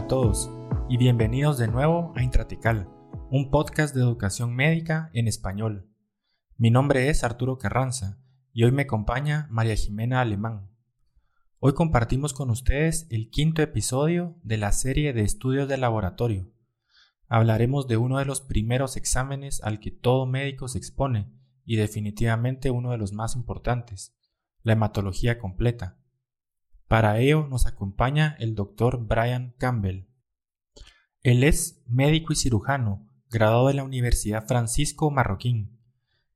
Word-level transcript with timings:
a 0.00 0.06
todos 0.06 0.50
y 0.88 0.96
bienvenidos 0.96 1.58
de 1.58 1.68
nuevo 1.68 2.14
a 2.16 2.22
Intratical, 2.22 2.88
un 3.30 3.50
podcast 3.50 3.94
de 3.94 4.00
educación 4.00 4.56
médica 4.56 5.10
en 5.12 5.28
español. 5.28 5.90
Mi 6.56 6.70
nombre 6.70 7.10
es 7.10 7.22
Arturo 7.22 7.58
Carranza 7.58 8.18
y 8.54 8.64
hoy 8.64 8.72
me 8.72 8.84
acompaña 8.84 9.46
María 9.50 9.76
Jimena 9.76 10.22
Alemán. 10.22 10.70
Hoy 11.58 11.74
compartimos 11.74 12.32
con 12.32 12.48
ustedes 12.48 13.08
el 13.10 13.28
quinto 13.28 13.60
episodio 13.60 14.38
de 14.42 14.56
la 14.56 14.72
serie 14.72 15.12
de 15.12 15.20
estudios 15.20 15.68
de 15.68 15.76
laboratorio. 15.76 16.50
Hablaremos 17.28 17.86
de 17.86 17.98
uno 17.98 18.16
de 18.16 18.24
los 18.24 18.40
primeros 18.40 18.96
exámenes 18.96 19.62
al 19.62 19.80
que 19.80 19.90
todo 19.90 20.24
médico 20.24 20.66
se 20.68 20.78
expone 20.78 21.30
y 21.66 21.76
definitivamente 21.76 22.70
uno 22.70 22.92
de 22.92 22.96
los 22.96 23.12
más 23.12 23.36
importantes, 23.36 24.16
la 24.62 24.72
hematología 24.72 25.38
completa. 25.38 25.99
Para 26.90 27.20
ello 27.20 27.46
nos 27.48 27.68
acompaña 27.68 28.34
el 28.40 28.56
doctor 28.56 29.06
Brian 29.06 29.54
Campbell. 29.58 30.08
Él 31.22 31.44
es 31.44 31.84
médico 31.86 32.32
y 32.32 32.36
cirujano, 32.36 33.08
graduado 33.30 33.68
de 33.68 33.74
la 33.74 33.84
Universidad 33.84 34.44
Francisco 34.48 35.08
Marroquín, 35.12 35.78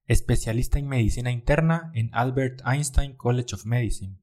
especialista 0.06 0.78
en 0.78 0.86
medicina 0.86 1.32
interna 1.32 1.90
en 1.92 2.09
Albert 2.12 2.62
Einstein 2.64 3.14
College 3.16 3.56
of 3.56 3.66
Medicine. 3.66 4.20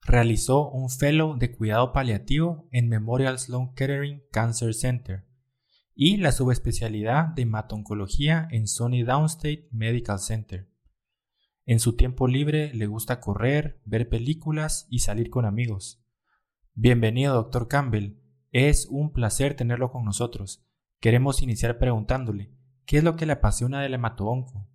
Realizó 0.00 0.70
un 0.70 0.90
fellow 0.90 1.36
de 1.38 1.50
cuidado 1.50 1.92
paliativo 1.92 2.68
en 2.70 2.88
Memorial 2.88 3.36
Sloan 3.36 3.74
Kettering 3.74 4.22
Cancer 4.30 4.74
Center 4.74 5.24
y 5.96 6.18
la 6.18 6.30
subespecialidad 6.30 7.30
de 7.30 7.42
hematoncología 7.42 8.46
en 8.52 8.68
Sony 8.68 9.02
Downstate 9.04 9.66
Medical 9.72 10.20
Center. 10.20 10.68
En 11.66 11.80
su 11.80 11.96
tiempo 11.96 12.28
libre 12.28 12.74
le 12.74 12.86
gusta 12.86 13.20
correr, 13.20 13.80
ver 13.86 14.10
películas 14.10 14.86
y 14.90 14.98
salir 14.98 15.30
con 15.30 15.46
amigos. 15.46 15.98
Bienvenido, 16.74 17.32
doctor 17.32 17.68
Campbell. 17.68 18.18
Es 18.52 18.86
un 18.90 19.14
placer 19.14 19.56
tenerlo 19.56 19.90
con 19.90 20.04
nosotros. 20.04 20.62
Queremos 21.00 21.40
iniciar 21.40 21.78
preguntándole, 21.78 22.50
¿qué 22.84 22.98
es 22.98 23.04
lo 23.04 23.16
que 23.16 23.24
le 23.24 23.32
apasiona 23.32 23.80
del 23.80 23.94
hematoonco? 23.94 24.68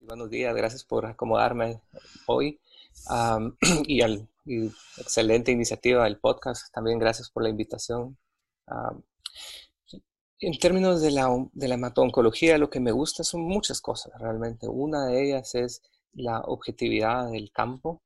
Buenos 0.00 0.30
días, 0.30 0.52
gracias 0.56 0.82
por 0.82 1.06
acomodarme 1.06 1.80
hoy 2.26 2.58
y 3.86 4.00
al 4.00 4.28
excelente 4.98 5.52
iniciativa 5.52 6.02
del 6.02 6.18
podcast. 6.18 6.74
También 6.74 6.98
gracias 6.98 7.30
por 7.30 7.44
la 7.44 7.50
invitación. 7.50 8.18
en 10.40 10.58
términos 10.58 11.00
de 11.02 11.12
la, 11.12 11.28
de 11.52 11.68
la 11.68 11.74
hematoncología, 11.76 12.58
lo 12.58 12.68
que 12.68 12.80
me 12.80 12.90
gusta 12.90 13.22
son 13.22 13.42
muchas 13.42 13.80
cosas 13.80 14.12
realmente. 14.20 14.66
Una 14.66 15.06
de 15.06 15.22
ellas 15.22 15.54
es 15.54 15.82
la 16.14 16.40
objetividad 16.40 17.30
del 17.30 17.50
campo, 17.52 18.02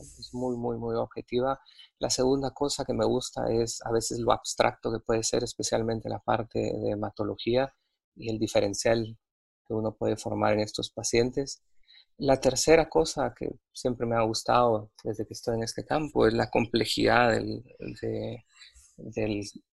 es 0.00 0.32
muy, 0.32 0.56
muy, 0.56 0.76
muy 0.78 0.94
objetiva. 0.94 1.60
La 1.98 2.10
segunda 2.10 2.52
cosa 2.52 2.84
que 2.84 2.92
me 2.92 3.04
gusta 3.04 3.50
es 3.50 3.80
a 3.84 3.90
veces 3.90 4.18
lo 4.20 4.32
abstracto 4.32 4.92
que 4.92 5.00
puede 5.00 5.22
ser, 5.22 5.42
especialmente 5.42 6.08
la 6.08 6.20
parte 6.20 6.58
de 6.58 6.90
hematología 6.90 7.74
y 8.14 8.30
el 8.30 8.38
diferencial 8.38 9.18
que 9.66 9.74
uno 9.74 9.94
puede 9.94 10.16
formar 10.16 10.54
en 10.54 10.60
estos 10.60 10.90
pacientes. 10.90 11.62
La 12.16 12.40
tercera 12.40 12.88
cosa 12.88 13.34
que 13.36 13.48
siempre 13.72 14.06
me 14.06 14.16
ha 14.16 14.22
gustado 14.22 14.90
desde 15.04 15.26
que 15.26 15.34
estoy 15.34 15.56
en 15.56 15.62
este 15.62 15.84
campo 15.84 16.26
es 16.26 16.34
la 16.34 16.50
complejidad 16.50 17.30
de, 17.30 18.44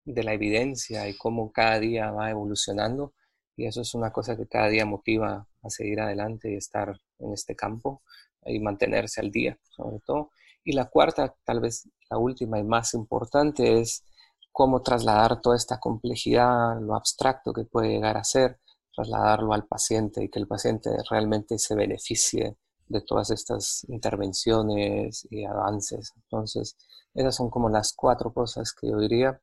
la 0.05 0.33
evidencia 0.33 1.09
y 1.09 1.17
cómo 1.17 1.51
cada 1.53 1.81
día 1.81 2.11
va 2.11 2.31
evolucionando. 2.31 3.15
Y 3.59 3.67
eso 3.67 3.81
es 3.81 3.93
una 3.95 4.13
cosa 4.13 4.37
que 4.37 4.47
cada 4.47 4.69
día 4.69 4.87
motiva 4.87 5.45
a 5.65 5.69
seguir 5.69 6.01
adelante 6.01 6.53
y 6.53 6.55
estar 6.55 6.97
en 7.19 7.33
este 7.33 7.57
campo 7.57 8.03
y 8.47 8.61
mantenerse 8.61 9.21
al 9.21 9.33
día, 9.33 9.59
sobre 9.71 9.99
todo. 9.99 10.31
Y 10.63 10.75
la 10.75 10.85
cuarta, 10.85 11.35
tal 11.45 11.59
vez 11.59 11.91
la 12.09 12.19
última 12.19 12.61
y 12.61 12.63
más 12.63 12.95
importante, 12.95 13.81
es 13.81 14.05
cómo 14.53 14.81
trasladar 14.83 15.41
toda 15.41 15.57
esta 15.57 15.81
complejidad, 15.81 16.81
lo 16.81 16.95
abstracto 16.95 17.53
que 17.53 17.65
puede 17.65 17.89
llegar 17.89 18.17
a 18.17 18.23
ser, 18.23 18.61
trasladarlo 18.95 19.53
al 19.53 19.67
paciente 19.67 20.23
y 20.23 20.29
que 20.29 20.39
el 20.39 20.47
paciente 20.47 20.91
realmente 21.11 21.59
se 21.59 21.75
beneficie 21.75 22.57
de 22.87 23.01
todas 23.01 23.31
estas 23.33 23.85
intervenciones 23.89 25.27
y 25.31 25.45
avances. 25.45 26.13
Entonces, 26.15 26.77
esas 27.13 27.35
son 27.35 27.51
como 27.51 27.69
las 27.71 27.93
cuatro 27.93 28.33
cosas 28.33 28.73
que 28.73 28.89
yo 28.89 28.99
diría 28.99 29.41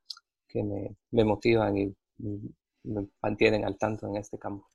que 0.48 0.64
me, 0.64 1.26
motivan 1.26 1.76
y 1.78 1.94
me 2.86 3.08
mantienen 3.22 3.66
al 3.66 3.78
tanto 3.78 4.08
en 4.08 4.18
este 4.18 4.38
campo. 4.38 4.68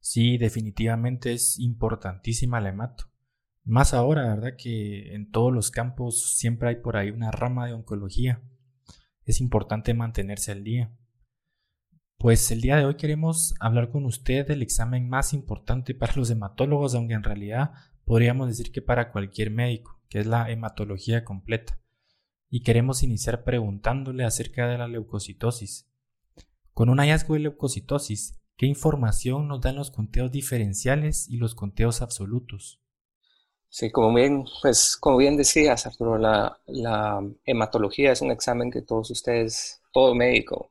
Sí, 0.00 0.38
definitivamente 0.38 1.32
es 1.32 1.58
importantísima 1.58 2.60
la 2.60 2.68
hemato. 2.68 3.06
Más 3.64 3.94
ahora, 3.94 4.34
¿verdad? 4.34 4.56
Que 4.56 5.14
en 5.14 5.30
todos 5.32 5.52
los 5.52 5.72
campos 5.72 6.36
siempre 6.36 6.68
hay 6.68 6.76
por 6.76 6.96
ahí 6.96 7.10
una 7.10 7.32
rama 7.32 7.66
de 7.66 7.72
oncología. 7.72 8.40
Es 9.24 9.40
importante 9.40 9.92
mantenerse 9.92 10.52
al 10.52 10.62
día. 10.62 10.96
Pues 12.18 12.50
el 12.52 12.60
día 12.60 12.76
de 12.76 12.84
hoy 12.84 12.94
queremos 12.94 13.54
hablar 13.58 13.90
con 13.90 14.04
usted 14.06 14.46
del 14.46 14.62
examen 14.62 15.08
más 15.08 15.32
importante 15.32 15.94
para 15.94 16.14
los 16.14 16.30
hematólogos, 16.30 16.94
aunque 16.94 17.14
en 17.14 17.24
realidad 17.24 17.72
podríamos 18.04 18.46
decir 18.46 18.70
que 18.70 18.80
para 18.80 19.10
cualquier 19.10 19.50
médico, 19.50 20.00
que 20.08 20.20
es 20.20 20.26
la 20.26 20.48
hematología 20.50 21.24
completa. 21.24 21.80
Y 22.48 22.62
queremos 22.62 23.02
iniciar 23.02 23.42
preguntándole 23.42 24.24
acerca 24.24 24.68
de 24.68 24.78
la 24.78 24.86
leucocitosis. 24.86 25.90
Con 26.76 26.90
un 26.90 26.98
hallazgo 26.98 27.32
de 27.34 27.40
leucocitosis, 27.40 28.38
¿Qué 28.58 28.64
información 28.64 29.48
nos 29.48 29.60
dan 29.60 29.76
los 29.76 29.90
conteos 29.90 30.30
diferenciales 30.30 31.26
y 31.28 31.36
los 31.36 31.54
conteos 31.54 32.00
absolutos? 32.00 32.80
Sí, 33.68 33.90
como 33.90 34.14
bien, 34.14 34.44
pues, 34.62 34.96
como 34.98 35.18
bien 35.18 35.36
decías, 35.38 35.86
Arturo, 35.86 36.16
la, 36.16 36.58
hematología 37.44 38.12
es 38.12 38.22
un 38.22 38.30
examen 38.30 38.70
que 38.70 38.80
todos 38.80 39.10
ustedes, 39.10 39.82
todo 39.92 40.14
médico, 40.14 40.70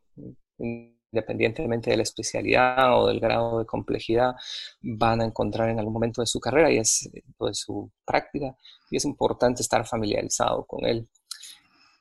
independientemente 0.57 1.91
de 1.91 1.97
la 1.97 2.03
especialidad 2.03 2.99
o 2.99 3.07
del 3.07 3.19
grado 3.19 3.59
de 3.59 3.65
complejidad, 3.67 4.33
van 4.81 5.21
a 5.21 5.25
encontrar 5.25 5.69
en 5.69 5.77
algún 5.77 5.93
momento 5.93 6.21
de 6.21 6.27
su 6.27 6.39
carrera 6.39 6.71
y 6.71 6.77
es 6.77 7.07
de 7.11 7.23
pues, 7.37 7.59
su 7.59 7.91
práctica, 8.03 8.55
y 8.89 8.97
es 8.97 9.05
importante 9.05 9.61
estar 9.61 9.85
familiarizado 9.85 10.65
con 10.65 10.85
él. 10.85 11.07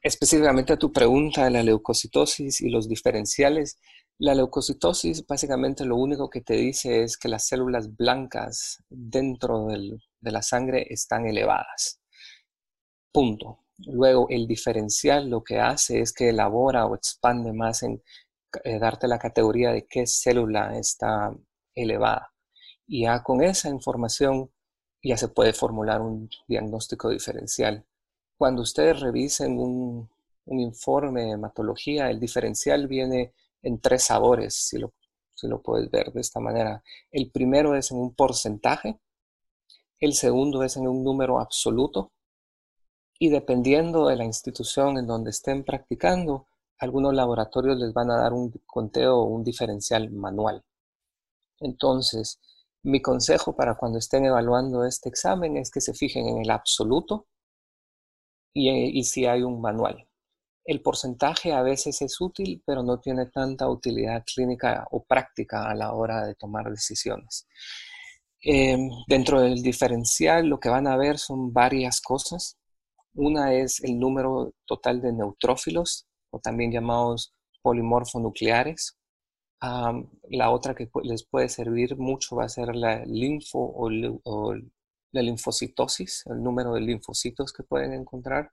Específicamente 0.07 0.75
a 0.75 0.77
tu 0.77 0.93
pregunta 0.93 1.45
de 1.45 1.51
la 1.51 1.63
leucocitosis 1.63 2.61
y 2.61 2.69
los 2.69 2.91
diferenciales, 2.91 3.79
la 4.19 4.35
leucocitosis 4.35 5.27
básicamente 5.27 5.87
lo 5.87 5.97
único 5.97 6.29
que 6.29 6.43
te 6.43 6.53
dice 6.57 7.03
es 7.03 7.17
que 7.17 7.27
las 7.29 7.47
células 7.47 7.97
blancas 7.97 8.85
dentro 8.91 9.67
de 9.67 10.31
la 10.31 10.43
sangre 10.43 10.87
están 10.91 11.27
elevadas. 11.27 12.03
Punto. 13.13 13.61
Luego 13.79 14.27
el 14.29 14.47
diferencial 14.47 15.31
lo 15.31 15.43
que 15.43 15.59
hace 15.59 16.01
es 16.01 16.13
que 16.13 16.29
elabora 16.29 16.85
o 16.85 16.95
expande 16.95 17.55
más 17.55 17.83
en 17.83 18.03
eh, 18.63 18.79
darte 18.79 19.09
la 19.09 19.19
categoría 19.19 19.73
de 19.73 19.87
qué 19.87 20.07
célula 20.07 20.79
está 20.79 21.35
elevada. 21.75 22.31
Y 22.87 23.05
ya 23.05 23.23
con 23.23 23.43
esa 23.43 23.71
información 23.71 24.51
ya 25.03 25.17
se 25.17 25.29
puede 25.29 25.55
formular 25.55 26.03
un 26.03 26.29
diagnóstico 26.47 27.09
diferencial. 27.09 27.87
Cuando 28.37 28.63
ustedes 28.63 29.01
revisen 29.01 29.59
un, 29.59 30.09
informe 30.47 31.23
de 31.23 31.31
hematología, 31.33 32.11
el 32.11 32.21
diferencial 32.21 32.87
viene 32.87 33.33
en 33.63 33.81
tres 33.81 34.05
sabores, 34.05 34.55
si 34.55 34.79
lo, 34.79 34.93
si 35.35 35.49
lo 35.49 35.63
puedes 35.63 35.91
ver 35.91 36.13
de 36.13 36.21
esta 36.21 36.41
manera. 36.41 36.83
El 37.11 37.31
primero 37.31 37.75
es 37.75 37.91
en 37.91 37.99
un 37.99 38.15
porcentaje, 38.15 38.99
el 39.99 40.13
segundo 40.13 40.63
es 40.63 40.77
en 40.77 40.87
un 40.87 41.03
número 41.03 41.41
absoluto 41.41 42.13
y 43.19 43.31
dependiendo 43.31 44.09
de 44.09 44.17
la 44.17 44.25
institución 44.25 44.99
en 44.99 45.07
donde 45.07 45.31
estén 45.31 45.65
practicando, 45.65 46.49
algunos 46.79 47.15
laboratorios 47.15 47.79
les 47.79 47.93
van 47.95 48.11
a 48.11 48.19
dar 48.19 48.33
un 48.33 48.53
conteo 48.67 49.19
o 49.19 49.25
un 49.25 49.45
diferencial 49.45 50.11
manual. 50.11 50.63
Entonces, 51.61 52.41
mi 52.83 53.01
consejo 53.01 53.57
para 53.57 53.77
cuando 53.77 53.99
estén 53.99 54.27
evaluando 54.27 54.85
este 54.85 55.09
examen 55.09 55.57
es 55.57 55.71
que 55.71 55.81
se 55.81 55.95
fijen 55.95 56.27
en 56.29 56.39
el 56.39 56.51
absoluto 56.51 57.27
y, 58.55 59.05
si 59.05 59.27
hay 59.27 59.43
un 59.43 59.61
manual. 59.61 60.07
El 60.65 60.81
porcentaje 60.81 61.53
a 61.53 61.63
veces 61.63 62.01
es 62.03 62.21
útil, 62.21 62.63
pero 62.65 62.83
no 62.83 63.01
tiene 63.01 63.27
tanta 63.27 63.69
utilidad 63.69 64.25
clínica 64.25 64.87
o 64.91 65.05
práctica 65.05 65.69
a 65.69 65.75
la 65.75 65.93
hora 65.93 66.25
de 66.27 66.35
tomar 66.37 66.71
decisiones. 66.71 67.47
Em, 68.43 68.91
dentro 69.09 69.41
del 69.41 69.63
diferencial 69.63 70.47
lo 70.47 70.61
que 70.61 70.69
van 70.69 70.87
a 70.87 70.97
ver 70.97 71.19
son 71.19 71.53
varias 71.53 72.01
cosas. 72.01 72.59
Una 73.15 73.55
es 73.55 73.83
el 73.85 73.99
número 73.99 74.53
total 74.67 75.01
de 75.01 75.13
neutrófilos, 75.13 76.07
o 76.31 76.41
también 76.41 76.73
llamados 76.73 77.33
polimorfonucleares. 77.63 78.97
la 80.31 80.51
otra 80.51 80.75
que 80.75 80.91
les 81.05 81.25
puede 81.25 81.49
servir 81.49 81.97
mucho 81.97 82.37
va 82.37 82.45
a 82.45 82.49
ser 82.49 82.77
la 82.77 83.05
linfo 83.07 83.59
o, 83.59 84.55
la 85.15 85.23
linfocitosis, 85.23 86.25
el 86.27 86.43
número 86.43 86.75
de 86.75 86.81
linfocitos 86.81 87.53
que 87.53 87.63
pueden 87.63 87.93
encontrar. 87.93 88.53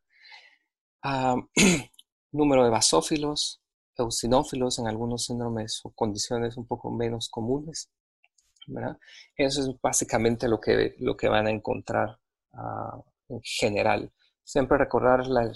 número 2.32 2.64
de 2.64 2.70
basófilos, 2.70 3.62
eosinófilos 3.98 4.80
en 4.80 4.88
algunos 4.88 5.26
síndromes 5.26 5.82
o 5.84 5.92
condiciones 5.92 6.58
un 6.58 6.68
poco 6.68 6.92
menos 6.92 7.30
comunes. 7.30 7.90
Eso 9.36 9.62
es 9.62 9.82
básicamente 9.82 10.48
lo 10.48 10.60
que, 10.62 10.96
lo 11.00 11.18
que 11.18 11.28
van 11.28 11.48
a 11.48 11.52
encontrar 11.52 12.20
ah, 12.54 13.02
en 13.28 13.42
general. 13.44 14.14
Siempre 14.44 14.78
recordar 14.78 15.26
la, 15.28 15.52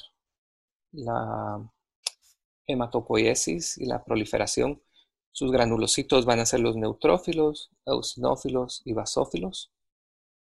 hematopoiesis 2.68 3.78
y 3.78 3.86
la 3.86 4.04
proliferación. 4.04 4.82
Sus 5.32 5.52
granulocitos 5.52 6.26
van 6.26 6.40
a 6.40 6.46
ser 6.46 6.62
los 6.62 6.76
neutrófilos, 6.76 7.70
eosinófilos 7.86 8.82
y 8.86 8.94
basófilos. 8.94 9.72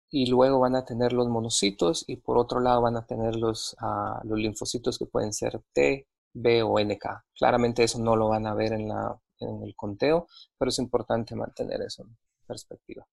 Y 0.10 0.30
luego 0.30 0.60
van 0.60 0.76
a 0.76 0.86
tener 0.86 1.14
los 1.14 1.28
monocitos 1.28 2.06
y 2.08 2.18
por 2.18 2.38
otro 2.38 2.60
lado 2.60 2.82
van 2.82 2.96
a 2.96 3.06
tener 3.06 3.36
los, 3.36 3.76
ah, 3.80 4.22
los 4.24 4.40
linfocitos 4.40 4.98
que 4.98 5.06
pueden 5.06 5.34
ser 5.34 5.62
T, 5.74 6.08
B 6.34 6.64
o 6.64 6.80
NK. 6.80 7.26
Claramente 7.38 7.84
eso 7.84 8.00
no 8.00 8.16
lo 8.16 8.30
van 8.30 8.48
a 8.48 8.54
ver 8.54 8.74
en, 8.74 8.88
la, 8.88 9.20
en 9.40 9.64
el 9.64 9.76
conteo, 9.76 10.28
pero 10.58 10.70
es 10.70 10.80
importante 10.80 11.36
mantener 11.36 11.82
eso 11.82 12.04
en 12.04 12.18
perspectiva. 12.46 13.06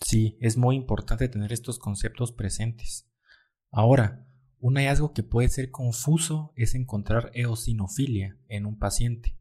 Sí, 0.00 0.36
es 0.40 0.56
muy 0.56 0.76
importante 0.76 1.28
tener 1.28 1.52
estos 1.52 1.78
conceptos 1.78 2.32
presentes. 2.32 3.08
Ahora, 3.70 4.26
un 4.58 4.76
hallazgo 4.76 5.12
que 5.12 5.22
puede 5.22 5.48
ser 5.48 5.70
confuso 5.70 6.52
es 6.56 6.74
encontrar 6.74 7.30
eosinofilia 7.34 8.36
en 8.48 8.66
un 8.66 8.78
paciente. 8.78 9.38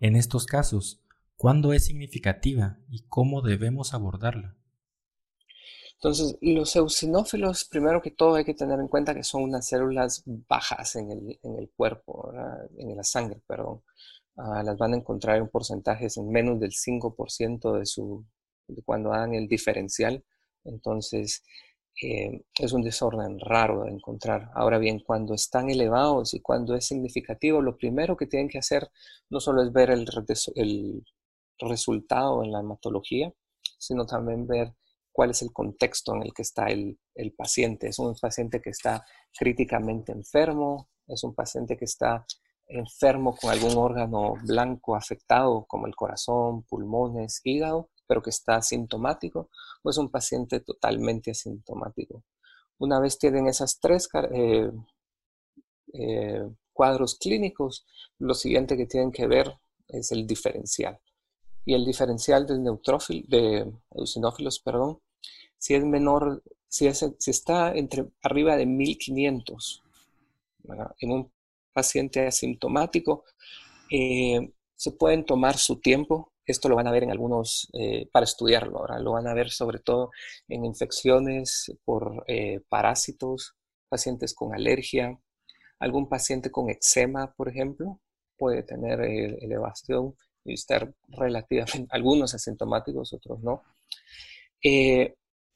En 0.00 0.14
estos 0.14 0.46
casos, 0.46 1.02
¿cuándo 1.36 1.72
es 1.72 1.86
significativa 1.86 2.78
y 2.88 3.04
cómo 3.08 3.40
debemos 3.42 3.94
abordarla? 3.94 4.57
Entonces, 6.00 6.38
los 6.40 6.76
eosinófilos, 6.76 7.64
primero 7.64 8.00
que 8.00 8.12
todo 8.12 8.36
hay 8.36 8.44
que 8.44 8.54
tener 8.54 8.78
en 8.78 8.86
cuenta 8.86 9.14
que 9.14 9.24
son 9.24 9.42
unas 9.42 9.66
células 9.66 10.22
bajas 10.26 10.94
en 10.94 11.10
el, 11.10 11.70
cuerpo, 11.76 12.32
en 12.76 12.96
la 12.96 13.02
sangre, 13.02 13.42
perdón. 13.46 13.82
Ah, 14.36 14.62
las 14.62 14.78
van 14.78 14.94
a 14.94 14.96
encontrar 14.96 15.38
en 15.38 15.48
porcentajes 15.48 16.16
en 16.16 16.30
menos 16.30 16.60
del 16.60 16.70
5% 16.72 17.78
de 17.78 17.86
su 17.86 18.24
cuando 18.84 19.12
hagan 19.12 19.34
el 19.34 19.48
diferencial. 19.48 20.24
Entonces, 20.64 21.42
eh, 22.02 22.42
es 22.58 22.72
un 22.72 22.82
desorden 22.82 23.40
raro 23.40 23.84
de 23.84 23.90
encontrar. 23.90 24.50
Ahora 24.54 24.78
bien, 24.78 25.00
cuando 25.00 25.34
están 25.34 25.70
elevados 25.70 26.34
y 26.34 26.40
cuando 26.40 26.76
es 26.76 26.86
significativo, 26.86 27.60
lo 27.60 27.76
primero 27.76 28.16
que 28.16 28.26
tienen 28.26 28.48
que 28.48 28.58
hacer 28.58 28.88
no 29.30 29.40
solo 29.40 29.62
es 29.62 29.72
ver 29.72 29.90
el, 29.90 30.06
el 30.54 31.04
resultado 31.58 32.44
en 32.44 32.52
la 32.52 32.60
hematología, 32.60 33.32
sino 33.78 34.06
también 34.06 34.46
ver 34.46 34.74
cuál 35.18 35.30
es 35.30 35.42
el 35.42 35.52
contexto 35.52 36.14
en 36.14 36.22
el 36.22 36.32
que 36.32 36.42
está 36.42 36.66
el, 36.66 36.96
el, 37.16 37.32
paciente. 37.32 37.88
Es 37.88 37.98
un 37.98 38.14
paciente 38.14 38.62
que 38.62 38.70
está 38.70 39.04
críticamente 39.36 40.12
enfermo, 40.12 40.90
es 41.08 41.24
un 41.24 41.34
paciente 41.34 41.76
que 41.76 41.86
está 41.86 42.24
enfermo 42.68 43.34
con 43.34 43.50
algún 43.50 43.76
órgano 43.76 44.34
blanco 44.44 44.94
afectado 44.94 45.64
como 45.66 45.88
el 45.88 45.96
corazón, 45.96 46.62
pulmones, 46.62 47.40
hígado, 47.42 47.90
pero 48.06 48.22
que 48.22 48.30
está 48.30 48.58
asintomático, 48.58 49.50
o 49.82 49.90
es 49.90 49.98
un 49.98 50.08
paciente 50.08 50.60
totalmente 50.60 51.32
asintomático. 51.32 52.22
Una 52.78 53.00
vez 53.00 53.18
tienen 53.18 53.48
esas 53.48 53.80
tres 53.80 54.08
eh, 54.30 54.70
eh, 55.94 56.48
cuadros 56.72 57.16
clínicos, 57.18 57.84
lo 58.20 58.34
siguiente 58.34 58.76
que 58.76 58.86
tienen 58.86 59.10
que 59.10 59.26
ver 59.26 59.52
es 59.88 60.12
el 60.12 60.28
diferencial. 60.28 61.00
Y 61.64 61.74
el 61.74 61.84
diferencial 61.84 62.46
del 62.46 62.62
neutrófilo, 62.62 63.26
de 63.26 63.68
eosinófilos, 63.90 64.60
perdón, 64.60 65.00
si 65.58 65.74
es 65.74 65.84
menor, 65.84 66.42
si, 66.68 66.86
está 66.86 67.72
entre 67.74 68.06
arriba 68.22 68.56
de 68.56 68.66
1500 68.66 69.82
en 71.00 71.12
un 71.12 71.32
paciente 71.72 72.26
asintomático, 72.26 73.24
eh, 73.90 74.52
se 74.74 74.92
pueden 74.92 75.24
tomar 75.24 75.56
su 75.56 75.80
tiempo. 75.80 76.32
Esto 76.46 76.68
lo 76.68 76.76
van 76.76 76.86
a 76.86 76.92
ver 76.92 77.04
en 77.04 77.10
algunos, 77.10 77.68
eh, 77.74 78.08
para 78.10 78.24
estudiarlo 78.24 78.78
ahora, 78.78 78.98
lo 78.98 79.12
van 79.12 79.26
a 79.26 79.34
ver 79.34 79.50
sobre 79.50 79.80
todo 79.80 80.10
en 80.48 80.64
infecciones 80.64 81.72
por 81.84 82.24
eh, 82.26 82.60
parásitos, 82.68 83.54
pacientes 83.88 84.34
con 84.34 84.54
alergia, 84.54 85.18
algún 85.78 86.08
paciente 86.08 86.50
con 86.50 86.70
eczema, 86.70 87.32
por 87.34 87.48
ejemplo, 87.48 88.00
puede 88.36 88.62
tener 88.62 89.00
elevación 89.00 90.14
y 90.44 90.54
estar 90.54 90.92
relativamente, 91.08 91.86
algunos 91.90 92.34
asintomáticos, 92.34 93.12
otros 93.12 93.40
no. 93.42 93.62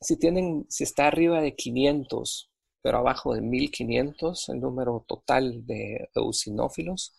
Si, 0.02 0.16
tienen, 0.18 0.66
si 0.68 0.84
está 0.84 1.06
arriba 1.06 1.40
de 1.40 1.54
500, 1.54 2.50
pero 2.82 2.98
abajo 2.98 3.34
de 3.34 3.40
1500, 3.40 4.48
el 4.50 4.60
número 4.60 5.04
total 5.06 5.66
de 5.66 6.08
eosinófilos, 6.14 7.14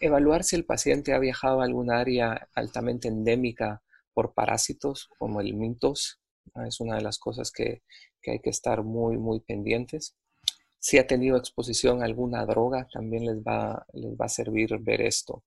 Evaluar 0.00 0.44
si 0.44 0.54
el 0.54 0.64
paciente 0.64 1.12
ha 1.12 1.18
viajado 1.18 1.60
a 1.60 1.64
alguna 1.64 1.98
área 1.98 2.48
altamente 2.54 3.08
endémica 3.08 3.82
por 4.14 4.32
parásitos 4.32 5.08
como 5.18 5.40
el 5.40 5.54
mintos 5.54 6.20
es 6.66 6.80
una 6.80 6.96
de 6.96 7.02
las 7.02 7.18
cosas 7.18 7.50
que, 7.50 7.82
hay 8.26 8.40
que 8.40 8.50
estar 8.50 8.82
muy, 8.82 9.16
muy 9.16 9.40
pendientes. 9.40 10.14
Si 10.78 10.98
ha 10.98 11.06
tenido 11.06 11.38
exposición 11.38 12.02
a 12.02 12.04
alguna 12.04 12.44
droga, 12.44 12.86
también 12.92 13.24
les 13.24 13.38
va, 13.38 13.86
les 13.94 14.12
va 14.12 14.26
a 14.26 14.28
servir 14.28 14.78
ver 14.80 15.00
esto. 15.00 15.44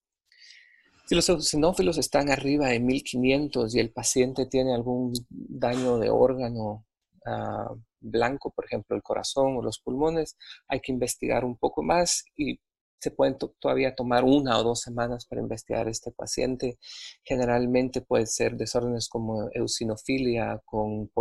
Si 1.12 1.16
los 1.16 1.28
eosinófilos 1.28 1.98
están 1.98 2.30
arriba 2.30 2.70
de 2.70 2.80
1500 2.80 3.76
y 3.76 3.82
el 3.82 3.92
paciente 3.92 4.46
tiene 4.46 4.74
algún 4.74 5.12
daño 5.30 5.98
de 5.98 6.10
órgano 6.10 6.86
ah, 7.26 7.76
blanco, 8.00 8.50
por 8.52 8.64
ejemplo 8.64 8.96
el 8.96 9.04
corazón 9.04 9.58
o 9.58 9.62
los 9.62 9.80
pulmones, 9.80 10.38
hay 10.70 10.80
que 10.80 10.94
investigar 10.94 11.44
un 11.44 11.58
poco 11.58 11.84
más 11.84 12.24
y 12.38 12.62
se 13.02 13.12
pueden 13.12 13.38
todavía 13.60 13.94
tomar 13.94 14.24
una 14.24 14.58
o 14.58 14.64
dos 14.64 14.80
semanas 14.80 15.26
para 15.26 15.42
investigar 15.42 15.90
este 15.90 16.12
paciente. 16.14 16.78
Generalmente 17.26 18.00
puede 18.00 18.26
ser 18.26 18.56
desórdenes 18.56 19.10
como 19.10 19.50
eosinofilia 19.52 20.62
con, 20.64 21.12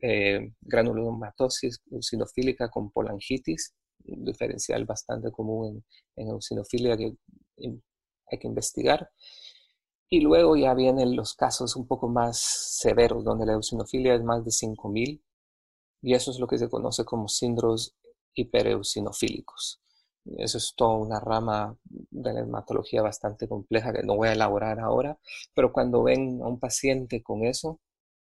eh, 0.00 0.54
granulomatosis 0.62 1.82
eosinofílica 1.90 2.70
con 2.70 2.90
polangitis, 2.90 3.74
diferencial 3.98 4.86
bastante 4.86 5.30
común 5.30 5.84
en, 6.16 6.28
eosinofilia 6.28 6.96
hay 8.30 8.38
que 8.38 8.48
investigar. 8.48 9.10
Y 10.08 10.20
luego 10.20 10.56
ya 10.56 10.74
vienen 10.74 11.16
los 11.16 11.34
casos 11.34 11.76
un 11.76 11.86
poco 11.86 12.08
más 12.08 12.38
severos, 12.38 13.24
donde 13.24 13.46
la 13.46 13.52
eosinofilia 13.54 14.14
es 14.14 14.22
más 14.22 14.44
de 14.44 14.50
5000, 14.50 15.22
y 16.02 16.14
eso 16.14 16.30
es 16.30 16.38
lo 16.38 16.46
que 16.46 16.58
se 16.58 16.68
conoce 16.68 17.04
como 17.04 17.28
síndromes 17.28 17.94
hipereosinofílicos. 18.34 19.80
Eso 20.36 20.58
es 20.58 20.74
toda 20.76 20.96
una 20.96 21.20
rama 21.20 21.76
de 21.84 22.32
la 22.32 22.40
hematología 22.40 23.02
bastante 23.02 23.48
compleja 23.48 23.92
que 23.92 24.02
no 24.02 24.16
voy 24.16 24.28
a 24.28 24.32
elaborar 24.32 24.78
ahora, 24.80 25.18
pero 25.54 25.72
cuando 25.72 26.02
ven 26.02 26.40
a 26.42 26.46
un 26.48 26.58
paciente 26.58 27.22
con 27.22 27.44
eso, 27.44 27.80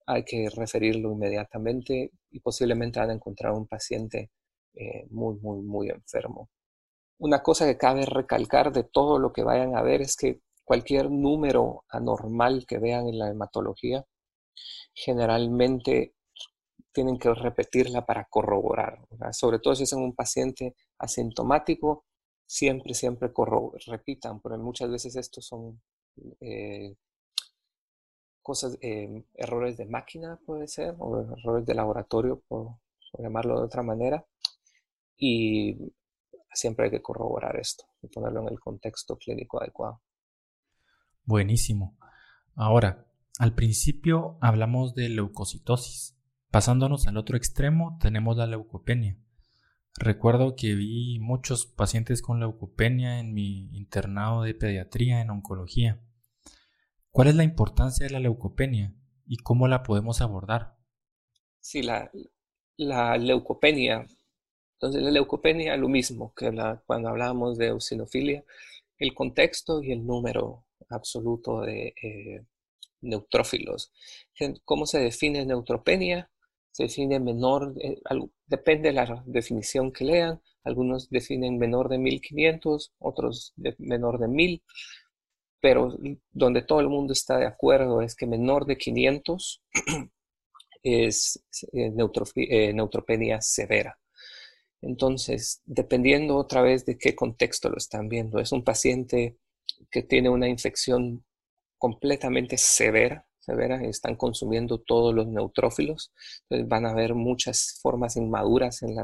hay 0.05 0.23
que 0.23 0.49
referirlo 0.49 1.11
inmediatamente 1.11 2.11
y 2.31 2.39
posiblemente 2.39 2.99
van 2.99 3.11
a 3.11 3.13
encontrar 3.13 3.53
un 3.53 3.67
paciente 3.67 4.31
eh, 4.73 5.05
muy, 5.09 5.35
muy, 5.39 5.61
muy 5.61 5.89
enfermo. 5.89 6.49
Una 7.21 7.43
cosa 7.43 7.67
que 7.67 7.77
cabe 7.77 8.03
recalcar 8.07 8.71
de 8.73 8.83
todo 8.83 9.19
lo 9.19 9.31
que 9.31 9.43
vayan 9.43 9.75
a 9.75 9.83
ver 9.83 10.01
es 10.01 10.15
que 10.15 10.41
cualquier 10.63 11.11
número 11.11 11.85
anormal 11.87 12.65
que 12.65 12.79
vean 12.79 13.07
en 13.07 13.19
la 13.19 13.29
hematología, 13.29 14.07
generalmente 14.95 16.15
tienen 16.91 17.19
que 17.19 17.31
repetirla 17.31 18.07
para 18.07 18.25
corroborar. 18.25 19.05
Sobre 19.33 19.59
todo 19.59 19.75
si 19.75 19.83
es 19.83 19.93
en 19.93 19.99
un 19.99 20.15
paciente 20.15 20.75
asintomático, 20.97 22.05
siempre, 22.47 22.95
siempre 22.95 23.31
repitan, 23.85 24.39
porque 24.41 24.57
muchas 24.57 24.89
veces 24.89 25.15
estos 25.15 25.45
son 25.45 25.79
eh, 26.39 26.95
cosas, 28.41 28.79
eh, 28.81 29.23
errores 29.35 29.77
de 29.77 29.85
máquina, 29.85 30.39
puede 30.43 30.67
ser, 30.67 30.95
o 30.97 31.21
errores 31.37 31.67
de 31.67 31.75
laboratorio, 31.75 32.41
por, 32.47 32.77
llamarlo 33.19 33.59
de 33.59 33.65
otra 33.65 33.83
manera. 33.83 34.25
Y 35.17 35.93
siempre 36.53 36.85
hay 36.85 36.91
que 36.91 37.01
corroborar 37.01 37.57
esto 37.57 37.85
y 38.01 38.07
ponerlo 38.07 38.41
en 38.41 38.49
el 38.49 38.59
contexto 38.59 39.17
clínico 39.17 39.61
adecuado. 39.61 40.01
Buenísimo. 41.23 41.97
Ahora, 42.55 43.07
al 43.39 43.53
principio 43.55 44.37
hablamos 44.41 44.93
de 44.95 45.09
leucocitosis. 45.09 46.17
Pasándonos 46.49 47.07
al 47.07 47.17
otro 47.17 47.37
extremo, 47.37 47.97
tenemos 48.01 48.35
la 48.37 48.47
leucopenia. 48.47 49.17
Recuerdo 49.97 50.55
que 50.55 50.75
vi 50.75 51.19
muchos 51.19 51.65
pacientes 51.65 52.21
con 52.21 52.39
leucopenia 52.39 53.19
en 53.19 53.33
mi 53.33 53.69
internado 53.77 54.43
de 54.43 54.53
pediatría 54.53 55.21
en 55.21 55.29
oncología. 55.29 56.01
¿Cuál 57.09 57.27
es 57.27 57.35
la 57.35 57.43
importancia 57.43 58.05
de 58.05 58.11
la 58.11 58.19
leucopenia 58.19 58.93
y 59.25 59.37
cómo 59.37 59.67
la 59.67 59.83
podemos 59.83 60.21
abordar? 60.21 60.77
Sí, 61.59 61.83
la, 61.83 62.09
la 62.77 63.17
leucopenia. 63.17 64.05
Entonces, 64.81 65.03
la 65.03 65.11
leucopenia, 65.11 65.77
lo 65.77 65.89
mismo 65.89 66.33
que 66.35 66.51
cuando 66.85 67.09
hablábamos 67.09 67.57
de 67.57 67.67
eosinofilia, 67.67 68.43
el 68.97 69.13
contexto 69.13 69.83
y 69.83 69.91
el 69.91 70.05
número 70.05 70.65
absoluto 70.89 71.61
de 71.61 71.93
eh, 72.01 72.43
neutrófilos. 73.01 73.91
¿Cómo 74.65 74.85
se 74.85 74.99
define 74.99 75.45
neutropenia? 75.45 76.31
se 76.71 76.83
define 76.83 77.19
menor, 77.19 77.73
eh, 77.81 77.99
depende 78.45 78.89
de 78.89 78.93
la 78.93 79.23
definición 79.25 79.91
que 79.91 80.05
lean, 80.05 80.41
algunos 80.63 81.09
definen 81.09 81.57
menor 81.57 81.89
de 81.89 81.97
1500, 81.97 82.93
otros 82.99 83.53
de 83.55 83.75
menor 83.79 84.19
de 84.19 84.27
1000, 84.27 84.63
pero 85.59 85.95
donde 86.31 86.61
todo 86.63 86.79
el 86.79 86.89
mundo 86.89 87.13
está 87.13 87.37
de 87.37 87.45
acuerdo 87.45 88.01
es 88.01 88.15
que 88.15 88.25
menor 88.25 88.65
de 88.65 88.77
500 88.77 89.61
es 90.83 91.43
eh, 91.73 91.91
neutropenia 91.91 93.41
severa. 93.41 93.97
Entonces, 94.81 95.61
dependiendo 95.65 96.37
otra 96.37 96.61
vez 96.61 96.85
de 96.85 96.97
qué 96.97 97.15
contexto 97.15 97.69
lo 97.69 97.77
están 97.77 98.09
viendo, 98.09 98.39
es 98.39 98.51
un 98.51 98.63
paciente 98.63 99.37
que 99.91 100.03
tiene 100.03 100.29
una 100.29 100.49
infección 100.49 101.23
completamente 101.77 102.57
severa, 102.57 103.25
severa, 103.39 103.83
están 103.83 104.15
consumiendo 104.15 104.79
todos 104.79 105.13
los 105.13 105.27
neutrófilos, 105.27 106.11
entonces 106.43 106.67
van 106.67 106.85
a 106.85 106.91
haber 106.91 107.15
muchas 107.15 107.79
formas 107.81 108.15
inmaduras 108.15 108.81
en 108.83 108.95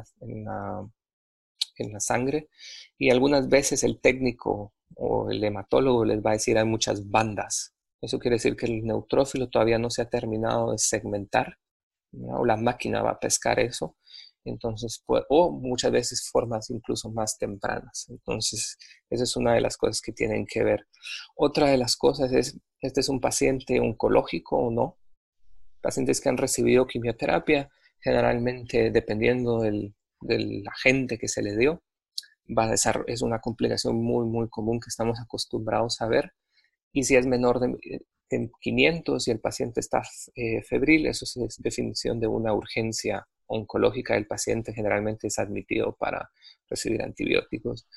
la 0.43 1.99
sangre 1.99 2.49
y 2.97 3.09
algunas 3.09 3.49
veces 3.49 3.83
el 3.83 3.99
técnico 3.99 4.73
o 4.95 5.29
el 5.29 5.43
hematólogo 5.43 6.05
les 6.05 6.23
va 6.23 6.31
a 6.31 6.33
decir 6.33 6.57
hay 6.57 6.65
muchas 6.65 7.09
bandas. 7.09 7.73
Eso 8.01 8.19
quiere 8.19 8.35
decir 8.35 8.55
que 8.55 8.67
el 8.67 8.85
neutrófilo 8.85 9.49
todavía 9.49 9.79
no 9.79 9.89
se 9.89 10.01
ha 10.03 10.09
terminado 10.09 10.71
de 10.71 10.77
segmentar 10.77 11.57
o 12.13 12.45
la 12.45 12.57
máquina 12.57 13.01
va 13.01 13.11
a 13.11 13.19
pescar 13.19 13.59
eso 13.59 13.95
entonces, 14.49 15.03
pues, 15.05 15.23
o 15.29 15.51
muchas 15.51 15.91
veces 15.91 16.29
formas 16.31 16.69
incluso 16.69 17.11
más 17.11 17.37
tempranas. 17.37 18.07
Entonces, 18.09 18.77
esa 19.09 19.23
es 19.23 19.35
una 19.35 19.53
de 19.53 19.61
las 19.61 19.77
cosas 19.77 20.01
que 20.01 20.11
tienen 20.11 20.45
que 20.45 20.63
ver. 20.63 20.87
Otra 21.35 21.69
de 21.69 21.77
las 21.77 21.95
cosas 21.95 22.31
es, 22.31 22.59
este 22.81 23.01
es 23.01 23.09
un 23.09 23.19
paciente 23.21 23.79
oncológico 23.79 24.57
o 24.57 24.71
no. 24.71 24.97
Pacientes 25.81 26.21
que 26.21 26.29
han 26.29 26.37
recibido 26.37 26.87
quimioterapia, 26.87 27.69
generalmente 27.99 28.91
dependiendo 28.91 29.59
del, 29.61 29.95
del 30.21 30.63
agente 30.67 31.17
que 31.17 31.27
se 31.27 31.41
le 31.41 31.55
dio, 31.55 31.83
va 32.57 32.71
a 32.71 32.73
es 33.07 33.21
una 33.21 33.39
complicación 33.39 34.01
muy, 34.01 34.25
muy 34.25 34.49
común 34.49 34.79
que 34.79 34.89
estamos 34.89 35.19
acostumbrados 35.19 36.01
a 36.01 36.07
ver. 36.07 36.33
Y 36.93 37.03
si 37.03 37.15
es 37.15 37.25
menor 37.25 37.59
de, 37.59 38.01
500 38.61 39.27
y 39.27 39.31
el 39.31 39.39
paciente 39.39 39.79
está 39.79 40.01
eh, 40.35 40.61
febril, 40.63 41.07
eso 41.07 41.25
es 41.25 41.61
definición 41.61 42.19
de 42.19 42.27
una 42.27 42.53
urgencia 42.53 43.25
oncológica 43.47 44.13
del 44.13 44.27
paciente 44.27 44.73
generalmente 44.73 45.27
es 45.27 45.39
admitido 45.39 45.95
para 45.95 46.31
recibir 46.69 47.01
antibióticos. 47.01 47.87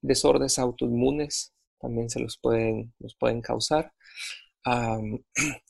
Desórdenes 0.00 0.58
autoinmunes 0.58 1.52
también 1.80 2.10
se 2.10 2.20
los 2.20 2.38
pueden, 2.38 2.92
pueden 3.18 3.40
causar. 3.40 3.92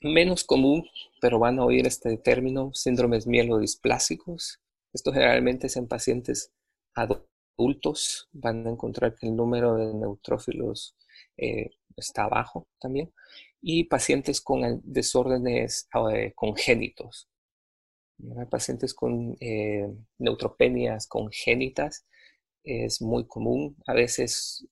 menos 0.00 0.44
común, 0.44 0.84
pero 1.20 1.38
van 1.38 1.58
a 1.58 1.64
oír 1.64 1.86
este 1.86 2.16
término, 2.18 2.70
síndromes 2.72 3.26
mielodisplásicos. 3.26 4.60
Esto 4.92 5.12
generalmente 5.12 5.66
es 5.66 5.76
en 5.76 5.88
pacientes 5.88 6.52
adultos. 6.94 8.28
Van 8.32 8.66
a 8.66 8.70
encontrar 8.70 9.14
que 9.16 9.26
el 9.26 9.36
número 9.36 9.76
de 9.76 9.92
neutrófilos 9.94 10.96
eh, 11.36 11.70
está 11.96 12.28
bajo 12.28 12.68
también. 12.80 13.12
Y 13.60 13.84
pacientes 13.84 14.40
con 14.40 14.80
desórdenes 14.84 15.88
eh, 16.12 16.32
congénitos, 16.34 17.28
Pacientes 18.50 18.94
con 18.94 19.36
eh, 19.40 19.88
neutropenias 20.18 21.06
congénitas 21.06 22.04
es 22.64 23.00
muy 23.00 23.26
común. 23.26 23.76
A 23.86 23.94
veces, 23.94 24.66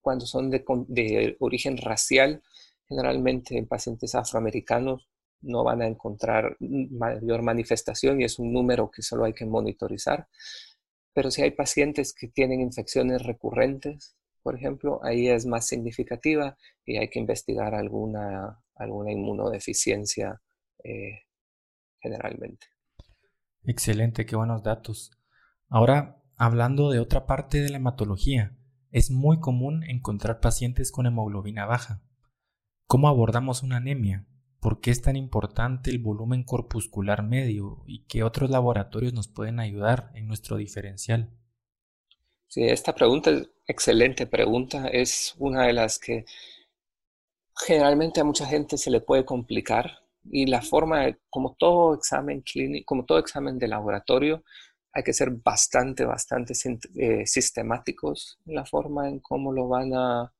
cuando 0.00 0.26
son 0.26 0.50
de, 0.50 1.36
origen 1.40 1.78
racial, 1.78 2.42
generalmente 2.88 3.56
en 3.56 3.66
pacientes 3.66 4.14
afroamericanos 4.14 5.08
no 5.40 5.64
van 5.64 5.82
a 5.82 5.86
encontrar 5.86 6.56
mayor 6.60 7.42
manifestación 7.42 8.20
y 8.20 8.24
es 8.24 8.38
un 8.38 8.52
número 8.52 8.90
que 8.90 9.02
solo 9.02 9.24
hay 9.24 9.32
que 9.34 9.46
monitorizar. 9.46 10.28
Pero 11.14 11.30
si 11.30 11.42
hay 11.42 11.52
pacientes 11.52 12.12
que 12.14 12.28
tienen 12.28 12.60
infecciones 12.60 13.22
recurrentes, 13.22 14.16
por 14.42 14.56
ejemplo, 14.56 15.00
ahí 15.02 15.28
es 15.28 15.46
más 15.46 15.66
significativa 15.66 16.56
y 16.84 16.98
hay 16.98 17.08
que 17.08 17.18
investigar 17.18 17.74
alguna, 17.74 18.62
alguna 18.74 19.10
inmunodeficiencia 19.12 20.40
eh, 20.82 21.20
generalmente. 22.00 22.73
Excelente, 23.64 24.26
qué 24.26 24.36
buenos 24.36 24.62
datos. 24.62 25.10
Ahora, 25.68 26.22
hablando 26.36 26.90
de 26.90 27.00
otra 27.00 27.26
parte 27.26 27.62
de 27.62 27.70
la 27.70 27.78
hematología, 27.78 28.56
es 28.90 29.10
muy 29.10 29.40
común 29.40 29.82
encontrar 29.84 30.40
pacientes 30.40 30.92
con 30.92 31.06
hemoglobina 31.06 31.64
baja. 31.64 32.02
¿Cómo 32.86 33.08
abordamos 33.08 33.62
una 33.62 33.78
anemia? 33.78 34.26
¿Por 34.60 34.80
qué 34.80 34.90
es 34.90 35.00
tan 35.00 35.16
importante 35.16 35.90
el 35.90 35.98
volumen 35.98 36.44
corpuscular 36.44 37.22
medio 37.22 37.82
y 37.86 38.04
qué 38.04 38.22
otros 38.22 38.50
laboratorios 38.50 39.14
nos 39.14 39.28
pueden 39.28 39.60
ayudar 39.60 40.10
en 40.14 40.28
nuestro 40.28 40.58
diferencial? 40.58 41.30
Sí, 42.48 42.64
esta 42.64 42.94
pregunta 42.94 43.30
es 43.30 43.48
excelente 43.66 44.26
pregunta. 44.26 44.88
Es 44.88 45.34
una 45.38 45.66
de 45.66 45.72
las 45.72 45.98
que 45.98 46.26
generalmente 47.56 48.20
a 48.20 48.24
mucha 48.24 48.46
gente 48.46 48.76
se 48.76 48.90
le 48.90 49.00
puede 49.00 49.24
complicar 49.24 50.03
y 50.24 50.46
la 50.46 50.62
forma, 50.62 51.06
como 51.30 51.54
todo 51.58 51.94
examen 51.94 52.42
clínico, 52.42 52.86
como 52.86 53.04
todo 53.04 53.18
examen 53.18 53.58
de 53.58 53.68
laboratorio, 53.68 54.42
hay 54.92 55.02
que 55.02 55.12
ser 55.12 55.30
bastante, 55.30 56.04
bastante 56.04 56.54
eh, 56.96 57.26
sistemáticos 57.26 58.38
en 58.46 58.54
la 58.54 58.64
forma 58.64 59.08
en 59.08 59.20
cómo 59.20 59.52
lo 59.52 59.68
van 59.68 59.92
a, 59.94 60.32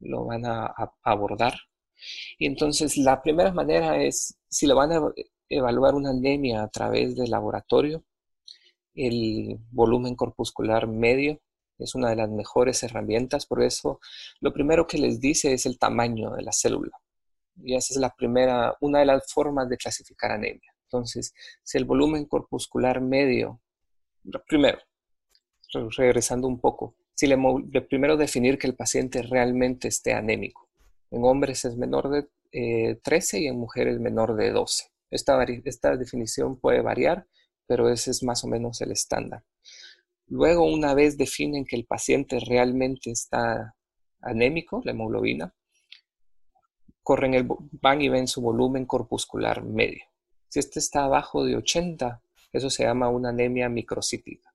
lo 0.00 0.24
van 0.26 0.46
a, 0.46 0.74
abordar. 1.02 1.54
Y 2.38 2.46
entonces 2.46 2.96
la 2.96 3.22
primera 3.22 3.52
manera 3.52 4.02
es, 4.02 4.38
si 4.48 4.66
lo 4.66 4.76
van 4.76 4.92
a 4.92 5.00
evaluar 5.48 5.94
una 5.94 6.10
anemia 6.10 6.62
a 6.62 6.68
través 6.68 7.16
del 7.16 7.30
laboratorio, 7.30 8.04
el 8.94 9.58
volumen 9.70 10.16
corpuscular 10.16 10.88
medio 10.88 11.40
es 11.78 11.94
una 11.94 12.10
de 12.10 12.16
las 12.16 12.30
mejores 12.30 12.82
herramientas, 12.82 13.46
por 13.46 13.62
eso 13.62 14.00
lo 14.40 14.52
primero 14.52 14.86
que 14.86 14.98
les 14.98 15.20
dice 15.20 15.52
es 15.52 15.66
el 15.66 15.78
tamaño 15.78 16.30
de 16.32 16.42
la 16.42 16.52
célula. 16.52 16.98
Y 17.62 17.74
esa 17.74 17.94
es 17.94 18.00
la 18.00 18.10
primera, 18.10 18.76
una 18.80 19.00
de 19.00 19.06
las 19.06 19.32
formas 19.32 19.68
de 19.68 19.76
clasificar 19.76 20.32
anemia. 20.32 20.72
Entonces, 20.84 21.34
si 21.62 21.78
el 21.78 21.84
volumen 21.84 22.24
corpuscular 22.24 23.00
medio, 23.00 23.60
primero, 24.46 24.78
regresando 25.96 26.48
un 26.48 26.60
poco, 26.60 26.94
si 27.14 27.26
le, 27.26 27.36
primero 27.82 28.16
definir 28.16 28.58
que 28.58 28.68
el 28.68 28.76
paciente 28.76 29.22
realmente 29.22 29.88
esté 29.88 30.12
anémico. 30.14 30.68
En 31.10 31.24
hombres 31.24 31.64
es 31.64 31.76
menor 31.76 32.10
de 32.10 32.96
13 33.02 33.36
eh, 33.36 33.40
y 33.40 33.46
en 33.48 33.58
mujeres 33.58 33.98
menor 33.98 34.36
de 34.36 34.50
12. 34.50 34.88
Esta, 35.10 35.42
esta 35.64 35.96
definición 35.96 36.58
puede 36.58 36.80
variar, 36.80 37.26
pero 37.66 37.90
ese 37.90 38.10
es 38.12 38.22
más 38.22 38.44
o 38.44 38.46
menos 38.46 38.80
el 38.80 38.92
estándar. 38.92 39.42
Luego, 40.26 40.64
una 40.64 40.94
vez 40.94 41.18
definen 41.18 41.64
que 41.64 41.76
el 41.76 41.86
paciente 41.86 42.38
realmente 42.40 43.10
está 43.10 43.74
anémico, 44.20 44.80
la 44.84 44.92
hemoglobina, 44.92 45.54
corren 47.08 47.32
el, 47.32 47.48
van 47.80 48.02
y 48.02 48.10
ven 48.10 48.28
su 48.28 48.42
volumen 48.42 48.84
corpuscular 48.84 49.64
medio. 49.64 50.04
Si 50.50 50.58
este 50.58 50.78
está 50.78 51.04
abajo 51.04 51.42
de 51.42 51.56
80, 51.56 52.20
eso 52.52 52.68
se 52.68 52.82
llama 52.82 53.08
una 53.08 53.30
anemia 53.30 53.70
microcítica. 53.70 54.52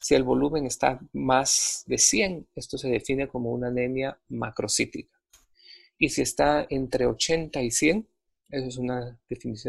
Si 0.00 0.16
el 0.16 0.24
volumen 0.24 0.66
está 0.66 0.98
más 1.12 1.84
de 1.86 1.98
100, 1.98 2.48
esto 2.56 2.76
se 2.76 2.88
define 2.88 3.28
como 3.28 3.52
una 3.52 3.68
anemia 3.68 4.18
macrocítica. 4.28 5.16
Y 5.96 6.08
si 6.08 6.22
está 6.22 6.66
entre 6.70 7.06
80 7.06 7.62
y 7.62 7.70
100, 7.70 8.08
eso 8.50 8.66
es 8.66 8.78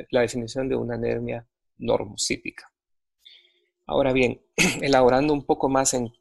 la 0.10 0.22
definición 0.22 0.70
de 0.70 0.76
una 0.76 0.96
anemia 0.96 1.46
normocítica. 1.78 2.74
Ahora 3.86 4.12
bien, 4.12 4.42
elaborando 4.82 5.34
un 5.34 5.46
poco 5.46 5.70
más 5.70 5.94
en 5.94 6.12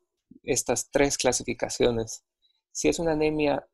estas 0.42 0.90
tres 0.90 1.16
clasificaciones, 1.16 2.22
si 2.70 2.88
es 2.88 2.98
una 2.98 3.12
anemia 3.12 3.66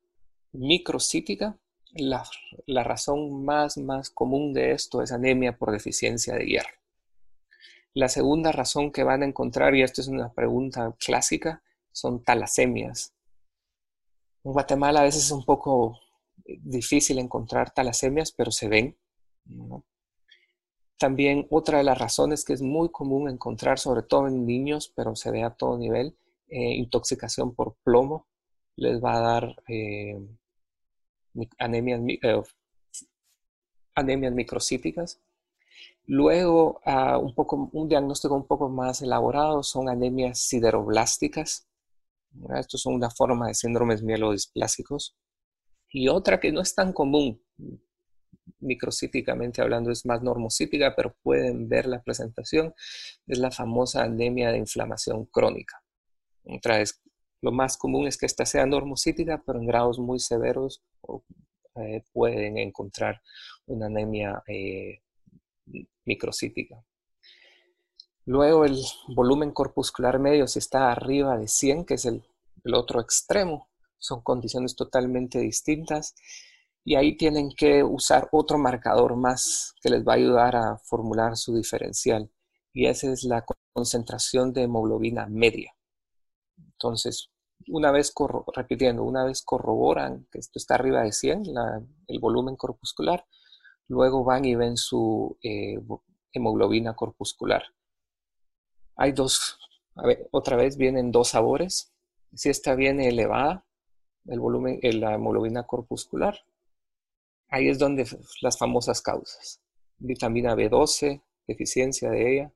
microcítica, 0.52 1.59
la, 1.94 2.84
razón 2.84 3.44
más, 3.44 3.76
más 3.76 4.11
común 4.11 4.52
de 4.52 4.72
esto 4.72 5.02
es 5.02 5.12
anemia 5.12 5.56
por 5.56 5.70
deficiencia 5.70 6.34
de 6.34 6.46
hierro. 6.46 6.75
La 7.94 8.08
segunda 8.08 8.52
razón 8.52 8.90
que 8.90 9.04
van 9.04 9.22
a 9.22 9.26
encontrar, 9.26 9.75
y 9.75 9.82
esto 9.82 10.00
es 10.00 10.08
una 10.08 10.32
pregunta 10.32 10.94
clásica, 10.99 11.62
son 11.92 12.25
talasemias. 12.25 13.12
En 14.44 14.52
Guatemala 14.52 15.00
a 15.00 15.04
veces 15.04 15.25
es 15.25 15.30
un 15.30 15.44
poco 15.44 15.99
eh, 16.46 16.58
difícil 16.62 17.18
encontrar 17.18 17.72
talasemias, 17.72 18.32
pero 18.32 18.50
se 18.50 18.68
ven. 18.68 18.96
También 20.99 21.46
otra 21.50 21.78
de 21.78 21.84
las 21.84 21.99
razones 21.99 22.44
que 22.44 22.54
es 22.54 22.62
muy 22.62 22.90
común 22.90 23.28
encontrar, 23.28 23.78
sobre 23.78 24.02
todo 24.02 24.26
en 24.28 24.46
niños, 24.46 24.90
pero 24.94 25.14
se 25.14 25.30
ve 25.30 25.42
a 25.42 25.50
todo 25.50 25.76
nivel, 25.76 26.16
eh, 26.49 26.75
intoxicación 26.76 27.54
por 27.54 27.75
plomo, 27.82 28.26
les 28.76 29.02
va 29.02 29.16
a 29.16 29.20
dar 29.20 29.56
eh, 29.68 30.18
anemias, 31.59 32.01
eh, 32.23 32.43
anemias 33.95 34.33
microcíticas. 34.33 35.21
Luego, 36.07 36.81
ah, 36.85 37.19
un, 37.19 37.35
poco, 37.35 37.71
un 37.73 37.89
diagnóstico 37.89 38.35
un 38.35 38.47
poco 38.47 38.69
más 38.69 39.03
elaborado 39.03 39.62
son 39.62 39.89
anemias 39.89 40.41
sideroblásticas. 40.41 41.69
Estos 42.59 42.83
son 42.83 42.95
una 42.95 43.11
forma 43.11 43.49
de 43.49 43.55
síndromes 43.55 44.03
mielodisplásicos. 44.03 45.17
Y 45.91 46.09
otra 46.09 46.41
que 46.41 46.53
no 46.53 46.61
es 46.61 46.75
tan 46.75 46.93
común, 46.93 47.43
microcíticamente 48.61 49.61
hablando, 49.61 49.91
es 49.91 50.07
más 50.07 50.23
normocítica, 50.23 50.95
pero 50.97 51.15
pueden 51.23 51.69
ver 51.69 51.87
la 51.87 52.03
presentación, 52.03 52.75
es 53.27 53.39
la 53.39 53.51
famosa 53.51 54.03
anemia 54.05 54.51
de 54.51 54.59
inflamación 54.59 55.27
crónica. 55.27 55.83
Otra 56.45 56.79
lo 57.42 57.52
más 57.52 57.76
común 57.76 58.06
es 58.06 58.16
que 58.16 58.26
esta 58.26 58.46
sea 58.46 58.64
normocítica, 58.66 59.42
pero 59.44 59.58
en 59.58 59.66
grados 59.66 59.99
muy 59.99 60.20
severos 60.20 60.82
eh, 61.75 62.04
pueden 62.12 62.56
encontrar 62.56 63.20
una 63.66 63.87
anemia 63.87 64.42
eh, 64.46 65.02
microcítica. 66.04 66.82
Luego 68.25 68.64
el 68.64 68.80
volumen 69.08 69.50
corpuscular 69.50 70.20
medio, 70.20 70.46
si 70.46 70.61
está 70.61 70.92
arriba 70.92 71.37
de 71.37 71.49
100, 71.49 71.84
que 71.84 71.94
es 71.94 72.04
el, 72.04 72.22
el 72.64 72.75
otro 72.75 73.00
extremo, 73.00 73.68
son 73.99 74.22
condiciones 74.22 74.76
totalmente 74.76 75.40
distintas 75.40 76.14
y 76.84 76.94
ahí 76.94 77.16
tienen 77.16 77.50
que 77.56 77.82
usar 77.82 78.28
otro 78.30 78.58
marcador 78.58 79.16
más 79.16 79.75
que 79.82 79.90
les 79.90 80.06
va 80.06 80.12
a 80.12 80.16
ayudar 80.16 80.56
a 80.56 80.78
formular 80.78 81.37
su 81.37 81.56
diferencial 81.56 82.30
y 82.72 82.87
esa 82.87 83.12
es 83.12 83.25
la 83.25 83.44
concentración 83.72 84.52
de 84.52 84.62
hemoglobina 84.62 85.26
media. 85.26 85.75
Entonces, 86.56 87.32
una 87.69 87.90
vez, 87.90 88.12
repitiendo, 88.54 89.04
una 89.04 89.25
vez 89.25 89.42
corroboran 89.42 90.26
que 90.31 90.38
esto 90.38 90.59
está 90.59 90.75
arriba 90.75 91.02
de 91.02 91.12
100, 91.12 91.45
el 92.09 92.19
volumen 92.19 92.57
corpuscular, 92.57 93.25
luego 93.88 94.25
van 94.25 94.45
y 94.45 94.54
ven 94.54 94.76
su 94.76 95.37
eh, 95.42 95.78
hemoglobina 96.33 96.95
corpuscular. 96.95 97.62
Hay 98.97 99.12
dos, 99.12 99.59
otra 100.31 100.57
vez 100.57 100.76
vienen 100.76 101.12
dos 101.12 101.28
sabores. 101.28 101.92
Si 102.35 102.49
esta 102.49 102.75
viene 102.75 103.09
elevada, 103.09 103.64
el 104.26 104.40
volumen, 104.40 104.78
la 104.83 105.14
hemoglobina 105.14 105.64
corpuscular, 105.64 106.38
ahí 107.49 107.69
es 107.69 107.78
donde 107.78 108.07
las 108.40 108.59
famosas 108.59 109.02
causas. 109.02 109.61
Vitamina 109.99 110.54
B12, 110.54 111.23
deficiencia 111.47 112.11
de 112.11 112.33
ella, 112.33 112.52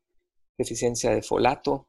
deficiencia 0.56 1.10
de 1.10 1.22
folato, 1.22 1.86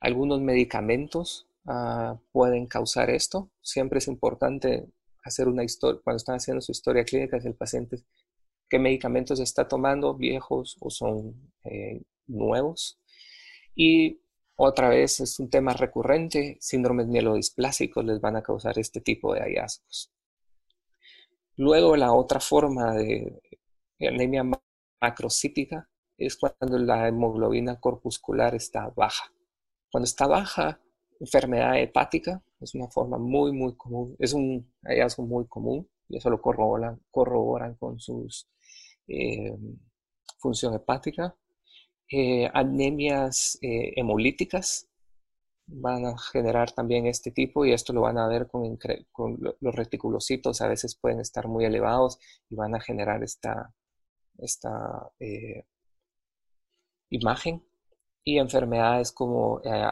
algunos 0.00 0.40
medicamentos 0.40 1.45
ah, 1.66 2.18
pueden 2.32 2.66
causar 2.66 3.10
esto. 3.10 3.50
Siempre 3.62 3.98
es 3.98 4.08
importante 4.08 4.86
hacer 5.22 5.48
una 5.48 5.64
historia, 5.64 6.00
cuando 6.04 6.18
están 6.18 6.36
haciendo 6.36 6.60
su 6.60 6.72
historia 6.72 7.04
clínica, 7.04 7.38
del 7.38 7.54
paciente 7.54 8.04
qué 8.68 8.78
medicamentos 8.78 9.40
está 9.40 9.68
tomando, 9.68 10.14
viejos 10.14 10.76
o 10.80 10.90
son 10.90 11.52
eh, 11.64 12.02
nuevos. 12.26 12.98
Y 13.74 14.20
otra 14.56 14.88
vez 14.88 15.20
es 15.20 15.38
un 15.38 15.50
tema 15.50 15.72
recurrente, 15.72 16.56
síndromes 16.60 17.06
mielodisplásicos 17.06 18.04
les 18.04 18.20
van 18.20 18.36
a 18.36 18.42
causar 18.42 18.78
este 18.78 19.00
tipo 19.00 19.34
de 19.34 19.40
hallazgos. 19.40 20.12
Luego 21.56 21.96
la 21.96 22.12
otra 22.12 22.40
forma 22.40 22.94
de 22.94 23.40
anemia 24.00 24.44
macrocítica 25.00 25.88
es 26.18 26.36
cuando 26.36 26.78
la 26.78 27.08
hemoglobina 27.08 27.78
corpuscular 27.80 28.54
está 28.54 28.88
baja. 28.88 29.32
Cuando 29.90 30.04
está 30.04 30.26
baja, 30.26 30.80
enfermedad 31.20 31.78
hepática 31.78 32.42
es 32.60 32.74
una 32.74 32.88
forma 32.88 33.18
muy, 33.18 33.52
muy 33.52 33.76
común, 33.76 34.16
es 34.18 34.32
un 34.32 34.72
hallazgo 34.82 35.24
muy 35.24 35.46
común 35.46 35.88
y 36.08 36.18
eso 36.18 36.30
lo 36.30 36.40
corroboran, 36.40 37.00
corroboran 37.10 37.74
con 37.74 37.98
su 37.98 38.28
eh, 39.08 39.56
función 40.38 40.74
hepática. 40.74 41.36
Eh, 42.10 42.48
anemias 42.54 43.58
eh, 43.62 43.92
hemolíticas 43.96 44.88
van 45.66 46.06
a 46.06 46.16
generar 46.18 46.70
también 46.72 47.06
este 47.06 47.32
tipo 47.32 47.64
y 47.64 47.72
esto 47.72 47.92
lo 47.92 48.02
van 48.02 48.18
a 48.18 48.28
ver 48.28 48.46
con, 48.48 48.78
los 49.60 49.74
reticulocitos, 49.74 50.60
a 50.60 50.68
veces 50.68 50.94
pueden 50.94 51.20
estar 51.20 51.48
muy 51.48 51.64
elevados 51.64 52.18
y 52.48 52.54
van 52.54 52.76
a 52.76 52.80
generar 52.80 53.24
esta, 53.24 53.74
esta 54.38 55.10
imagen. 57.10 57.62
Y 58.28 58.38
enfermedades 58.38 59.12
como 59.12 59.60
eh, 59.64 59.88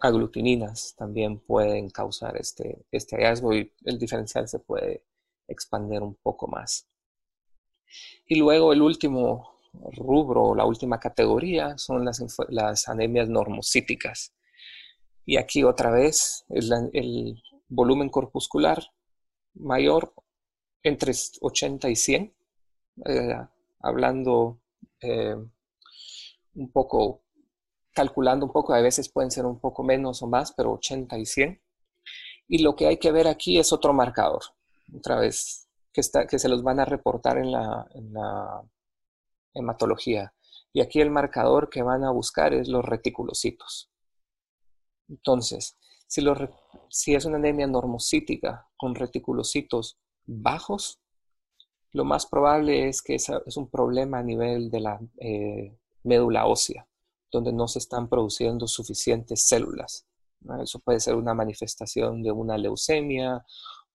aglutininas 0.00 0.96
también 0.98 1.38
pueden 1.38 1.88
causar 1.88 2.36
este, 2.36 2.84
este 2.90 3.14
hallazgo 3.14 3.54
y 3.54 3.72
el 3.84 3.96
diferencial 3.96 4.48
se 4.48 4.58
puede 4.58 5.04
expandir 5.46 6.02
un 6.02 6.16
poco 6.16 6.48
más. 6.48 6.88
Y 8.26 8.34
luego 8.40 8.72
el 8.72 8.82
último 8.82 9.52
rubro, 9.96 10.56
la 10.56 10.64
última 10.64 10.98
categoría, 10.98 11.78
son 11.78 12.04
las, 12.04 12.20
las 12.48 12.88
anemias 12.88 13.28
normocíticas. 13.28 14.34
Y 15.24 15.36
aquí 15.36 15.62
otra 15.62 15.92
vez 15.92 16.44
el, 16.48 17.40
volumen 17.68 18.08
corpuscular 18.08 18.82
mayor 19.54 20.12
entre 20.82 21.12
80 21.40 21.88
y 21.88 21.94
100, 21.96 22.34
eh, 23.04 23.36
hablando 23.80 24.58
eh, 25.02 25.36
un 26.54 26.72
poco, 26.72 27.22
calculando 27.98 28.46
un 28.46 28.52
poco, 28.52 28.72
a 28.74 28.80
veces 28.80 29.08
pueden 29.08 29.32
ser 29.32 29.44
un 29.44 29.58
poco 29.58 29.82
menos 29.82 30.22
o 30.22 30.28
más, 30.28 30.52
pero 30.52 30.74
80 30.74 31.18
y 31.18 31.26
100. 31.26 31.60
Y 32.46 32.62
lo 32.62 32.76
que 32.76 32.86
hay 32.86 32.98
que 32.98 33.10
ver 33.10 33.26
aquí 33.26 33.58
es 33.58 33.72
otro 33.72 33.92
marcador, 33.92 34.42
otra 34.96 35.18
vez, 35.18 35.68
que, 35.92 36.04
se 36.04 36.48
los 36.48 36.62
van 36.62 36.78
a 36.78 36.84
reportar 36.84 37.38
en 37.38 37.50
la, 37.50 37.88
en 37.90 38.12
la 38.12 38.62
hematología. 39.52 40.32
Y 40.72 40.80
aquí 40.80 41.00
el 41.00 41.10
marcador 41.10 41.70
que 41.70 41.82
van 41.82 42.04
a 42.04 42.12
buscar 42.12 42.54
es 42.54 42.68
los 42.68 42.84
reticulocitos. 42.84 43.90
Entonces, 45.08 45.76
si, 46.06 46.24
si 46.90 47.16
es 47.16 47.24
una 47.24 47.38
anemia 47.38 47.66
normocítica 47.66 48.68
con 48.76 48.94
reticulocitos 48.94 49.98
bajos, 50.24 51.00
lo 51.90 52.04
más 52.04 52.26
probable 52.26 52.88
es 52.88 53.02
que 53.02 53.16
es 53.16 53.56
un 53.56 53.68
problema 53.68 54.20
a 54.20 54.22
nivel 54.22 54.70
de 54.70 54.80
la 54.80 55.00
eh, 55.18 55.76
médula 56.04 56.46
ósea, 56.46 56.86
donde 57.30 57.52
no 57.52 57.68
se 57.68 57.78
están 57.78 58.08
produciendo 58.08 58.66
suficientes 58.66 59.46
células. 59.46 60.06
Eso 60.62 60.78
puede 60.78 61.00
ser 61.00 61.14
una 61.14 61.34
manifestación 61.34 62.22
de 62.22 62.30
una 62.30 62.56
leucemia 62.56 63.44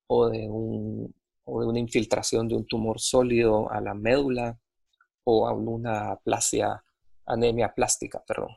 o 0.07 0.29
de, 0.29 0.49
una 0.49 1.79
infiltración 1.79 2.47
de 2.47 2.55
un 2.55 2.65
tumor 2.65 2.99
sólido 2.99 3.71
a 3.71 3.79
la 3.81 3.93
médula 3.93 4.59
o 5.23 5.47
a 5.47 5.53
una 5.53 6.17
plasia, 6.17 6.83
anemia 7.25 7.73
plástica, 7.73 8.23
perdón. 8.27 8.51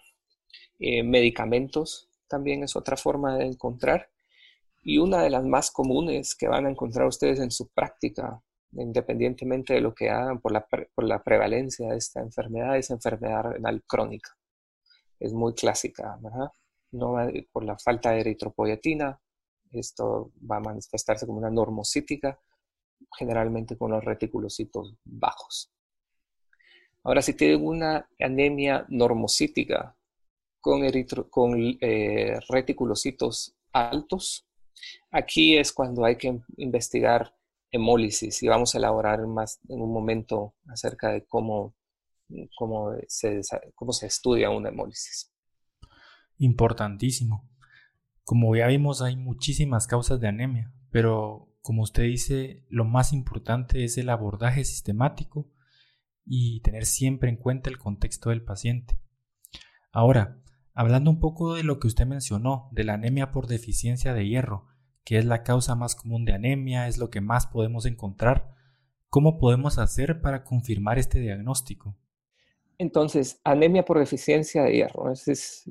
Eh, 0.79 1.03
medicamentos 1.03 2.09
también 2.29 2.65
es 2.65 2.77
otra 2.77 2.97
forma 2.97 3.37
de 3.37 3.47
encontrar. 3.47 4.11
Y 4.83 4.99
una 4.99 5.23
de 5.23 5.31
las 5.31 5.45
más 5.45 5.71
comunes 5.71 6.35
que 6.35 6.49
van 6.49 6.67
a 6.67 6.71
encontrar 6.71 7.07
ustedes 7.07 7.41
en 7.41 7.51
su 7.51 7.69
práctica 7.69 8.43
independientemente 8.73 9.75
de 9.75 9.81
lo 9.81 9.95
que 9.95 10.11
hagan 10.11 10.41
por 10.41 10.53
la, 10.53 10.67
por 10.67 11.05
la 11.05 11.23
prevalencia 11.23 11.89
de 11.91 11.97
esta 11.97 12.21
enfermedad, 12.21 12.77
es 12.77 12.91
enfermedad 12.91 13.45
renal 13.45 13.83
crónica. 13.87 14.37
Es 15.19 15.33
muy 15.33 15.55
clásica, 15.55 16.19
¿verdad? 16.21 16.51
No 16.93 17.17
por 17.53 17.65
la 17.65 17.79
falta 17.79 18.11
de 18.11 18.21
eritropoyetina, 18.21 19.21
esto 19.73 20.33
va 20.51 20.57
a 20.57 20.61
manifestarse 20.61 21.27
como 21.27 21.39
una 21.39 21.51
normocítica, 21.51 22.41
generalmente 23.19 23.77
con 23.77 23.91
los 23.91 24.05
reticulocitos 24.05 24.95
bajos. 25.05 25.73
Ahora, 27.03 27.23
si 27.23 27.35
tienen 27.35 27.65
una 27.65 28.09
anemia 28.19 28.85
normocítica 28.89 29.97
con, 30.61 30.83
con 31.31 31.79
eh, 31.81 32.39
reticulocitos 32.49 33.55
altos, 33.73 34.47
aquí 35.11 35.57
es 35.57 35.73
cuando 35.73 36.05
hay 36.05 36.17
que 36.17 36.41
investigar 36.57 37.33
hemólisis 37.71 38.43
y 38.43 38.49
vamos 38.49 38.75
a 38.75 38.79
elaborar 38.79 39.27
más 39.27 39.61
en 39.69 39.81
un 39.81 39.93
momento 39.93 40.55
acerca 40.67 41.13
de 41.13 41.25
cómo, 41.25 41.75
cómo, 42.57 42.93
se, 43.09 43.41
cómo 43.75 43.93
se 43.93 44.07
estudia 44.07 44.51
una 44.51 44.69
hemólisis. 44.69 45.33
Importantísimo. 46.39 47.49
Como 48.25 48.55
ya 48.57 48.67
vimos, 48.67 49.03
hay 49.03 49.17
muchísimas 49.17 49.87
causas 49.87 50.21
de 50.21 50.29
anemia, 50.29 50.73
pero 50.91 51.53
como 51.63 51.83
usted 51.83 52.05
dice, 52.05 52.65
lo 52.69 52.85
más 52.85 53.13
importante 53.13 53.85
es 53.85 53.99
el 53.99 54.09
abordaje 54.09 54.65
sistemático 54.65 55.51
y 56.25 56.61
tener 56.61 56.87
siempre 56.87 57.31
en 57.31 57.37
cuenta 57.37 57.71
el 57.71 57.79
contexto 57.79 58.31
del 58.31 58.43
paciente. 58.43 58.99
Ahora, 59.93 60.43
hablando 60.75 61.11
un 61.11 61.21
poco 61.21 61.55
de 61.55 61.63
lo 61.63 61.79
que 61.81 61.87
usted 61.87 62.07
mencionó, 62.07 62.69
de 62.73 62.85
la 62.85 62.95
anemia 62.95 63.31
por 63.31 63.47
deficiencia 63.47 64.13
de 64.13 64.29
hierro, 64.29 64.67
que 65.05 65.19
es 65.19 65.25
la 65.25 65.43
causa 65.43 65.75
más 65.75 65.95
común 65.95 66.25
de 66.25 66.35
anemia, 66.35 66.89
es 66.89 66.99
lo 66.99 67.11
que 67.11 67.21
más 67.21 67.47
podemos 67.47 67.87
encontrar. 67.87 68.55
¿Cómo 69.09 69.39
podemos 69.39 69.79
hacer 69.79 70.21
para 70.21 70.45
confirmar 70.45 70.99
este 70.99 71.21
diagnóstico? 71.21 71.97
Entonces, 72.79 73.41
anemia 73.45 73.85
por 73.85 73.99
deficiencia 73.99 74.63
de 74.63 74.73
hierro, 74.73 75.11
esa 75.11 75.33
es 75.33 75.65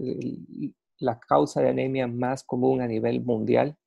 la 0.98 1.20
causa 1.20 1.62
de 1.62 1.70
anemia 1.70 2.08
más 2.08 2.44
común 2.44 2.82
a 2.82 2.88
nivel 2.88 3.22
mundial. 3.24 3.78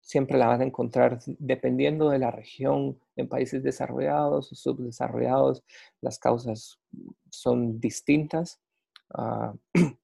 siempre 0.00 0.38
la 0.38 0.46
van 0.46 0.60
a 0.60 0.64
encontrar 0.64 1.18
dependiendo 1.38 2.10
de 2.10 2.18
la 2.18 2.30
región, 2.30 2.98
en 3.16 3.28
países 3.28 3.62
desarrollados 3.62 4.52
o 4.52 4.54
subdesarrollados, 4.54 5.64
las 6.00 6.18
causas 6.18 6.78
son 7.30 7.80
distintas. 7.80 8.60
Ah, 9.14 9.54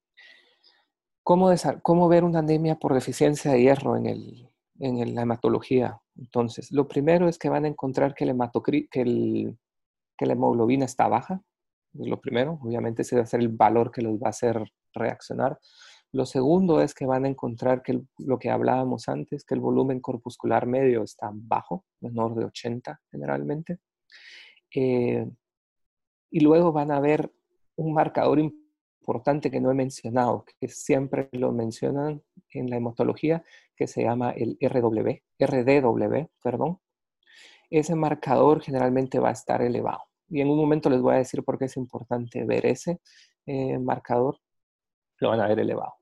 ¿Cómo, 1.25 2.09
ver 2.09 2.25
una 2.25 2.41
anemia 2.41 2.77
por 2.77 2.95
deficiencia 2.95 3.53
de 3.53 3.63
hierro 3.63 3.97
en, 3.97 4.07
el, 4.07 4.49
en 4.81 5.15
la 5.15 5.23
hematología? 5.23 6.01
Entonces, 6.17 6.73
lo 6.73 6.89
primero 6.89 7.29
es 7.29 7.39
que 7.39 7.49
van 7.49 7.65
a 7.65 7.69
encontrar 7.69 8.15
que, 8.15 8.25
el 8.25 8.37
que, 8.91 9.57
la 10.27 10.35
hemoglobina 10.35 10.85
está 10.85 11.09
baja. 11.09 11.43
Es 11.95 12.07
lo 12.07 12.21
primero. 12.21 12.59
Obviamente 12.63 13.03
ese 13.03 13.17
va 13.17 13.23
a 13.23 13.27
ser 13.27 13.41
el 13.41 13.49
valor 13.49 13.91
que 13.91 14.03
los 14.03 14.15
va 14.17 14.27
a 14.27 14.31
hacer 14.31 14.63
reaccionar. 14.95 15.59
Lo 16.13 16.27
segundo 16.27 16.83
es 16.83 16.95
que 16.95 17.07
van 17.07 17.25
a 17.25 17.29
encontrar 17.29 17.83
que 17.83 18.03
lo 18.19 18.39
que 18.39 18.51
hablábamos 18.51 19.09
antes, 19.09 19.45
que 19.45 19.55
el 19.55 19.61
volumen 19.61 20.01
corpuscular 20.01 20.67
medio 20.67 21.03
está 21.03 21.31
bajo, 21.33 21.87
menor 22.01 22.35
de 22.35 22.45
80 22.45 23.01
generalmente. 23.11 23.79
Eh, 24.75 25.27
y 26.31 26.41
luego 26.41 26.73
van 26.73 26.91
a 26.91 27.01
ver 27.01 27.33
un 27.77 27.95
marcador 27.95 28.39
importante 28.41 29.51
que 29.51 29.61
no 29.61 29.71
he 29.71 29.75
mencionado, 29.75 30.45
que 30.61 30.69
siempre 30.69 31.29
lo 31.33 31.51
mencionan 31.51 32.23
en 32.51 32.69
la 32.69 32.77
hematología, 32.77 33.43
que 33.75 33.87
se 33.87 34.03
llama 34.03 34.33
el 34.33 34.59
RW, 34.61 35.19
RDW, 35.39 36.27
perdón. 36.43 36.79
Ese 37.71 37.95
marcador 37.95 38.63
generalmente 38.63 39.19
va 39.19 39.31
a 39.31 39.33
estar 39.33 39.63
elevado. 39.63 40.03
Y 40.33 40.41
en 40.41 40.49
un 40.49 40.57
momento 40.57 40.89
les 40.89 41.03
voy 41.03 41.15
a 41.15 41.19
decir 41.19 41.45
por 41.45 41.59
qué 41.59 41.67
es 41.67 41.77
importante 41.77 42.43
ver 42.45 42.65
ese 42.65 43.01
eh, 43.45 43.79
marcador. 43.79 44.39
Lo 45.19 45.29
van 45.29 45.41
a 45.41 45.47
ver 45.47 45.61
elevado. 45.61 45.93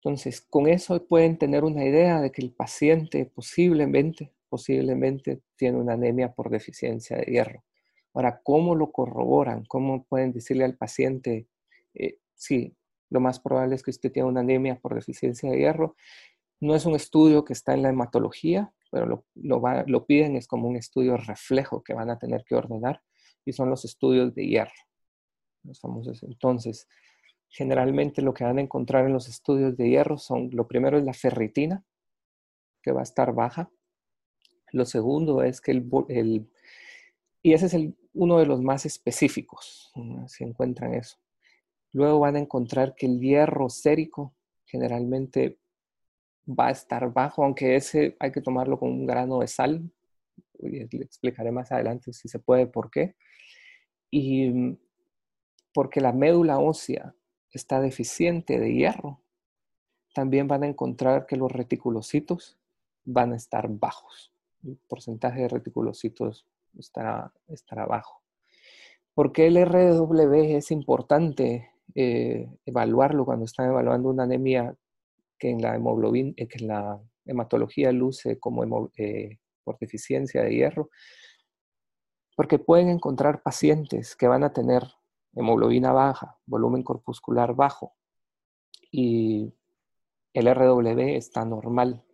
Entonces, 0.00 0.40
con 0.40 0.66
eso 0.66 1.06
pueden 1.06 1.38
tener 1.38 1.62
una 1.62 1.84
idea 1.84 2.20
de 2.20 2.32
que 2.32 2.42
el 2.42 2.50
paciente 2.50 3.24
posiblemente, 3.26 4.32
posiblemente 4.48 5.40
tiene 5.54 5.78
una 5.78 5.92
anemia 5.92 6.32
por 6.32 6.50
deficiencia 6.50 7.16
de 7.16 7.26
hierro. 7.26 7.62
Ahora, 8.12 8.40
¿cómo 8.42 8.74
lo 8.74 8.90
corroboran? 8.90 9.64
¿Cómo 9.66 10.02
pueden 10.02 10.32
decirle 10.32 10.64
al 10.64 10.76
paciente, 10.76 11.46
eh, 11.94 12.18
sí, 12.34 12.74
lo 13.08 13.20
más 13.20 13.38
probable 13.38 13.76
es 13.76 13.84
que 13.84 13.92
usted 13.92 14.10
tiene 14.10 14.28
una 14.28 14.40
anemia 14.40 14.80
por 14.80 14.96
deficiencia 14.96 15.48
de 15.48 15.58
hierro? 15.58 15.94
No 16.58 16.74
es 16.74 16.86
un 16.86 16.96
estudio 16.96 17.44
que 17.44 17.52
está 17.52 17.72
en 17.72 17.82
la 17.82 17.90
hematología, 17.90 18.72
pero 18.90 19.06
lo, 19.06 19.24
lo 19.86 20.06
piden, 20.06 20.34
es 20.34 20.48
como 20.48 20.66
un 20.66 20.74
estudio 20.74 21.16
reflejo 21.16 21.84
que 21.84 21.94
van 21.94 22.10
a 22.10 22.18
tener 22.18 22.42
que 22.44 22.56
ordenar 22.56 23.00
y 23.44 23.52
son 23.52 23.70
los 23.70 23.84
estudios 23.84 24.34
de 24.34 24.46
hierro. 24.46 24.72
Los 25.64 25.80
famosos. 25.80 26.22
Entonces, 26.22 26.88
generalmente 27.48 28.22
lo 28.22 28.34
que 28.34 28.44
van 28.44 28.58
a 28.58 28.62
encontrar 28.62 29.06
en 29.06 29.12
los 29.12 29.28
estudios 29.28 29.76
de 29.76 29.90
hierro 29.90 30.18
son, 30.18 30.50
lo 30.52 30.66
primero 30.66 30.98
es 30.98 31.04
la 31.04 31.12
ferritina, 31.12 31.84
que 32.82 32.92
va 32.92 33.00
a 33.00 33.04
estar 33.04 33.32
baja. 33.34 33.70
Lo 34.72 34.84
segundo 34.84 35.42
es 35.42 35.60
que 35.60 35.70
el, 35.70 36.48
y 37.42 37.52
ese 37.52 37.66
es 37.66 37.74
el, 37.74 37.96
uno 38.14 38.38
de 38.38 38.46
los 38.46 38.62
más 38.62 38.86
específicos, 38.86 39.92
si 40.28 40.44
encuentran 40.44 40.94
eso. 40.94 41.18
Luego 41.92 42.20
van 42.20 42.36
a 42.36 42.40
encontrar 42.40 42.94
que 42.94 43.06
el 43.06 43.20
hierro 43.20 43.68
sérico 43.68 44.34
generalmente 44.64 45.58
va 46.48 46.68
a 46.68 46.72
estar 46.72 47.12
bajo, 47.12 47.44
aunque 47.44 47.76
ese 47.76 48.16
hay 48.18 48.32
que 48.32 48.40
tomarlo 48.40 48.78
con 48.78 48.90
un 48.90 49.06
grano 49.06 49.40
de 49.40 49.46
sal. 49.46 49.90
Le 50.62 51.04
explicaré 51.04 51.50
más 51.50 51.72
adelante 51.72 52.12
si 52.12 52.28
se 52.28 52.38
puede 52.38 52.66
por 52.66 52.90
qué. 52.90 53.16
Y 54.10 54.78
porque 55.72 56.00
la 56.00 56.12
médula 56.12 56.58
ósea 56.58 57.14
está 57.50 57.80
deficiente 57.80 58.58
de 58.58 58.74
hierro, 58.74 59.22
también 60.14 60.48
van 60.48 60.62
a 60.62 60.66
encontrar 60.66 61.26
que 61.26 61.36
los 61.36 61.50
reticulocitos 61.50 62.58
van 63.04 63.32
a 63.32 63.36
estar 63.36 63.68
bajos. 63.68 64.32
El 64.62 64.78
porcentaje 64.88 65.42
de 65.42 65.48
reticulocitos 65.48 66.46
estará, 66.78 67.32
estará 67.48 67.86
bajo. 67.86 68.22
¿Por 69.14 69.32
qué 69.32 69.46
el 69.46 69.56
RW 69.64 70.56
es 70.56 70.70
importante 70.70 71.70
eh, 71.94 72.48
evaluarlo 72.64 73.24
cuando 73.24 73.44
están 73.44 73.68
evaluando 73.68 74.08
una 74.08 74.22
anemia 74.22 74.74
que 75.38 75.50
en 75.50 75.60
la 75.60 75.74
eh, 75.76 76.48
que 76.48 76.58
en 76.58 76.68
la 76.68 77.00
hematología 77.26 77.92
luce 77.92 78.38
como 78.38 78.90
eh, 78.96 79.38
por 79.62 79.78
deficiencia 79.78 80.42
de 80.42 80.54
hierro? 80.54 80.90
Porque 82.36 82.58
pueden 82.58 82.88
encontrar 82.88 83.42
pacientes 83.42 84.16
que 84.16 84.28
van 84.28 84.44
a 84.44 84.52
tener 84.52 84.84
hemoglobina 85.34 85.92
baja, 85.92 86.38
volumen 86.46 86.82
corpuscular 86.82 87.54
bajo 87.54 87.94
y 88.90 89.54
el 90.34 90.54
RW 90.54 91.16
está 91.16 91.44
normal. 91.44 92.04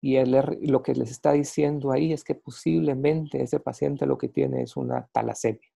Y 0.00 0.16
el 0.16 0.30
lo 0.62 0.82
que 0.82 0.94
les 0.94 1.10
está 1.10 1.32
diciendo 1.32 1.90
ahí 1.90 2.12
es 2.12 2.22
que 2.22 2.34
posiblemente 2.34 3.42
ese 3.42 3.60
paciente 3.60 4.06
lo 4.06 4.18
que 4.18 4.28
tiene 4.28 4.62
es 4.62 4.76
una 4.76 5.08
talasemia. 5.12 5.68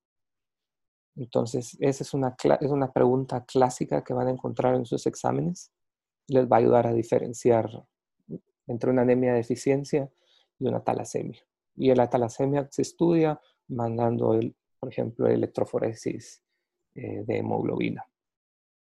Entonces, 1.16 1.76
esa 1.80 2.04
es 2.04 2.14
una, 2.14 2.36
es 2.60 2.70
una 2.70 2.92
pregunta 2.92 3.44
clásica 3.44 4.04
que 4.04 4.14
van 4.14 4.28
a 4.28 4.30
encontrar 4.30 4.74
en 4.74 4.86
sus 4.86 5.06
exámenes. 5.06 5.72
Les 6.28 6.46
va 6.46 6.56
a 6.56 6.60
ayudar 6.60 6.86
a 6.86 6.92
diferenciar 6.92 7.84
entre 8.66 8.90
una 8.90 9.02
anemia 9.02 9.32
de 9.32 9.38
deficiencia 9.38 10.10
y 10.60 10.66
una 10.66 10.84
talasemia. 10.84 11.40
Y 11.74 11.92
la 11.94 12.08
talasemia 12.08 12.68
se 12.70 12.82
estudia 12.82 13.40
mandando, 13.68 14.34
el, 14.34 14.54
por 14.78 14.90
ejemplo, 14.90 15.26
electroforesis 15.26 16.42
eh, 16.94 17.24
de 17.26 17.38
hemoglobina. 17.38 18.04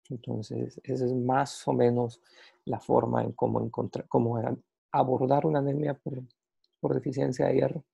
Entonces, 0.09 0.81
esa 0.83 1.05
es 1.05 1.13
más 1.13 1.65
o 1.67 1.73
menos 1.73 2.19
la 2.65 2.79
forma 2.79 3.23
en 3.23 3.31
cómo, 3.31 3.61
encontrar, 3.61 4.07
cómo 4.09 4.37
abordar 4.91 5.45
una 5.45 5.59
anemia 5.59 5.93
por, 5.93 6.21
por 6.81 6.93
deficiencia 6.93 7.47
de 7.47 7.53
hierro. 7.55 7.85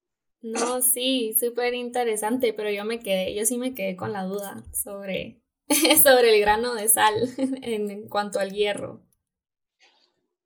No, 0.42 0.82
sí, 0.82 1.36
súper 1.40 1.74
interesante, 1.74 2.54
pero 2.54 2.70
yo 2.70 2.86
me 2.86 3.00
quedé, 3.00 3.34
yo 3.34 3.46
sí 3.46 3.58
me 3.58 3.74
quedé 3.74 3.96
con 3.96 4.14
la 4.14 4.24
duda 4.24 4.64
sobre, 4.72 5.42
sobre 6.04 6.36
el 6.36 6.42
grano 6.42 6.76
de 6.76 6.88
sal 6.88 7.16
en, 7.38 8.08
cuanto 8.08 8.40
al 8.40 8.52
hierro. 8.52 9.02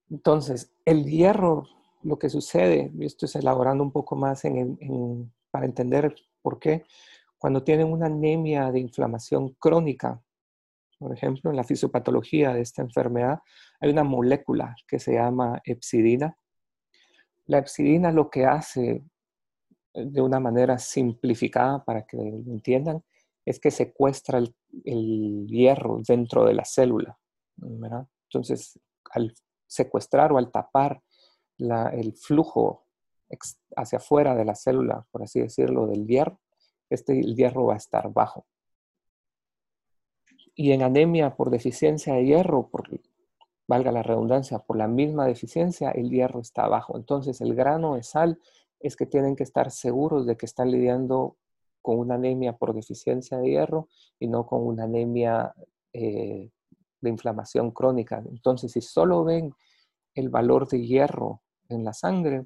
Entonces, 0.09 0.73
el 0.85 1.05
hierro, 1.05 1.67
lo 2.03 2.17
que 2.17 2.29
sucede, 2.29 2.91
esto 2.99 3.25
es 3.25 3.35
elaborando 3.35 3.83
un 3.83 3.91
poco 3.91 4.15
más 4.15 4.45
en, 4.45 5.31
para 5.51 5.65
entender 5.65 6.15
por 6.41 6.59
qué, 6.59 6.83
cuando 7.37 7.63
tienen 7.63 7.91
una 7.91 8.05
anemia 8.05 8.71
de 8.71 8.79
inflamación 8.79 9.55
crónica, 9.59 10.21
por 10.99 11.13
ejemplo, 11.13 11.49
en 11.49 11.57
la 11.57 11.63
fisiopatología 11.63 12.53
de 12.53 12.61
esta 12.61 12.83
enfermedad, 12.83 13.39
hay 13.79 13.89
una 13.89 14.03
molécula 14.03 14.75
que 14.87 14.99
se 14.99 15.15
llama 15.15 15.59
epsidina. 15.65 16.37
La 17.47 17.57
epsidina 17.57 18.11
lo 18.11 18.29
que 18.29 18.45
hace 18.45 19.03
eh, 19.93 20.05
de 20.05 20.21
una 20.21 20.39
manera 20.39 20.77
simplificada 20.77 21.83
para 21.83 22.05
que 22.05 22.17
lo 22.17 22.53
entiendan 22.53 23.03
es 23.43 23.59
que 23.59 23.71
secuestra 23.71 24.37
el, 24.37 25.47
hierro 25.47 25.99
dentro 26.07 26.45
de 26.45 26.53
la 26.53 26.63
célula. 26.63 27.17
Entonces, 28.29 28.79
al 29.11 29.33
secuestrar 29.65 30.31
o 30.31 30.37
al 30.37 30.51
tapar 30.51 31.01
el 31.93 32.13
flujo 32.13 32.85
hacia 33.75 33.97
afuera 33.97 34.35
de 34.35 34.45
la 34.45 34.55
célula, 34.55 35.05
por 35.11 35.23
así 35.23 35.39
decirlo, 35.39 35.87
del 35.87 36.05
hierro, 36.05 36.39
este 36.89 37.19
el 37.19 37.35
hierro 37.35 37.65
va 37.65 37.75
a 37.75 37.77
estar 37.77 38.11
bajo. 38.11 38.45
Y 40.53 40.73
en 40.73 40.83
anemia 40.83 41.35
por 41.35 41.49
deficiencia 41.49 42.13
de 42.13 42.25
hierro, 42.25 42.67
por, 42.67 42.89
valga 43.67 43.91
la 43.91 44.03
redundancia, 44.03 44.59
por 44.59 44.77
la 44.77 44.87
misma 44.87 45.25
deficiencia, 45.25 45.91
el 45.91 46.09
hierro 46.09 46.41
está 46.41 46.67
bajo. 46.67 46.97
Entonces 46.97 47.39
el 47.39 47.55
grano 47.55 47.95
de 47.95 48.03
sal 48.03 48.39
es 48.79 48.95
que 48.95 49.05
tienen 49.05 49.35
que 49.35 49.43
estar 49.43 49.71
seguros 49.71 50.25
de 50.25 50.35
que 50.35 50.45
están 50.45 50.71
lidiando 50.71 51.37
con 51.81 51.97
una 51.97 52.15
anemia 52.15 52.57
por 52.57 52.73
deficiencia 52.73 53.37
de 53.37 53.49
hierro 53.49 53.87
y 54.19 54.27
no 54.27 54.45
con 54.45 54.65
una 54.67 54.83
anemia 54.83 55.53
eh, 55.93 56.51
de 56.99 57.09
inflamación 57.09 57.71
crónica. 57.71 58.21
Entonces, 58.29 58.73
si 58.73 58.81
solo 58.81 59.23
ven 59.23 59.53
el 60.13 60.29
valor 60.29 60.67
de 60.67 60.85
hierro 60.85 61.41
en 61.71 61.83
la 61.83 61.93
sangre, 61.93 62.45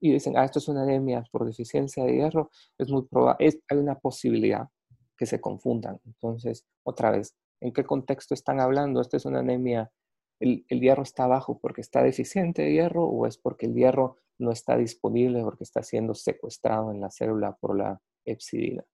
y 0.00 0.12
dicen, 0.12 0.36
ah, 0.36 0.44
esto 0.44 0.58
es 0.58 0.68
una 0.68 0.82
anemia 0.82 1.24
por 1.30 1.44
deficiencia 1.44 2.04
de 2.04 2.14
hierro, 2.14 2.50
es 2.76 2.90
muy 2.90 3.02
probable, 3.02 3.60
hay 3.68 3.78
una 3.78 3.98
posibilidad 3.98 4.68
que 5.16 5.26
se 5.26 5.40
confundan. 5.40 6.00
Entonces, 6.04 6.66
otra 6.82 7.12
vez, 7.12 7.36
¿en 7.60 7.72
qué 7.72 7.84
contexto 7.84 8.34
están 8.34 8.58
hablando? 8.58 9.00
¿Esta 9.00 9.16
es 9.16 9.24
una 9.24 9.38
anemia, 9.38 9.92
el, 10.40 10.66
el 10.68 10.80
hierro 10.80 11.04
está 11.04 11.28
bajo 11.28 11.58
porque 11.60 11.80
está 11.82 12.02
deficiente 12.02 12.62
de 12.62 12.72
hierro 12.72 13.04
o 13.04 13.26
es 13.26 13.38
porque 13.38 13.66
el 13.66 13.74
hierro 13.74 14.16
no 14.38 14.50
está 14.50 14.76
disponible 14.76 15.42
porque 15.44 15.62
está 15.62 15.84
siendo 15.84 16.14
secuestrado 16.14 16.90
en 16.90 17.00
la 17.00 17.10
célula 17.10 17.56
por 17.60 17.76
la 17.76 18.00
epsidina? 18.24 18.84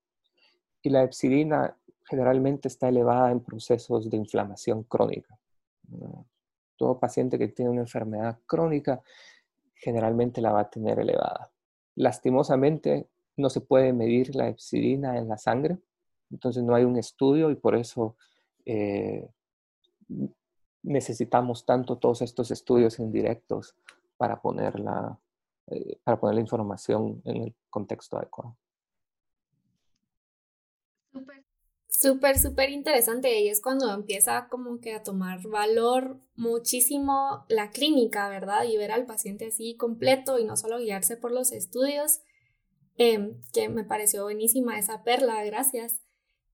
Y 0.82 0.90
la 0.90 1.04
epsidina 1.04 1.74
generalmente 2.04 2.68
está 2.68 2.88
elevada 2.88 3.30
en 3.30 3.40
procesos 3.40 4.08
de 4.10 4.16
inflamación 4.16 4.82
crónica. 4.84 5.38
Todo 6.76 6.98
paciente 6.98 7.38
que 7.38 7.48
tiene 7.48 7.70
una 7.70 7.80
enfermedad 7.80 8.38
crónica 8.46 9.02
generalmente 9.78 10.40
la 10.40 10.52
va 10.52 10.60
a 10.60 10.70
tener 10.70 10.98
elevada. 10.98 11.50
Lastimosamente, 11.94 13.08
no 13.36 13.50
se 13.50 13.60
puede 13.60 13.92
medir 13.92 14.34
la 14.34 14.48
epsidina 14.48 15.18
en 15.18 15.28
la 15.28 15.38
sangre, 15.38 15.78
entonces 16.30 16.62
no 16.62 16.74
hay 16.74 16.84
un 16.84 16.96
estudio 16.96 17.50
y 17.50 17.54
por 17.54 17.74
eso 17.74 18.16
eh, 18.66 19.28
necesitamos 20.82 21.64
tanto 21.64 21.96
todos 21.96 22.22
estos 22.22 22.50
estudios 22.50 22.98
indirectos 22.98 23.74
para 24.16 24.40
poner 24.40 24.78
la, 24.80 25.18
eh, 25.68 25.98
para 26.02 26.18
poner 26.18 26.34
la 26.34 26.40
información 26.40 27.22
en 27.24 27.42
el 27.44 27.54
contexto 27.70 28.18
adecuado. 28.18 28.56
Súper, 32.00 32.38
súper 32.38 32.70
interesante 32.70 33.40
y 33.40 33.48
es 33.48 33.60
cuando 33.60 33.92
empieza 33.92 34.46
como 34.48 34.78
que 34.78 34.94
a 34.94 35.02
tomar 35.02 35.42
valor 35.48 36.20
muchísimo 36.36 37.44
la 37.48 37.70
clínica, 37.70 38.28
¿verdad? 38.28 38.66
Y 38.66 38.76
ver 38.76 38.92
al 38.92 39.04
paciente 39.04 39.46
así 39.46 39.74
completo 39.74 40.38
y 40.38 40.44
no 40.44 40.56
solo 40.56 40.78
guiarse 40.78 41.16
por 41.16 41.32
los 41.32 41.50
estudios, 41.50 42.20
em, 42.98 43.40
que 43.52 43.68
me 43.68 43.82
pareció 43.82 44.22
buenísima 44.22 44.78
esa 44.78 45.02
perla, 45.02 45.42
gracias. 45.42 46.00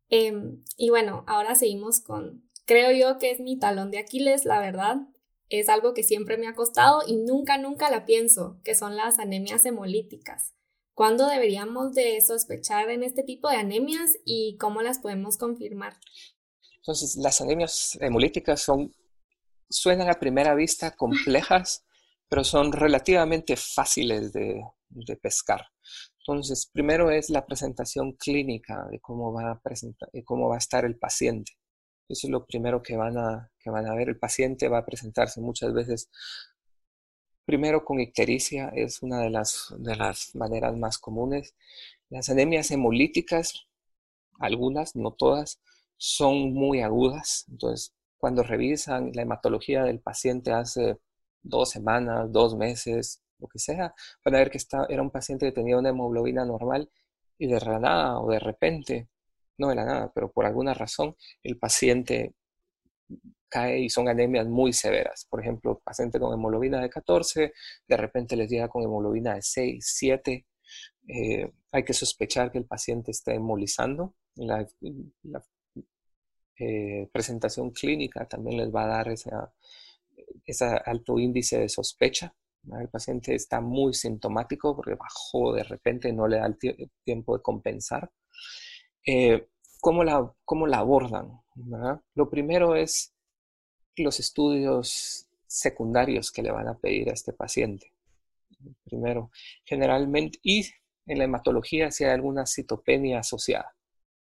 Em, 0.09 0.63
y 0.79 0.89
bueno, 0.89 1.25
ahora 1.27 1.55
seguimos 1.57 2.01
con, 2.01 2.49
creo 2.65 2.91
yo 2.93 3.19
que 3.19 3.31
es 3.31 3.39
mi 3.39 3.59
talón 3.59 3.91
de 3.91 3.99
Aquiles, 3.99 4.47
la 4.47 4.61
verdad. 4.61 4.97
Es 5.51 5.69
algo 5.69 5.93
que 5.93 6.05
siempre 6.05 6.39
me 6.39 6.49
ha 6.49 6.55
costado 6.55 7.03
y 7.07 7.17
nunca, 7.17 7.59
nunca 7.59 7.91
la 7.91 8.07
pienso, 8.07 8.59
que 8.65 8.75
son 8.75 8.97
las 8.97 9.19
anemias 9.19 9.67
hemolíticas. 9.67 10.55
¿Cuándo 10.95 11.27
deberíamos 11.27 11.93
de 11.93 12.21
sospechar 12.21 12.89
en 12.91 13.03
este 13.03 13.25
tipo 13.25 13.49
de 13.49 13.57
anemias 13.57 14.13
y 14.25 14.57
cómo 14.59 14.81
las 14.81 15.01
podemos 15.01 15.37
confirmar? 15.37 15.97
Entonces, 16.77 17.17
las 17.17 17.41
anemias 17.41 17.99
hemolíticas 18.01 18.63
son, 18.63 18.95
suenan 19.69 20.09
a 20.09 20.21
primera 20.21 20.55
vista 20.55 20.93
complejas, 20.93 21.85
pero 22.29 22.45
son 22.45 22.73
relativamente 22.73 23.57
fáciles 23.57 24.33
de, 24.33 24.63
de 24.89 25.17
pescar. 25.17 25.67
Entonces, 26.21 26.71
primero 26.73 27.11
es 27.11 27.29
la 27.29 27.45
presentación 27.45 28.13
clínica 28.13 28.87
de 28.91 29.01
cómo 29.01 29.33
va 29.33 29.51
a, 29.51 29.61
presentar, 29.61 30.09
de 30.13 30.25
cómo 30.25 30.49
va 30.49 30.55
a 30.55 30.59
estar 30.59 30.85
el 30.85 30.97
paciente. 30.97 31.53
Eso 32.09 32.27
es 32.27 32.31
lo 32.31 32.47
primero 32.47 32.83
que 32.83 32.97
van, 32.97 33.19
a, 33.19 33.51
que 33.59 33.71
van 33.71 33.87
a 33.87 33.95
ver. 33.95 34.09
El 34.09 34.19
paciente 34.19 34.69
va 34.69 34.79
a 34.79 34.87
presentarse 34.87 35.41
muchas 35.41 35.73
veces 35.75 36.09
primero 37.45 37.85
con 37.85 38.01
ictericia, 38.01 38.69
es 38.75 39.03
una 39.03 39.21
de 39.21 39.31
las, 39.31 39.75
de 39.79 39.97
las 39.97 40.35
maneras 40.35 40.77
más 40.77 40.99
comunes. 40.99 41.55
Las 42.11 42.31
anemias 42.31 42.71
hemolíticas, 42.71 43.67
algunas, 44.39 44.97
no 44.97 45.13
todas, 45.13 45.61
son 45.97 46.53
muy 46.55 46.81
agudas. 46.81 47.47
Entonces, 47.51 47.95
cuando 48.19 48.43
revisan 48.43 49.13
la 49.15 49.23
hematología 49.23 49.85
del 49.85 50.01
paciente 50.01 50.53
hace 50.53 50.99
dos 51.43 51.71
semanas, 51.71 52.33
dos 52.33 52.57
meses, 52.57 53.23
lo 53.39 53.49
que 53.49 53.59
sea, 53.59 53.95
van 54.25 54.35
a 54.35 54.39
ver 54.39 54.51
que 54.51 54.59
era 54.89 55.03
un 55.03 55.11
paciente 55.11 55.47
que 55.47 55.53
tenía 55.53 55.79
una 55.79 55.91
hemoglobina 55.91 56.45
normal 56.45 56.91
y 57.39 57.47
de 57.47 57.61
la 57.61 58.19
o 58.21 58.31
de 58.31 58.39
repente, 58.39 59.09
no 59.59 59.69
de 59.69 59.75
la 59.75 59.85
nada, 59.85 60.13
pero 60.15 60.31
por 60.33 60.47
alguna 60.47 60.75
razón, 60.75 61.17
el 61.43 61.59
paciente 61.59 62.35
cae 63.49 63.81
y 63.81 63.89
son 63.89 64.09
anemias 64.09 64.47
muy 64.47 64.73
severas. 64.73 65.27
Por 65.31 65.41
ejemplo, 65.41 65.81
paciente 65.85 66.19
con 66.19 66.33
hemoglobina 66.33 66.81
de 66.81 66.91
14, 66.91 67.53
de 67.89 67.97
repente 67.97 68.37
les 68.37 68.51
llega 68.51 68.69
con 68.69 68.83
hemoglobina 68.83 69.35
de 69.35 69.43
6, 69.43 69.85
7. 69.87 70.47
Eh, 71.09 71.53
hay 71.73 71.85
que 71.85 71.93
sospechar 71.93 72.51
que 72.51 72.59
el 72.59 72.67
paciente 72.67 73.11
está 73.11 73.35
hemolizando. 73.35 74.15
La, 74.37 74.67
eh, 76.59 77.09
presentación 77.13 77.71
clínica 77.71 78.27
también 78.27 78.59
les 78.59 78.73
va 78.73 78.85
a 78.85 78.89
dar 78.89 79.09
ese 79.09 79.31
alto 80.87 81.19
índice 81.19 81.59
de 81.59 81.69
sospecha. 81.69 82.35
El 82.81 82.89
paciente 82.89 83.35
está 83.35 83.61
muy 83.61 83.93
sintomático 83.95 84.75
porque 84.75 84.95
bajó 84.95 85.53
de 85.55 85.65
repente, 85.65 86.13
no 86.13 86.27
le 86.27 86.39
da 86.39 86.57
tiempo 87.05 87.37
de 87.37 87.43
compensar. 87.43 88.11
Eh, 89.07 89.49
¿cómo, 89.81 90.03
la, 90.03 90.33
¿Cómo 90.45 90.67
la 90.67 90.79
abordan? 90.79 91.44
Lo 92.15 92.29
primero 92.29 92.75
es 92.75 93.13
los 93.97 94.19
estudios 94.19 95.27
secundarios 95.47 96.33
que 96.33 96.43
le 96.43 96.51
van 96.51 96.69
a 96.69 96.75
pedir 96.75 97.11
a 97.11 97.13
este 97.13 97.33
paciente. 97.33 97.93
Primero, 98.85 99.31
generalmente, 99.65 100.39
y 100.43 100.67
en 101.07 101.19
la 101.19 101.25
hematología 101.25 101.91
si 101.91 102.05
hay 102.05 102.11
alguna 102.11 102.47
citopenia 102.47 103.21
asociada. 103.21 103.75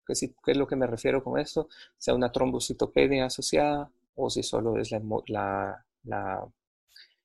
¿Qué, 0.06 0.12
es 0.46 0.56
lo 0.56 0.66
que 0.66 0.76
me 0.76 0.86
refiero 0.86 1.22
con 1.22 1.38
esto? 1.38 1.68
Sea 1.98 2.14
una 2.14 2.32
trombocitopenia 2.32 3.26
asociada 3.26 3.90
o 4.16 4.28
si 4.28 4.42
solo 4.42 4.76
es 4.78 4.90
la, 4.90 5.84
la 6.04 6.48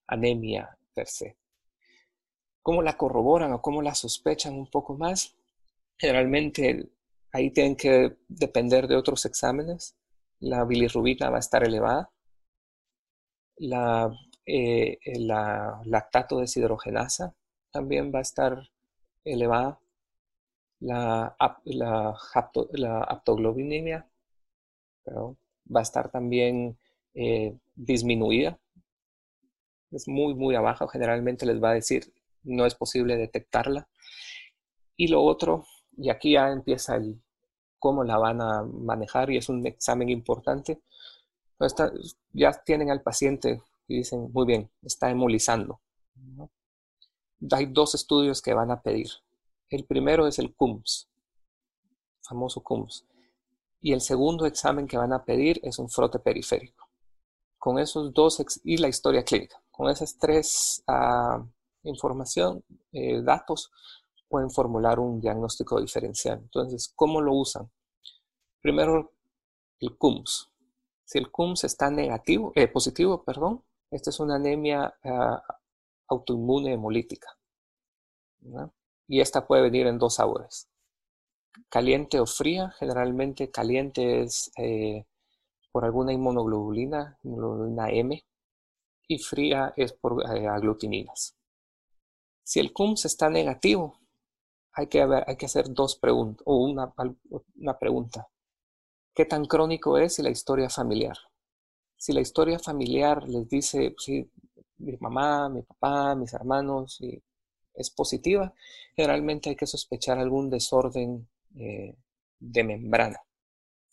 anemia 0.08 0.78
per 0.94 1.08
se. 1.08 1.36
¿Cómo 2.62 2.82
la 2.82 2.98
corroboran 2.98 3.54
o 3.54 3.62
cómo 3.62 3.82
la 3.82 3.96
sospechan 3.96 4.54
un 4.54 4.68
poco 4.68 4.96
más? 4.96 5.36
Generalmente 5.98 6.90
ahí 7.36 7.52
tienen 7.52 7.76
que 7.76 8.18
depender 8.28 8.88
de 8.88 8.96
otros 8.96 9.26
exámenes. 9.26 9.96
La 10.40 10.64
bilirrubina 10.66 11.30
va 11.30 11.38
a 11.38 11.40
estar 11.40 11.64
elevada. 11.64 12.12
La, 13.58 14.12
eh, 14.46 15.00
la 15.20 15.82
lactato 15.86 16.40
deshidrogenasa 16.40 17.36
también 17.72 18.12
va 18.14 18.20
a 18.20 18.22
estar 18.22 18.70
elevada. 19.24 19.80
La, 20.80 21.36
la, 21.64 22.16
la 22.74 23.02
aptoglobinemia 23.02 24.08
va 25.08 25.80
a 25.80 25.84
estar 25.84 26.12
también 26.12 26.78
eh, 27.14 27.58
disminuida 27.76 28.60
es 29.92 30.08
muy, 30.08 30.34
muy 30.36 30.56
abajo, 30.56 30.88
generalmente 30.88 31.46
les 31.46 31.62
va 31.62 31.72
a 31.72 31.76
decir 31.76 32.14
no 32.44 32.66
es 32.66 32.76
posible 32.76 33.18
detectarla. 33.18 33.88
Y 34.96 35.08
lo 35.08 35.24
otro, 35.24 35.66
y 35.98 36.10
aquí 36.10 36.34
ya 36.34 36.50
empieza 36.52 36.96
el 36.96 37.22
cómo 37.80 38.04
la 38.04 38.18
van 38.18 38.42
a 38.42 38.64
manejar 38.64 39.30
y 39.32 39.38
es 39.38 39.50
un 39.50 39.66
examen 39.66 40.10
importante. 40.10 40.82
Ya 42.34 42.52
tienen 42.66 42.92
al 42.92 43.02
paciente 43.02 43.62
y 43.88 43.98
dicen, 43.98 44.32
muy 44.32 44.46
bien, 44.46 44.70
está 44.82 45.10
hemolizando. 45.10 45.80
Hay 47.52 47.68
dos 47.68 47.96
estudios 47.96 48.42
que 48.42 48.54
van 48.54 48.72
a 48.72 48.82
pedir. 48.82 49.08
El 49.70 49.86
primero 49.86 50.28
es 50.28 50.40
el 50.40 50.54
CUMS, 50.56 51.10
famoso 52.22 52.62
CUMS. 52.62 53.06
Y 53.82 53.94
el 53.94 54.02
segundo 54.02 54.46
examen 54.46 54.88
que 54.88 54.98
van 54.98 55.14
a 55.14 55.24
pedir 55.24 55.60
es 55.64 55.78
un 55.80 55.90
frote 55.90 56.20
periférico. 56.20 56.90
Con 57.58 57.80
esos 57.80 58.14
dos, 58.14 58.44
y 58.64 58.78
la 58.78 58.88
historia 58.88 59.24
clínica. 59.24 59.62
Con 59.72 59.90
esas 59.90 60.18
tres 60.18 60.84
uh, 60.88 61.44
información, 61.84 62.64
eh, 62.92 63.22
datos, 63.22 63.72
pueden 64.28 64.50
formular 64.50 65.00
un 65.00 65.22
diagnóstico 65.22 65.80
diferencial. 65.80 66.40
Entonces, 66.40 66.92
¿cómo 66.96 67.22
lo 67.22 67.34
usan? 67.34 67.70
Primero, 68.62 69.14
el 69.80 69.98
CUMS. 69.98 70.52
Si 71.04 71.18
el 71.18 71.32
CUMS 71.32 71.64
está 71.66 71.90
negativo, 71.90 72.52
eh, 72.56 72.68
positivo, 72.68 73.24
perdón, 73.24 73.64
esta 73.92 74.10
es 74.10 74.20
una 74.20 74.36
anemia 74.36 74.94
uh, 75.04 75.38
autoinmune 76.08 76.74
hemolítica. 76.74 77.30
Y 79.08 79.22
esta 79.22 79.48
puede 79.48 79.64
venir 79.64 79.88
en 79.88 79.98
dos 79.98 80.16
sabores. 80.16 80.70
Caliente 81.70 82.20
o 82.20 82.26
fría. 82.26 82.72
Generalmente 82.80 83.52
caliente 83.52 84.22
es 84.22 84.52
eh, 84.58 85.06
por 85.72 85.86
alguna 85.86 86.14
inmunoglobulina, 86.14 87.18
inmunoglobulina 87.24 87.90
M, 87.90 88.26
y 89.08 89.18
fría 89.20 89.74
es 89.76 89.94
por 89.94 90.24
eh, 90.30 90.48
aglutininas. 90.48 91.36
Si 92.44 92.60
el 92.60 92.74
CUMS 92.74 93.06
está 93.06 93.30
negativo, 93.30 94.00
hay 94.76 94.88
que, 94.88 95.02
hacer 95.46 95.74
dos 95.74 95.96
preguntas, 95.96 96.44
o 96.46 96.58
una, 96.58 96.94
pregunta. 97.80 98.28
¿Qué 99.14 99.26
tan 99.26 99.46
crónico 99.46 99.98
es 99.98 100.20
la 100.20 100.30
historia 100.30 100.70
familiar? 100.70 101.18
Si 101.98 102.14
la 102.14 102.22
historia 102.22 102.60
familiar 102.60 103.28
les 103.28 103.48
dice, 103.50 103.92
pues 103.92 104.04
sí, 104.04 104.30
mi 104.78 104.98
mamá, 104.98 105.50
mi 105.50 105.62
papá, 105.62 106.16
mis 106.16 106.34
hermanos, 106.34 107.00
y 107.02 107.22
es 107.74 107.90
positiva, 107.90 108.54
generalmente 108.96 109.50
hay 109.50 109.56
que 109.56 109.68
sospechar 109.68 110.20
algún 110.20 110.50
desorden 110.50 111.28
eh, 111.56 111.96
de 112.40 112.64
membrana 112.64 113.26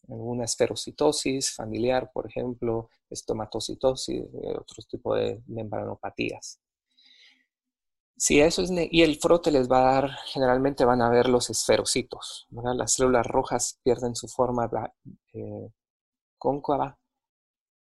alguna 0.09 0.45
esferocitosis 0.45 1.55
familiar, 1.55 2.11
por 2.13 2.27
ejemplo, 2.27 2.91
estomatocitosis, 3.09 4.23
eh, 4.23 4.55
otros 4.59 4.87
tipos 4.89 5.19
de 5.19 5.43
membranopatías. 5.47 6.61
Si 8.25 8.41
eso 8.41 8.63
es 8.63 8.71
y 8.71 9.03
el 9.03 9.17
frote 9.17 9.51
les 9.51 9.69
va 9.69 9.81
a 9.81 9.95
dar, 9.95 10.11
generalmente 10.27 10.85
van 10.85 11.03
a 11.03 11.11
ver 11.11 11.29
los 11.29 11.51
esferocitos. 11.51 12.47
Las 12.53 12.93
células 12.93 13.27
rojas 13.27 13.81
pierden 13.83 14.15
su 14.15 14.29
forma 14.29 14.71
eh, 15.33 15.69
cóncava 16.39 17.01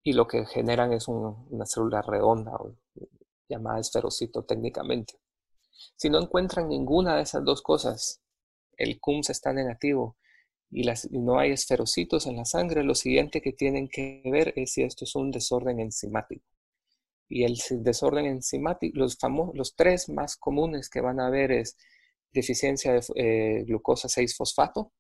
y 0.01 0.13
lo 0.13 0.27
que 0.27 0.45
generan 0.45 0.93
es 0.93 1.09
una 1.09 1.65
célula 1.65 2.01
redonda 2.01 2.53
llamada 3.49 3.81
esferocito 3.81 4.45
técnicamente. 4.45 5.15
Si 5.97 6.09
no 6.09 6.21
encuentran 6.21 6.69
ninguna 6.69 7.17
de 7.17 7.23
esas 7.23 7.43
dos 7.43 7.61
cosas, 7.61 8.21
el 8.77 8.97
CUMS 9.01 9.31
está 9.31 9.51
negativo 9.51 10.15
y, 10.71 10.89
no 11.11 11.37
hay 11.37 11.51
esferocitos 11.51 12.27
en 12.27 12.37
la 12.37 12.45
sangre, 12.45 12.85
lo 12.85 12.95
siguiente 12.95 13.41
que 13.41 13.51
tienen 13.51 13.89
que 13.89 14.21
ver 14.23 14.53
es 14.55 14.71
si 14.71 14.83
esto 14.83 15.03
es 15.03 15.15
un 15.15 15.31
desorden 15.31 15.81
enzimático. 15.81 16.45
Y 17.29 17.43
el 17.43 17.57
desorden 17.83 18.25
enzimático, 18.25 18.97
los, 18.97 19.75
tres 19.75 20.09
más 20.09 20.35
comunes 20.35 20.89
que 20.89 20.99
van 20.99 21.19
a 21.19 21.29
ver 21.29 21.51
es 21.51 21.77
deficiencia 22.33 22.93
de 22.93 23.01
eh, 23.15 23.63
glucosa 23.65 24.07
6-fosfato, 24.07 24.91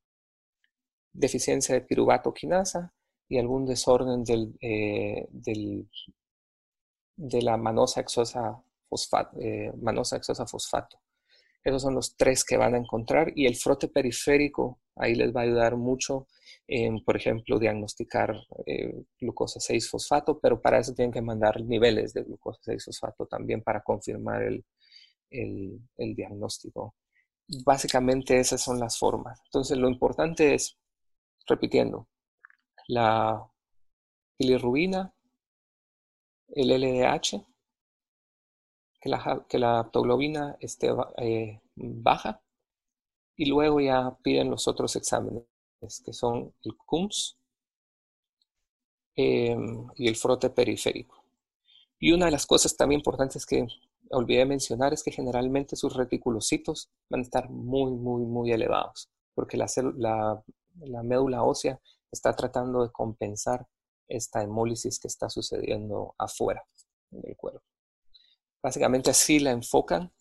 deficiencia 1.11 1.75
de 1.75 1.81
piruvato 1.81 2.33
quinasa 2.33 2.93
y 3.27 3.39
algún 3.39 3.65
desorden 3.65 4.23
del, 4.23 4.55
eh, 4.61 5.27
de 5.31 5.87
la 7.41 7.57
manosa 7.57 8.01
exosa 8.01 8.61
fosfato, 8.87 9.37
eh, 9.39 9.71
manosa 9.81 10.17
exosa 10.17 10.45
fosfato. 10.45 10.99
Esos 11.63 11.81
son 11.81 11.95
los 11.95 12.15
tres 12.15 12.43
que 12.43 12.57
van 12.57 12.75
a 12.75 12.77
encontrar 12.77 13.31
y 13.35 13.45
el 13.45 13.55
frote 13.55 13.87
periférico 13.87 14.79
ahí 14.95 15.15
les 15.15 15.35
va 15.35 15.41
a 15.41 15.43
ayudar 15.43 15.77
mucho 15.77 16.27
en, 16.67 17.03
por 17.03 17.15
ejemplo, 17.15 17.57
diagnosticar 17.57 18.35
eh, 18.65 19.03
glucosa 19.19 19.59
6-fosfato, 19.59 20.39
pero 20.41 20.61
para 20.61 20.79
eso 20.79 20.93
tienen 20.93 21.11
que 21.11 21.21
mandar 21.21 21.61
niveles 21.61 22.13
de 22.13 22.23
glucosa 22.23 22.59
6-fosfato 22.71 23.27
también 23.27 23.61
para 23.61 23.81
confirmar 23.81 24.43
el, 24.43 24.63
el, 25.31 26.15
diagnóstico. 26.15 26.95
Básicamente 27.65 28.39
esas 28.39 28.61
son 28.61 28.79
las 28.79 28.97
formas. 28.97 29.39
Entonces 29.45 29.77
lo 29.77 29.89
importante 29.89 30.53
es, 30.53 30.77
repitiendo, 31.47 32.07
la 32.87 33.43
bilirrubina, 34.37 35.13
el 36.49 36.69
LDH, 36.69 37.45
que 38.99 39.09
la, 39.09 39.45
que 39.47 39.57
la 39.59 39.79
aptoglobina 39.79 40.57
esté 40.59 40.89
eh, 41.17 41.61
baja 41.75 42.41
y 43.35 43.45
luego 43.45 43.79
ya 43.79 44.17
piden 44.21 44.49
los 44.49 44.67
otros 44.67 44.95
exámenes, 44.95 45.45
que 46.03 46.11
son 46.11 46.53
el 46.63 46.75
CUMS 46.75 47.37
em, 49.15 49.87
y 49.95 50.07
el 50.07 50.15
frote 50.15 50.49
periférico. 50.49 51.23
Y 51.99 52.11
una 52.11 52.25
de 52.25 52.31
las 52.31 52.45
cosas 52.45 52.75
también 52.75 52.99
importantes 52.99 53.45
que 53.45 53.65
olvidé 54.11 54.45
mencionar 54.45 54.93
es 54.93 55.03
que 55.03 55.11
generalmente 55.11 55.75
sus 55.75 55.95
reticulocitos 55.95 56.89
van 57.09 57.21
a 57.21 57.23
estar 57.23 57.49
muy, 57.49 57.91
muy, 57.91 58.25
muy 58.25 58.51
elevados, 58.51 59.09
porque 59.33 59.57
la, 59.57 59.67
la 60.81 61.03
médula 61.03 61.43
ósea 61.43 61.79
está 62.11 62.35
tratando 62.35 62.83
de 62.83 62.91
compensar 62.91 63.65
esta 64.07 64.41
hemólisis 64.41 64.99
que 64.99 65.07
está 65.07 65.29
sucediendo 65.29 66.15
afuera 66.17 66.65
del 67.11 67.37
cuerpo. 67.37 67.61
Básicamente 68.61 69.09
así 69.09 69.39
la 69.39 69.51
enfocan. 69.51 70.11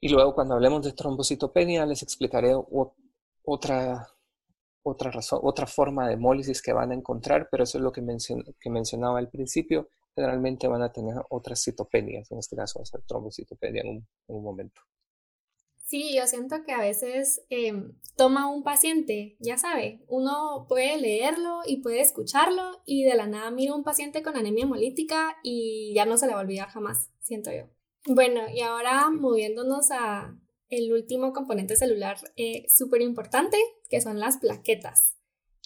Y 0.00 0.08
luego 0.08 0.34
cuando 0.34 0.54
hablemos 0.54 0.84
de 0.84 0.92
trombocitopenia 0.92 1.84
les 1.86 2.02
explicaré 2.02 2.54
otra, 3.44 4.08
otra, 4.82 5.10
razón, 5.10 5.40
otra 5.42 5.66
forma 5.66 6.06
de 6.06 6.14
hemólisis 6.14 6.62
que 6.62 6.72
van 6.72 6.92
a 6.92 6.94
encontrar, 6.94 7.48
pero 7.50 7.64
eso 7.64 7.78
es 7.78 7.84
lo 7.84 7.92
que, 7.92 8.02
que 8.60 8.70
mencionaba 8.70 9.18
al 9.18 9.28
principio. 9.28 9.88
Generalmente 10.14 10.68
van 10.68 10.82
a 10.82 10.92
tener 10.92 11.16
otras 11.30 11.62
citopenias, 11.62 12.30
en 12.30 12.38
este 12.38 12.56
caso 12.56 12.78
va 12.78 12.82
a 12.82 12.86
ser 12.86 13.02
trombocitopenia 13.02 13.82
en 13.82 14.04
un 14.28 14.42
momento. 14.42 14.82
Sí, 15.88 16.14
yo 16.14 16.26
siento 16.26 16.64
que 16.66 16.72
a 16.72 16.82
veces 16.82 17.40
em, 17.48 17.94
toma 18.14 18.52
un 18.52 18.62
paciente, 18.62 19.38
ya 19.40 19.56
sabe, 19.56 20.04
uno 20.06 20.66
puede 20.68 20.98
leerlo 21.00 21.60
y 21.66 21.78
puede 21.78 22.02
escucharlo 22.02 22.82
y 22.84 23.04
de 23.04 23.14
la 23.14 23.26
nada 23.26 23.50
mira 23.50 23.74
un 23.74 23.84
paciente 23.84 24.22
con 24.22 24.36
anemia 24.36 24.64
hemolítica 24.64 25.38
y 25.42 25.94
ya 25.94 26.04
no 26.04 26.18
se 26.18 26.26
le 26.26 26.34
va 26.34 26.40
a 26.40 26.42
olvidar 26.42 26.68
jamás, 26.68 27.08
siento 27.20 27.50
yo. 27.52 27.70
Bueno, 28.04 28.42
y 28.54 28.60
ahora 28.60 29.08
moviéndonos 29.08 29.90
a 29.90 30.38
el 30.68 30.92
último 30.92 31.32
componente 31.32 31.74
celular 31.74 32.18
eh, 32.36 32.66
súper 32.68 33.00
importante, 33.00 33.56
que 33.88 34.02
son 34.02 34.20
las 34.20 34.36
plaquetas. 34.36 35.16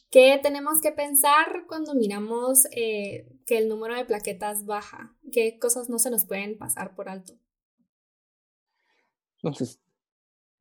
¿Qué 0.09 0.39
tenemos 0.41 0.81
que 0.81 0.93
pensar 0.93 1.65
cuando 1.67 1.97
miramos 1.97 2.69
eh, 2.71 3.27
que 3.45 3.59
el 3.59 3.69
número 3.69 3.97
de 3.97 4.05
plaquetas 4.05 4.67
baja? 4.67 5.17
¿Qué 5.33 5.59
cosas 5.59 5.89
no 5.89 5.99
se 5.99 6.11
nos 6.11 6.27
pueden 6.27 6.57
pasar 6.59 6.95
por 6.95 7.09
alto? 7.09 7.33
Entonces, 9.43 9.81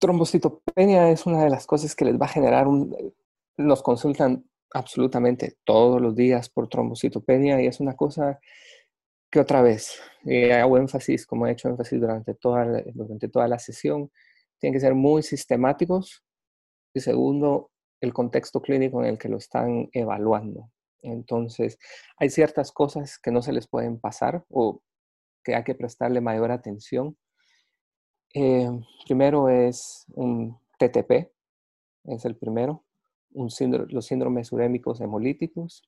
trombocitopenia 0.01 1.11
es 1.11 1.25
una 1.27 1.43
de 1.43 1.49
las 1.49 1.67
cosas 1.67 1.95
que 1.95 2.05
les 2.05 2.19
va 2.19 2.25
a 2.25 2.29
generar 2.29 2.67
un... 2.67 3.13
Nos 3.57 3.83
consultan 3.83 4.43
absolutamente 4.73 5.57
todos 5.63 6.01
los 6.01 6.15
días 6.15 6.49
por 6.49 6.67
trombocitopenia 6.67 7.61
y 7.61 7.67
es 7.67 7.79
una 7.79 7.95
cosa 7.95 8.39
que 9.29 9.39
otra 9.39 9.61
vez 9.61 10.01
eh, 10.25 10.53
hago 10.53 10.77
énfasis, 10.77 11.25
como 11.25 11.45
he 11.45 11.51
hecho 11.51 11.69
énfasis 11.69 12.01
durante 12.01 12.33
toda, 12.33 12.83
durante 12.93 13.29
toda 13.29 13.47
la 13.47 13.59
sesión, 13.59 14.11
tienen 14.59 14.73
que 14.73 14.81
ser 14.81 14.95
muy 14.95 15.21
sistemáticos 15.23 16.23
y 16.93 16.99
segundo, 16.99 17.71
el 18.01 18.13
contexto 18.13 18.61
clínico 18.61 19.03
en 19.03 19.09
el 19.09 19.17
que 19.19 19.29
lo 19.29 19.37
están 19.37 19.87
evaluando. 19.93 20.71
Entonces, 21.03 21.77
hay 22.17 22.29
ciertas 22.31 22.71
cosas 22.71 23.19
que 23.19 23.31
no 23.31 23.43
se 23.43 23.53
les 23.53 23.67
pueden 23.67 23.99
pasar 23.99 24.43
o 24.49 24.81
que 25.43 25.55
hay 25.55 25.63
que 25.63 25.75
prestarle 25.75 26.21
mayor 26.21 26.51
atención 26.51 27.15
eh, 28.33 28.69
primero 29.05 29.49
es 29.49 30.05
un 30.13 30.57
TTP, 30.77 31.31
es 32.05 32.25
el 32.25 32.35
primero, 32.35 32.83
los 33.33 33.55
síndromes 34.05 34.51
urémicos 34.51 35.01
hemolíticos, 35.01 35.83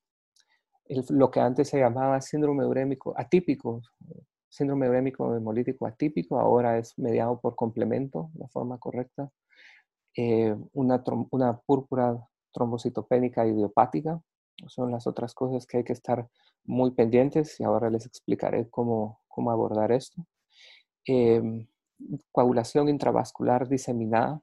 lo 1.09 1.31
que 1.31 1.39
antes 1.39 1.69
se 1.69 1.79
llamaba 1.79 2.21
síndrome 2.21 2.65
urémico 2.65 3.13
atípico, 3.17 3.81
síndrome 4.49 4.89
urémico 4.89 5.35
hemolítico 5.35 5.87
atípico, 5.87 6.39
ahora 6.39 6.77
es 6.77 6.97
mediado 6.97 7.39
por 7.39 7.55
complemento, 7.55 8.29
la 8.35 8.47
forma 8.47 8.77
correcta, 8.77 9.31
eh, 10.15 10.55
una, 10.73 11.03
una 11.31 11.57
púrpura 11.59 12.17
trombocitopénica 12.51 13.47
idiopática, 13.47 14.21
son 14.67 14.91
las 14.91 15.07
otras 15.07 15.33
cosas 15.33 15.65
que 15.65 15.77
hay 15.77 15.83
que 15.83 15.93
estar 15.93 16.29
muy 16.65 16.91
pendientes 16.91 17.59
y 17.59 17.63
ahora 17.63 17.89
les 17.89 18.05
explicaré 18.05 18.69
cómo, 18.69 19.21
cómo 19.27 19.51
abordar 19.51 19.91
esto. 19.91 20.25
Eh, 21.07 21.65
coagulación 22.31 22.89
intravascular 22.89 23.67
diseminada, 23.67 24.41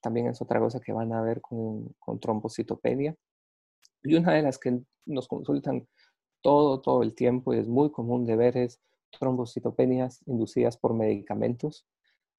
también 0.00 0.28
es 0.28 0.40
otra 0.40 0.60
cosa 0.60 0.80
que 0.80 0.92
van 0.92 1.12
a 1.12 1.22
ver 1.22 1.40
con, 1.40 1.94
trombocitopenia. 2.20 3.14
Y 4.02 4.14
una 4.14 4.32
de 4.34 4.42
las 4.42 4.58
que 4.58 4.80
nos 5.06 5.28
consultan 5.28 5.86
todo, 6.40 6.80
todo 6.80 7.02
el 7.02 7.14
tiempo 7.14 7.54
y 7.54 7.58
es 7.58 7.68
muy 7.68 7.90
común 7.90 8.24
de 8.26 8.36
ver 8.36 8.56
es 8.56 8.80
trombocitopenias 9.18 10.22
inducidas 10.26 10.76
por 10.76 10.94
medicamentos. 10.94 11.86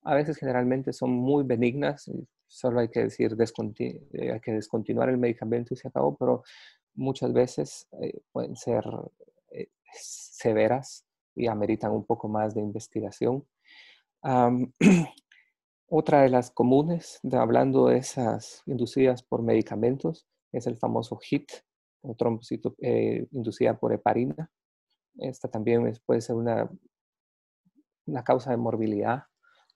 A 0.04 0.16
veces 0.16 0.38
generalmente 0.38 0.92
son 0.92 1.12
muy 1.12 1.44
benignas, 1.44 2.10
solo 2.48 2.82
hay 2.82 2.90
que 2.90 3.04
decir 3.04 3.36
eh, 3.40 4.32
hay 4.32 4.40
que 4.42 4.52
descontinuar 4.52 5.10
el 5.10 5.18
medicamento 5.18 5.74
y 5.74 5.78
se 5.78 5.88
acabó, 5.88 6.16
pero 6.18 6.44
muchas 6.96 7.32
veces 7.32 7.88
eh, 8.02 8.20
pueden 8.32 8.56
ser 8.56 8.84
eh, 9.52 9.70
severas 9.94 11.06
y 11.36 11.48
ameritan 11.48 11.92
un 11.92 12.06
poco 12.06 12.28
más 12.28 12.54
de 12.54 12.62
investigación. 12.62 13.46
otra 15.88 16.22
de 16.22 16.30
las 16.30 16.52
comunes, 16.52 17.20
de, 17.24 17.38
hablando 17.38 17.88
de 17.88 17.98
esas 17.98 18.64
inducidas 18.66 19.24
por 19.24 19.44
medicamentos, 19.44 20.28
es 20.52 20.68
el 20.68 20.78
famoso 20.78 21.20
HIT, 21.20 21.52
o 22.04 22.16
trombocito 22.16 22.76
eh, 22.80 23.26
inducida 23.32 23.78
por 23.78 23.94
heparina. 23.94 24.50
Esta 25.18 25.48
también 25.48 25.92
puede 26.06 26.22
ser 26.22 26.36
una, 26.36 26.70
una 28.06 28.24
causa 28.24 28.52
de 28.52 28.58
morbilidad 28.58 29.24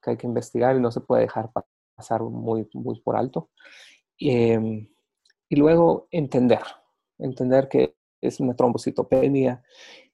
que 0.02 0.12
hay 0.12 0.18
que 0.18 0.28
investigar 0.28 0.76
y 0.76 0.82
no 0.82 0.92
se 0.92 1.02
puede 1.02 1.24
dejar 1.24 1.52
pasar 1.96 2.22
muy, 2.22 2.68
muy 2.74 3.00
por 3.02 3.16
alto. 3.16 3.50
Em, 4.20 4.88
y 5.50 5.56
luego 5.56 6.08
entender, 6.12 6.64
entender 7.18 7.70
que 7.70 7.96
es 8.22 8.40
una 8.40 8.56
trombocitopenia 8.56 9.64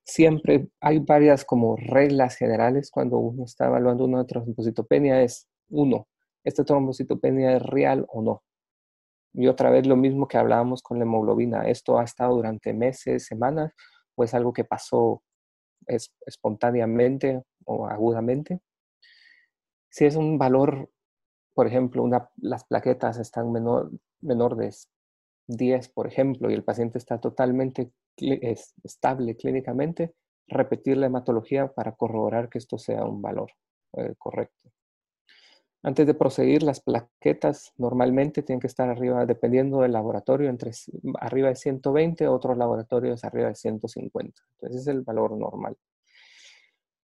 siempre 0.03 0.69
hay 0.81 0.99
varias 0.99 1.45
como 1.45 1.75
reglas 1.75 2.35
generales 2.35 2.91
cuando 2.91 3.17
uno 3.17 3.45
está 3.45 3.67
evaluando 3.67 4.05
una 4.05 4.25
trombocitopenia 4.25 5.21
es 5.21 5.47
uno, 5.69 6.07
¿esta 6.43 6.63
trombocitopenia 6.63 7.57
es 7.57 7.63
real 7.63 8.05
o 8.09 8.21
no? 8.21 8.43
Y 9.33 9.47
otra 9.47 9.71
vez 9.71 9.87
lo 9.87 9.95
mismo 9.95 10.27
que 10.27 10.37
hablábamos 10.37 10.83
con 10.83 10.99
la 10.99 11.05
hemoglobina, 11.05 11.67
¿esto 11.67 11.97
ha 11.97 12.03
estado 12.03 12.35
durante 12.35 12.73
meses, 12.73 13.25
semanas 13.25 13.73
o 14.15 14.23
es 14.23 14.33
algo 14.33 14.53
que 14.53 14.63
pasó 14.63 15.23
espontáneamente 15.87 17.43
o 17.65 17.87
agudamente? 17.87 18.59
Si 19.89 20.05
es 20.05 20.15
un 20.15 20.37
valor, 20.37 20.89
por 21.53 21.67
ejemplo, 21.67 22.03
una, 22.03 22.29
las 22.37 22.65
plaquetas 22.65 23.17
están 23.17 23.51
menor, 23.51 23.91
menor 24.21 24.55
de 24.55 24.71
10, 25.47 25.89
por 25.89 26.07
ejemplo, 26.07 26.49
y 26.49 26.53
el 26.53 26.63
paciente 26.63 26.97
está 26.97 27.19
totalmente 27.19 27.91
estable 28.17 29.35
clínicamente, 29.35 30.13
repetir 30.47 30.97
la 30.97 31.07
hematología 31.07 31.73
para 31.73 31.93
corroborar 31.93 32.49
que 32.49 32.57
esto 32.57 32.77
sea 32.77 33.05
un 33.05 33.21
valor 33.21 33.51
eh, 33.93 34.13
correcto. 34.17 34.71
Antes 35.85 36.07
de 36.07 36.13
proseguir, 36.13 36.63
las 36.63 36.79
plaquetas 36.79 37.73
normalmente 37.77 38.41
tienen 38.41 38.61
que 38.61 38.67
estar 38.67 38.89
arriba, 38.89 39.25
dependiendo 39.25 39.81
del 39.81 39.91
laboratorio, 39.91 40.49
entre 40.49 40.71
arriba 41.19 41.49
de 41.49 41.55
120, 41.55 42.25
otros 42.29 42.57
laboratorios 42.57 43.25
arriba 43.25 43.49
de 43.49 43.55
150. 43.55 44.41
Entonces, 44.53 44.81
es 44.81 44.87
el 44.87 45.01
valor 45.01 45.37
normal. 45.37 45.75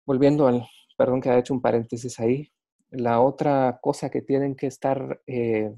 Volviendo 0.05 0.47
al, 0.47 0.65
perdón 0.97 1.19
que 1.19 1.29
ha 1.29 1.37
hecho 1.37 1.53
un 1.53 1.61
paréntesis 1.61 2.21
ahí, 2.21 2.49
la 2.89 3.19
otra 3.19 3.79
cosa 3.81 4.09
que 4.09 4.21
tienen 4.21 4.55
que 4.55 4.67
estar 4.67 5.21
eh, 5.27 5.73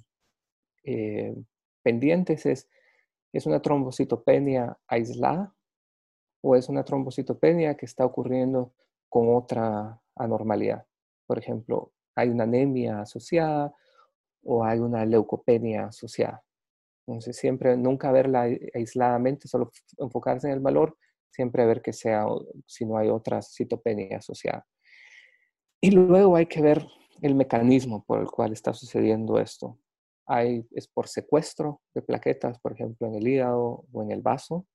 eh, 0.83 1.35
pendientes 1.81 2.45
es, 2.45 2.69
¿es 3.33 3.45
una 3.45 3.61
trombocitopenia 3.61 4.77
aislada 4.87 5.53
o 6.41 6.55
es 6.55 6.69
una 6.69 6.83
trombocitopenia 6.83 7.75
que 7.75 7.85
está 7.85 8.05
ocurriendo 8.05 8.73
con 9.09 9.35
otra 9.35 10.01
anormalidad? 10.15 10.85
Por 11.25 11.39
ejemplo, 11.39 11.91
hay 12.15 12.29
una 12.29 12.43
anemia 12.43 13.01
asociada 13.01 13.73
o 14.43 14.63
hay 14.63 14.79
una 14.79 15.05
leucopenia 15.05 15.85
asociada. 15.85 16.43
Entonces, 17.07 17.37
siempre, 17.37 17.75
nunca 17.77 18.11
verla 18.11 18.47
aisladamente, 18.73 19.47
solo 19.47 19.71
enfocarse 19.97 20.47
en 20.47 20.53
el 20.53 20.59
valor, 20.59 20.97
siempre 21.29 21.65
ver 21.65 21.81
que 21.81 21.93
sea, 21.93 22.25
si 22.65 22.85
no 22.85 22.97
hay 22.97 23.09
otra 23.09 23.41
citopenia 23.41 24.17
asociada. 24.17 24.67
Y 25.79 25.91
luego 25.91 26.35
hay 26.35 26.45
que 26.45 26.61
ver 26.61 26.85
el 27.21 27.35
mecanismo 27.35 28.03
por 28.03 28.19
el 28.19 28.29
cual 28.29 28.53
está 28.53 28.73
sucediendo 28.73 29.39
esto 29.39 29.77
es 30.27 30.87
por 30.87 31.07
secuestro 31.07 31.81
de 31.93 32.01
plaquetas, 32.01 32.59
por 32.59 32.73
ejemplo, 32.73 33.07
en 33.07 33.15
el 33.15 33.27
hígado 33.27 33.85
o 33.91 34.03
en 34.03 34.11
el 34.11 34.21
vaso. 34.21 34.65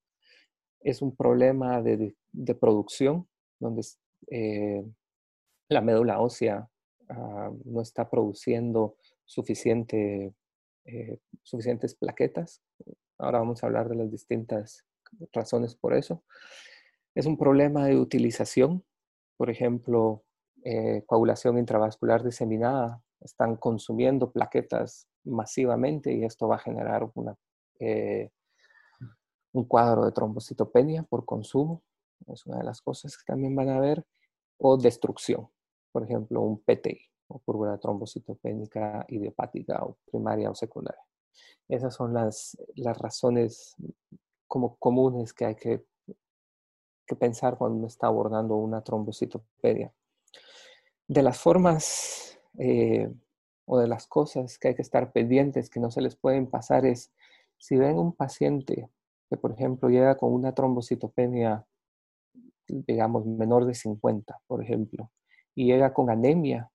Es 0.80 1.02
un 1.02 1.16
problema 1.16 1.82
de, 1.82 2.14
producción, 2.60 3.28
donde 3.58 3.82
eh, 4.30 4.84
la 5.68 5.80
médula 5.80 6.20
ósea 6.20 6.68
ah, 7.08 7.50
no 7.64 7.80
está 7.80 8.08
produciendo 8.10 8.96
suficiente, 9.24 10.34
eh, 10.84 11.18
suficientes 11.42 11.94
plaquetas. 11.94 12.62
Ahora 13.18 13.38
vamos 13.38 13.62
a 13.62 13.66
hablar 13.66 13.88
de 13.88 13.96
las 13.96 14.10
distintas 14.10 14.84
razones 15.32 15.74
por 15.74 15.94
eso. 15.94 16.22
Es 17.14 17.24
un 17.24 17.38
problema 17.38 17.86
de 17.86 17.96
utilización, 17.96 18.84
por 19.38 19.48
ejemplo, 19.48 20.22
eh, 20.64 21.02
coagulación 21.06 21.58
intravascular 21.58 22.22
diseminada 22.22 23.02
están 23.20 23.56
consumiendo 23.56 24.32
plaquetas 24.32 25.08
masivamente 25.26 26.12
y 26.12 26.24
esto 26.24 26.48
va 26.48 26.56
a 26.56 26.60
generar 26.60 27.08
una, 27.14 27.36
eh, 27.78 28.30
un 29.52 29.64
cuadro 29.64 30.04
de 30.04 30.12
trombocitopenia 30.12 31.02
por 31.02 31.24
consumo, 31.24 31.82
es 32.26 32.46
una 32.46 32.58
de 32.58 32.64
las 32.64 32.80
cosas 32.80 33.16
que 33.16 33.24
también 33.26 33.54
van 33.54 33.68
a 33.68 33.80
ver, 33.80 34.04
o 34.58 34.76
destrucción, 34.76 35.48
por 35.92 36.04
ejemplo, 36.04 36.40
un 36.40 36.60
PTI 36.60 37.00
o 37.28 37.38
púrpura 37.40 37.78
trombocitopénica 37.78 39.04
idiopática 39.08 39.82
o 39.84 39.98
primaria 40.10 40.50
o 40.50 40.54
secundaria. 40.54 41.02
Esas 41.68 41.94
son 41.94 42.14
las, 42.14 42.56
las 42.76 42.96
razones 42.98 43.74
como 44.46 44.76
comunes 44.76 45.32
que 45.32 45.46
hay 45.46 45.54
que, 45.56 45.84
que 47.06 47.16
pensar 47.16 47.58
cuando 47.58 47.78
uno 47.78 47.86
está 47.88 48.06
abordando 48.06 48.56
una 48.56 48.82
trombocitopenia. 48.82 49.92
De 51.08 51.22
las 51.22 51.38
formas 51.38 52.38
eh, 52.58 53.12
o 53.66 53.78
de 53.78 53.88
las 53.88 54.06
cosas 54.06 54.58
que 54.58 54.68
hay 54.68 54.74
que 54.74 54.82
estar 54.82 55.12
pendientes 55.12 55.68
que 55.68 55.80
no 55.80 55.90
se 55.90 56.00
les 56.00 56.16
pueden 56.16 56.46
pasar 56.46 56.86
es 56.86 57.12
si 57.58 57.76
ven 57.76 57.98
un 57.98 58.14
paciente 58.14 58.88
que, 59.28 59.36
por 59.36 59.52
ejemplo, 59.52 59.88
llega 59.88 60.16
con 60.16 60.32
una 60.32 60.54
trombocitopenia, 60.54 61.66
digamos, 62.66 63.26
menor 63.26 63.64
de 63.66 63.74
50, 63.74 64.40
por 64.46 64.62
ejemplo, 64.62 65.10
y 65.54 65.66
llega 65.66 65.92
con 65.92 66.10
anemia, 66.10 66.70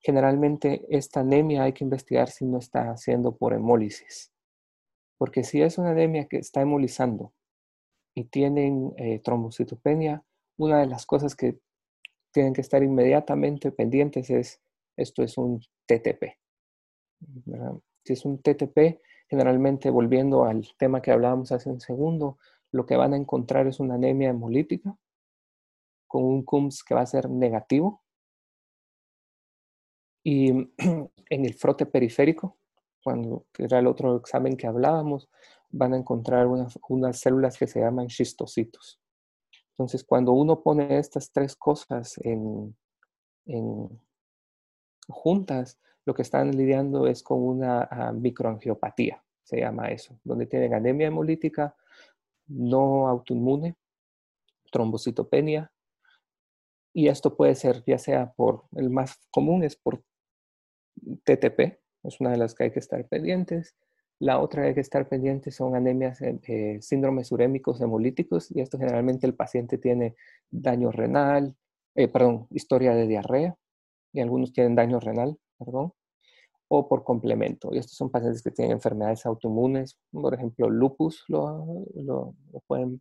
generalmente 0.00 0.86
esta 0.88 1.20
anemia 1.20 1.64
hay 1.64 1.72
que 1.72 1.84
investigar 1.84 2.30
si 2.30 2.46
no 2.46 2.58
está 2.58 2.90
haciendo 2.90 3.36
por 3.36 3.52
hemólisis. 3.52 4.32
Porque 5.18 5.44
si 5.44 5.60
es 5.60 5.76
una 5.76 5.90
anemia 5.90 6.26
que 6.26 6.38
está 6.38 6.62
hemolizando 6.62 7.34
y 8.14 8.24
tienen 8.24 8.94
eh, 8.96 9.18
trombocitopenia, 9.18 10.24
una 10.56 10.80
de 10.80 10.86
las 10.86 11.04
cosas 11.04 11.36
que 11.36 11.58
tienen 12.32 12.54
que 12.54 12.60
estar 12.60 12.82
inmediatamente 12.82 13.72
pendientes 13.72 14.30
es, 14.30 14.60
esto 15.00 15.22
es 15.22 15.36
un 15.38 15.60
TTP. 15.86 16.36
Si 18.04 18.12
es 18.12 18.24
un 18.24 18.40
TTP, 18.40 19.00
generalmente 19.28 19.90
volviendo 19.90 20.44
al 20.44 20.66
tema 20.78 21.02
que 21.02 21.10
hablábamos 21.10 21.52
hace 21.52 21.68
un 21.68 21.80
segundo, 21.80 22.38
lo 22.72 22.86
que 22.86 22.96
van 22.96 23.14
a 23.14 23.16
encontrar 23.16 23.66
es 23.66 23.80
una 23.80 23.94
anemia 23.94 24.30
hemolítica 24.30 24.96
con 26.06 26.24
un 26.24 26.44
CUMS 26.44 26.82
que 26.82 26.94
va 26.94 27.02
a 27.02 27.06
ser 27.06 27.30
negativo. 27.30 28.02
Y 30.24 30.50
en 30.78 31.44
el 31.44 31.54
frote 31.54 31.86
periférico, 31.86 32.58
cuando 33.02 33.46
era 33.58 33.78
el 33.78 33.86
otro 33.86 34.16
examen 34.16 34.56
que 34.56 34.66
hablábamos, 34.66 35.28
van 35.70 35.94
a 35.94 35.96
encontrar 35.96 36.46
unas 36.46 37.20
células 37.20 37.56
que 37.56 37.66
se 37.66 37.80
llaman 37.80 38.08
schistocitos. 38.08 39.00
Entonces, 39.80 40.04
cuando 40.04 40.32
uno 40.32 40.62
pone 40.62 40.98
estas 40.98 41.32
tres 41.32 41.56
cosas 41.56 42.18
en, 42.18 42.76
juntas, 45.10 45.78
lo 46.06 46.14
que 46.14 46.22
están 46.22 46.56
lidiando 46.56 47.06
es 47.06 47.22
con 47.22 47.42
una 47.42 47.82
ah, 47.82 48.12
microangiopatía, 48.12 49.22
se 49.42 49.60
llama 49.60 49.88
eso, 49.88 50.18
donde 50.24 50.46
tienen 50.46 50.74
anemia 50.74 51.08
hemolítica 51.08 51.74
no 52.50 53.08
autoinmune, 53.08 53.76
trombocitopenia, 54.72 55.70
y 56.92 57.08
esto 57.08 57.36
puede 57.36 57.54
ser 57.54 57.84
ya 57.86 57.98
sea 57.98 58.32
por, 58.32 58.64
el 58.74 58.90
más 58.90 59.18
común 59.30 59.62
es 59.62 59.76
por 59.76 60.02
TTP, 61.24 61.78
es 62.02 62.20
una 62.20 62.30
de 62.30 62.36
las 62.36 62.54
que 62.54 62.64
hay 62.64 62.70
que 62.72 62.80
estar 62.80 63.06
pendientes, 63.06 63.76
la 64.18 64.38
otra 64.38 64.64
hay 64.64 64.74
que 64.74 64.80
estar 64.80 65.08
pendiente 65.08 65.50
son 65.50 65.74
anemias, 65.74 66.20
eh, 66.20 66.38
eh, 66.46 66.78
síndromes 66.82 67.32
urémicos 67.32 67.80
hemolíticos, 67.80 68.50
y 68.50 68.60
esto 68.60 68.78
generalmente 68.78 69.26
el 69.26 69.34
paciente 69.34 69.78
tiene 69.78 70.16
daño 70.50 70.90
renal, 70.90 71.54
eh, 71.94 72.08
perdón, 72.08 72.46
historia 72.50 72.94
de 72.94 73.06
diarrea, 73.06 73.56
y 74.12 74.20
algunos 74.20 74.52
tienen 74.52 74.74
daño 74.74 75.00
renal, 75.00 75.38
perdón, 75.58 75.92
o 76.68 76.88
por 76.88 77.04
complemento. 77.04 77.70
Y 77.72 77.78
estos 77.78 77.96
son 77.96 78.10
pacientes 78.10 78.42
que 78.42 78.50
tienen 78.50 78.72
enfermedades 78.72 79.26
autoinmunes, 79.26 79.98
por 80.12 80.34
ejemplo, 80.34 80.68
lupus 80.68 81.24
lo, 81.28 81.84
lo, 81.94 82.34
pueden 82.66 83.00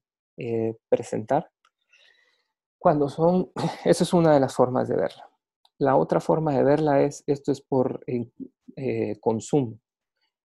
presentar. 0.89 1.49
Cuando 2.77 3.09
son, 3.09 3.51
esa 3.85 4.03
es 4.03 4.13
una 4.13 4.33
de 4.33 4.39
las 4.39 4.55
formas 4.55 4.87
de 4.87 4.95
verla. 4.95 5.29
La 5.77 5.95
otra 5.95 6.19
forma 6.19 6.53
de 6.53 6.63
verla 6.63 7.01
es, 7.01 7.23
esto 7.27 7.51
es 7.51 7.61
por 7.61 8.03
consumo 9.21 9.79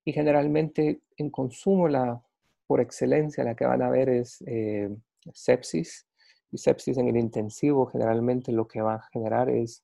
y 0.05 0.13
generalmente 0.13 1.01
en 1.17 1.31
consumo 1.31 1.89
la, 1.89 2.23
por 2.67 2.81
excelencia 2.81 3.45
la 3.45 3.57
que 3.57 3.65
van 3.65 3.83
a 3.83 3.91
ver 3.91 4.09
es 4.09 4.43
eh, 4.47 4.95
sepsis. 5.33 6.07
Y 6.51 6.59
sepsis 6.59 6.99
en 6.99 7.09
el 7.09 7.17
intensivo 7.17 7.87
generalmente 7.87 8.53
lo 8.53 8.69
que 8.69 8.81
va 8.81 8.95
a 8.95 9.09
generar 9.13 9.51
es, 9.51 9.83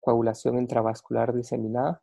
coagulación 0.00 0.58
intravascular 0.58 1.34
diseminada. 1.34 2.02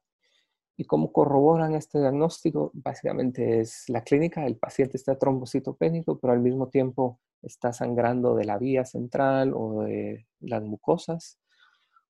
¿Y 0.76 0.86
cómo 0.86 1.12
corroboran 1.14 1.76
este 1.76 2.00
diagnóstico? 2.00 2.72
Básicamente 2.74 3.60
es 3.60 3.86
la 3.88 4.04
clínica, 4.04 4.46
el 4.46 4.58
paciente 4.58 4.98
está 4.98 5.18
trombocitopénico, 5.18 6.20
pero 6.20 6.34
al 6.34 6.40
mismo 6.40 6.68
tiempo 6.70 7.20
está 7.42 7.74
sangrando 7.74 8.36
de 8.36 8.46
la 8.46 8.58
vía 8.58 8.84
central 8.86 9.54
o 9.56 9.84
de 9.84 10.28
las 10.40 10.64
mucosas 10.64 11.40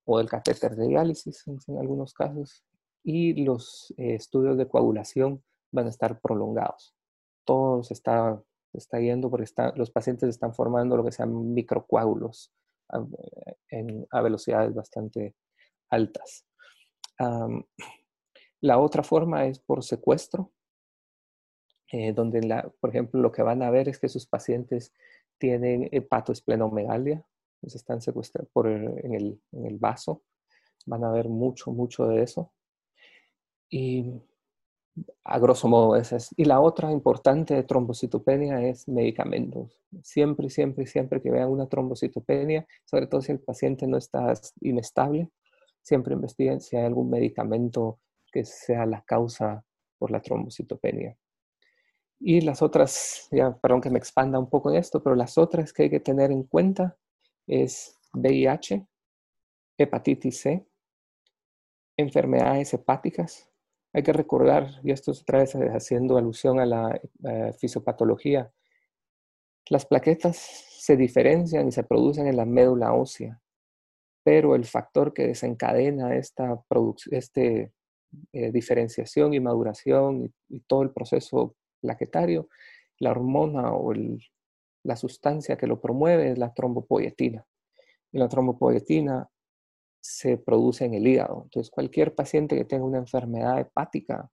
o 0.06 0.18
del 0.18 0.30
catéter 0.30 0.76
de 0.76 0.88
diálisis 0.88 1.44
en 1.48 1.78
algunos 1.78 2.14
casos 2.14 2.64
y 3.04 3.44
los 3.44 3.94
eh, 3.98 4.16
estudios 4.16 4.58
de 4.58 4.68
coagulación 4.68 5.44
van 5.72 5.88
a 5.88 5.90
estar 5.90 6.20
prolongados. 6.22 6.96
Todo 7.46 7.84
se 7.84 7.94
está, 7.94 8.42
está 8.72 9.00
yendo 9.00 9.30
porque 9.30 9.52
los 9.76 9.92
pacientes 9.92 10.30
están 10.30 10.54
formando 10.54 10.96
lo 10.96 11.04
que 11.04 11.12
se 11.12 11.24
llaman 11.24 11.54
microcoágulos 11.54 12.54
a, 12.94 13.06
en, 13.70 14.08
a 14.12 14.22
velocidades 14.22 14.74
bastante 14.74 15.36
altas. 15.90 16.46
la 18.62 18.80
otra 18.80 19.04
forma 19.04 19.46
es 19.46 19.60
por 19.60 19.84
secuestro, 19.84 20.52
eh, 21.92 22.14
donde, 22.14 22.42
la, 22.42 22.70
por 22.80 22.90
ejemplo, 22.90 23.22
lo 23.22 23.32
que 23.32 23.44
van 23.44 23.62
a 23.62 23.70
ver 23.70 23.88
es 23.88 24.00
que 24.00 24.10
sus 24.10 24.26
pacientes 24.26 24.94
tienen 25.38 25.90
hepatoesplenomegalia, 25.92 27.24
se 27.62 27.78
están 27.78 28.02
secuestrados 28.02 28.50
por 28.52 28.68
en, 28.68 29.14
el, 29.14 29.42
en 29.52 29.66
el 29.66 29.78
vaso. 29.78 30.24
Van 30.86 31.04
a 31.04 31.12
ver 31.12 31.30
mucho, 31.30 31.72
mucho 31.72 32.08
de 32.08 32.24
eso. 32.24 32.52
Y 33.70 34.22
a 35.24 35.40
grosso 35.40 35.68
modo 35.68 35.96
esa 35.96 36.18
es. 36.18 36.30
Y 36.38 36.46
la 36.46 36.60
otra 36.60 36.92
importante 36.92 37.54
de 37.54 37.64
trombocitopenia 37.64 38.62
es 38.68 38.88
medicamentos. 38.88 39.80
Siempre, 40.04 40.50
siempre, 40.50 40.86
siempre 40.86 41.22
que 41.22 41.32
vean 41.32 41.50
una 41.50 41.68
trombocitopenia, 41.68 42.68
sobre 42.86 43.08
todo 43.08 43.22
si 43.22 43.32
el 43.32 43.40
paciente 43.40 43.88
no 43.88 43.98
está 43.98 44.34
inestable, 44.62 45.32
siempre 45.82 46.14
investiguen 46.14 46.62
si 46.62 46.78
hay 46.78 46.86
algún 46.86 47.10
medicamento 47.10 48.00
que 48.32 48.46
sea 48.46 48.86
la 48.86 49.04
causa 49.04 49.64
por 49.98 50.12
la 50.12 50.22
trombocitopenia. 50.22 51.18
Y 52.20 52.42
las 52.42 52.62
otras, 52.62 53.28
ya 53.32 53.58
perdón 53.58 53.82
que 53.82 53.90
me 53.90 54.00
expanda 54.00 54.40
un 54.40 54.50
poco 54.50 54.72
en 54.72 54.78
esto, 54.78 55.04
pero 55.04 55.16
las 55.16 55.38
otras 55.38 55.74
que 55.74 55.84
hay 55.84 55.90
que 55.90 56.00
tener 56.00 56.32
en 56.32 56.44
cuenta 56.44 56.98
es 57.48 58.00
VIH, 58.14 58.88
hepatitis 59.78 60.40
C, 60.40 60.66
enfermedades 61.98 62.74
hepáticas, 62.74 63.53
hay 63.94 64.02
que 64.02 64.14
recordar, 64.14 64.82
y 64.84 64.92
esto 64.92 65.12
es 65.12 65.22
otra 65.22 65.40
vez 65.40 65.54
haciendo 65.54 66.18
alusión 66.18 66.60
a 66.60 66.66
la 66.66 67.00
eh, 67.24 67.54
fisiopatología, 67.60 68.52
las 69.70 69.86
plaquetas 69.86 70.38
se 70.38 70.98
diferencian 70.98 71.68
y 71.68 71.72
se 71.72 71.84
producen 71.84 72.28
en 72.28 72.36
la 72.36 72.46
médula 72.46 72.94
ósea, 72.94 73.40
pero 74.24 74.56
el 74.56 74.66
factor 74.66 75.14
que 75.14 75.28
desencadena 75.28 76.16
esta 76.16 76.60
este, 77.12 77.72
eh, 78.34 78.52
diferenciación 78.52 79.34
y 79.34 79.40
maduración 79.40 80.34
y, 80.50 80.60
todo 80.62 80.82
el 80.82 80.92
proceso 80.92 81.56
plaquetario, 81.80 82.50
la 83.00 83.12
hormona 83.12 83.74
o 83.74 83.94
la 84.84 84.96
sustancia 84.96 85.58
que 85.58 85.68
lo 85.68 85.80
promueve 85.80 86.32
es 86.32 86.38
la 86.38 86.54
trombopoietina. 86.54 87.46
Y 88.12 88.18
la 88.18 88.28
trombopoietina 88.28 89.28
se 90.04 90.38
produce 90.38 90.84
en 90.84 90.96
el 90.96 91.08
hígado. 91.08 91.44
Entonces, 91.46 91.72
cualquier 91.72 92.14
paciente 92.14 92.58
que 92.58 92.66
tenga 92.66 92.84
una 92.84 92.98
enfermedad 92.98 93.60
hepática 93.60 94.30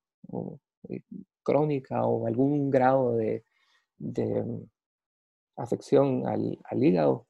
eh, 0.89 1.03
crónica 1.45 2.05
o 2.07 2.27
algún 2.27 2.71
grado 2.71 3.15
de, 3.17 3.45
mm, 3.99 4.65
afección 5.57 6.27
al, 6.27 6.83
hígado, 6.83 7.29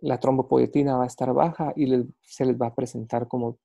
la 0.00 0.20
trombopoietina 0.20 0.98
va 0.98 1.04
a 1.04 1.08
estar 1.08 1.32
baja 1.32 1.72
y 1.74 1.86
se 2.22 2.46
les 2.46 2.56
va 2.56 2.68
a 2.68 2.74
presentar 2.76 3.26
como, 3.26 3.58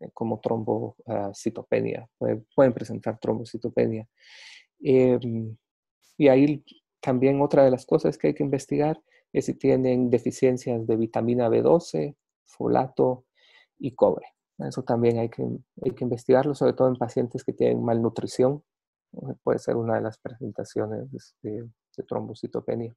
eh, 0.00 0.10
como 0.14 0.38
trombocitopenia. 0.40 2.08
pueden 2.54 2.72
presentar 2.72 3.18
trombocitopenia. 3.18 4.06
Em, 4.80 5.56
y 6.18 6.28
ahí 6.28 6.64
también 7.00 7.42
otra 7.42 7.64
de 7.64 7.72
las 7.72 7.84
cosas 7.84 8.16
que 8.16 8.28
hay 8.28 8.34
que 8.34 8.44
investigar 8.44 9.02
es 9.32 9.46
si 9.46 9.54
tienen 9.54 10.10
deficiencias 10.10 10.86
de 10.86 10.96
vitamina 10.96 11.48
B12, 11.48 12.14
folato 12.44 13.24
y 13.78 13.94
cobre. 13.94 14.26
Eso 14.58 14.82
también 14.82 15.18
hay 15.18 15.28
que, 15.28 15.42
hay 15.42 15.90
que 15.92 16.04
investigarlo, 16.04 16.54
sobre 16.54 16.74
todo 16.74 16.88
en 16.88 16.96
pacientes 16.96 17.44
que 17.44 17.52
tienen 17.52 17.82
malnutrición. 17.84 18.62
Puede 19.42 19.58
ser 19.58 19.76
una 19.76 19.96
de 19.96 20.02
las 20.02 20.18
presentaciones 20.18 21.10
de, 21.42 21.68
de 21.96 22.02
trombocitopenia. 22.04 22.94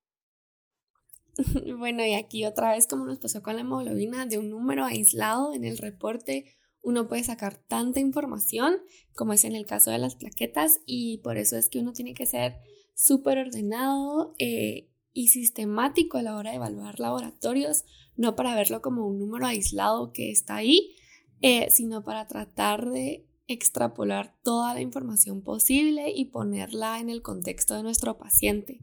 Bueno, 1.77 2.03
y 2.03 2.15
aquí 2.15 2.45
otra 2.45 2.71
vez, 2.71 2.87
como 2.87 3.05
nos 3.05 3.19
pasó 3.19 3.43
con 3.43 3.55
la 3.55 3.61
hemoglobina, 3.61 4.25
de 4.25 4.39
un 4.39 4.49
número 4.49 4.83
aislado 4.85 5.53
en 5.53 5.65
el 5.65 5.77
reporte 5.77 6.57
uno 6.87 7.07
puede 7.07 7.23
sacar 7.23 7.57
tanta 7.57 7.99
información 7.99 8.77
como 9.13 9.33
es 9.33 9.43
en 9.43 9.55
el 9.55 9.65
caso 9.65 9.91
de 9.91 9.97
las 9.97 10.15
plaquetas 10.15 10.79
y 10.85 11.17
por 11.17 11.37
eso 11.37 11.57
es 11.57 11.69
que 11.69 11.79
uno 11.79 11.91
tiene 11.91 12.13
que 12.13 12.25
ser 12.25 12.59
súper 12.93 13.39
ordenado 13.39 14.33
eh, 14.39 14.87
y 15.17 15.29
sistemático 15.29 16.19
a 16.19 16.21
la 16.21 16.35
hora 16.35 16.51
de 16.51 16.57
evaluar 16.57 16.99
laboratorios, 16.99 17.85
no 18.17 18.35
para 18.35 18.53
verlo 18.53 18.83
como 18.83 19.07
un 19.07 19.17
número 19.17 19.47
aislado 19.47 20.13
que 20.13 20.29
está 20.29 20.57
ahí, 20.57 20.95
eh, 21.41 21.71
sino 21.71 22.03
para 22.03 22.27
tratar 22.27 22.87
de 22.87 23.25
extrapolar 23.47 24.37
toda 24.43 24.75
la 24.75 24.81
información 24.81 25.41
posible 25.41 26.11
y 26.11 26.25
ponerla 26.25 26.99
en 26.99 27.09
el 27.09 27.23
contexto 27.23 27.73
de 27.73 27.81
nuestro 27.81 28.19
paciente. 28.19 28.79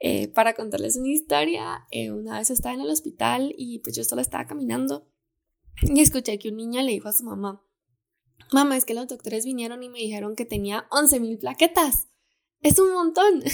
Eh, 0.00 0.26
para 0.26 0.54
contarles 0.54 0.96
una 0.96 1.10
historia, 1.10 1.86
una 2.10 2.40
vez 2.40 2.50
estaba 2.50 2.74
en 2.74 2.80
el 2.80 2.90
hospital 2.90 3.54
y 3.56 3.78
pues 3.78 3.94
yo 3.94 4.02
solo 4.02 4.22
estaba 4.22 4.48
caminando 4.48 5.06
y 5.82 6.00
escuché 6.00 6.36
que 6.40 6.48
un 6.48 6.56
niño 6.56 6.82
le 6.82 6.90
dijo 6.90 7.08
a 7.08 7.12
su 7.12 7.22
mamá, 7.22 7.64
mamá, 8.52 8.76
es 8.76 8.84
que 8.84 8.94
los 8.94 9.06
doctores 9.06 9.44
vinieron 9.44 9.84
y 9.84 9.88
me 9.88 10.00
dijeron 10.00 10.34
que 10.34 10.46
tenía 10.46 10.88
11.000 10.90 11.38
plaquetas. 11.38 12.08
Es 12.60 12.80
un 12.80 12.92
montón. 12.92 13.40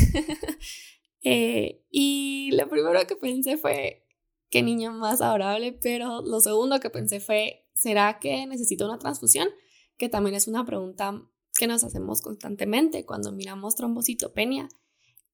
Eh, 1.22 1.82
y 1.90 2.50
lo 2.52 2.68
primero 2.68 2.98
que 3.06 3.16
pensé 3.16 3.56
fue, 3.56 4.06
qué 4.48 4.62
niño 4.62 4.92
más 4.92 5.20
adorable, 5.20 5.72
pero 5.72 6.22
lo 6.22 6.40
segundo 6.40 6.80
que 6.80 6.90
pensé 6.90 7.20
fue, 7.20 7.66
¿será 7.74 8.18
que 8.18 8.46
necesito 8.46 8.86
una 8.86 8.98
transfusión? 8.98 9.48
Que 9.96 10.08
también 10.08 10.34
es 10.34 10.48
una 10.48 10.64
pregunta 10.64 11.22
que 11.58 11.66
nos 11.66 11.84
hacemos 11.84 12.22
constantemente 12.22 13.04
cuando 13.04 13.32
miramos 13.32 13.76
trombocitopenia. 13.76 14.68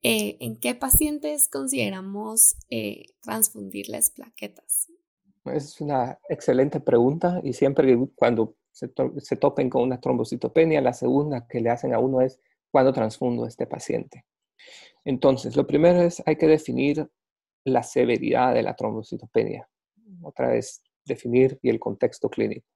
Eh, 0.03 0.37
¿En 0.41 0.57
qué 0.57 0.75
pacientes 0.75 1.49
consideramos 1.49 2.57
eh, 2.69 3.15
transfundirles 3.23 4.11
plaquetas? 4.11 4.89
Es 5.47 5.81
una 5.81 6.19
excelente 6.29 6.81
pregunta 6.81 7.41
y 7.43 7.53
siempre 7.53 7.97
cuando 8.15 8.57
se, 8.73 8.93
se, 9.19 9.37
topen 9.37 9.71
con 9.71 9.83
una 9.83 10.01
trombocitopenia, 10.01 10.81
la 10.81 10.93
segunda 10.93 11.47
que 11.47 11.61
le 11.61 11.71
hacen 11.71 11.95
a 11.95 11.99
uno 11.99 12.21
es 12.21 12.41
cuándo 12.71 12.93
transfundo 12.93 13.45
a 13.45 13.49
este 13.49 13.67
paciente. 13.67 14.27
Entonces, 15.07 15.55
lo 15.57 15.69
primero 15.69 16.03
es 16.03 16.21
hay 16.27 16.35
que 16.35 16.49
definir 16.49 17.09
la 17.65 17.85
severidad 17.85 18.55
de 18.55 18.63
la 18.65 18.75
trombocitopenia. 18.75 19.69
Otra 20.21 20.49
vez, 20.49 20.83
definir 21.05 21.61
y 21.63 21.71
el 21.71 21.79
contexto 21.79 22.29
clínico. 22.29 22.67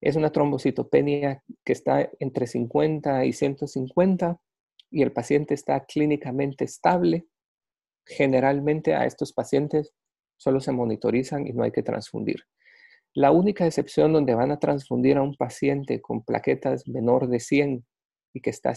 Es 0.00 0.14
una 0.14 0.30
trombocitopenia 0.30 1.42
que 1.64 1.72
está 1.72 2.08
entre 2.20 2.46
50 2.46 3.24
y 3.24 3.32
150 3.32 4.40
y 4.92 5.02
el 5.02 5.12
paciente 5.12 5.54
está 5.54 5.84
clínicamente 5.84 6.64
estable. 6.64 7.26
Generalmente 8.06 8.94
a 8.94 9.04
estos 9.04 9.32
pacientes 9.32 9.92
solo 10.36 10.60
se 10.60 10.70
monitorizan 10.70 11.44
y 11.48 11.52
no 11.52 11.64
hay 11.64 11.72
que 11.72 11.82
transfundir. 11.82 12.44
La 13.14 13.32
única 13.32 13.66
excepción 13.66 14.12
donde 14.12 14.36
van 14.36 14.52
a 14.52 14.60
transfundir 14.60 15.16
a 15.16 15.22
un 15.22 15.34
paciente 15.34 16.00
con 16.00 16.22
plaquetas 16.22 16.86
menor 16.86 17.26
de 17.26 17.40
100 17.40 17.84
y 18.32 18.40
que 18.40 18.50
está, 18.50 18.74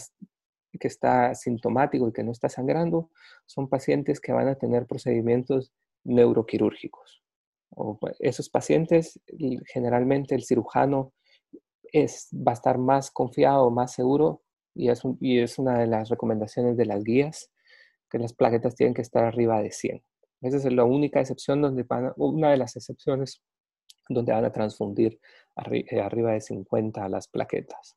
que 0.78 0.88
está 0.88 1.34
sintomático 1.34 2.08
y 2.08 2.12
que 2.12 2.22
no 2.22 2.32
está 2.32 2.48
sangrando 2.48 3.10
son 3.46 3.68
pacientes 3.68 4.20
que 4.20 4.32
van 4.32 4.48
a 4.48 4.54
tener 4.54 4.86
procedimientos 4.86 5.72
neuroquirúrgicos. 6.04 7.22
Pues, 8.00 8.16
esos 8.20 8.48
pacientes, 8.50 9.20
generalmente 9.66 10.34
el 10.34 10.44
cirujano 10.44 11.12
es, 11.84 12.28
va 12.32 12.52
a 12.52 12.54
estar 12.54 12.78
más 12.78 13.10
confiado, 13.10 13.70
más 13.70 13.92
seguro 13.92 14.42
y 14.74 14.90
es, 14.90 15.02
y 15.20 15.40
es 15.40 15.58
una 15.58 15.78
de 15.78 15.86
las 15.86 16.08
recomendaciones 16.08 16.76
de 16.76 16.86
las 16.86 17.02
guías 17.04 17.50
que 18.10 18.18
las 18.18 18.34
plaquetas 18.34 18.74
tienen 18.74 18.94
que 18.94 19.02
estar 19.02 19.24
arriba 19.24 19.62
de 19.62 19.72
100. 19.72 20.02
Esa 20.42 20.56
es 20.56 20.72
la 20.72 20.84
única 20.84 21.20
excepción 21.20 21.62
donde 21.62 21.84
van, 21.84 22.12
una 22.16 22.50
de 22.50 22.56
las 22.56 22.76
excepciones 22.76 23.42
donde 24.08 24.32
van 24.32 24.44
a 24.44 24.52
transfundir 24.52 25.18
eh, 25.70 26.00
arriba 26.00 26.32
de 26.32 26.40
50 26.40 27.08
las 27.08 27.28
plaquetas. 27.28 27.96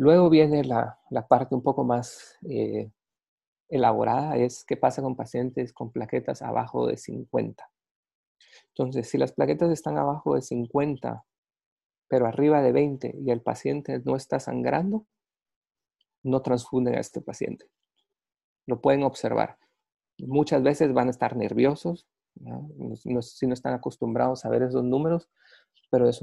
Luego 0.00 0.30
viene 0.30 0.64
la, 0.64 0.98
parte 1.28 1.54
un 1.54 1.62
poco 1.62 1.84
más 1.84 2.38
eh, 2.48 2.90
elaborada, 3.68 4.38
es 4.38 4.64
qué 4.64 4.74
pasa 4.74 5.02
con 5.02 5.14
pacientes 5.14 5.74
con 5.74 5.92
plaquetas 5.92 6.40
abajo 6.40 6.86
de 6.86 6.96
50. 6.96 7.70
Entonces, 8.68 9.10
si 9.10 9.18
las 9.18 9.32
plaquetas 9.32 9.70
están 9.70 9.98
abajo 9.98 10.36
de 10.36 10.40
50, 10.40 11.22
pero 12.08 12.26
arriba 12.26 12.62
de 12.62 12.72
20 12.72 13.14
y 13.18 13.30
el 13.30 13.42
paciente 13.42 14.00
no 14.06 14.16
está 14.16 14.40
sangrando, 14.40 15.04
no 16.22 16.40
transfunden 16.40 16.94
a 16.94 17.00
este 17.00 17.20
paciente. 17.20 17.66
Lo 18.64 18.80
pueden 18.80 19.02
observar. 19.02 19.58
Muchas 20.16 20.62
veces 20.62 20.94
van 20.94 21.08
a 21.08 21.10
estar 21.10 21.36
nerviosos, 21.36 22.08
si 22.94 23.46
no 23.46 23.52
están 23.52 23.74
acostumbrados 23.74 24.46
a 24.46 24.48
ver 24.48 24.62
esos 24.62 24.82
números, 24.82 25.28
pero 25.90 26.08
es, 26.08 26.22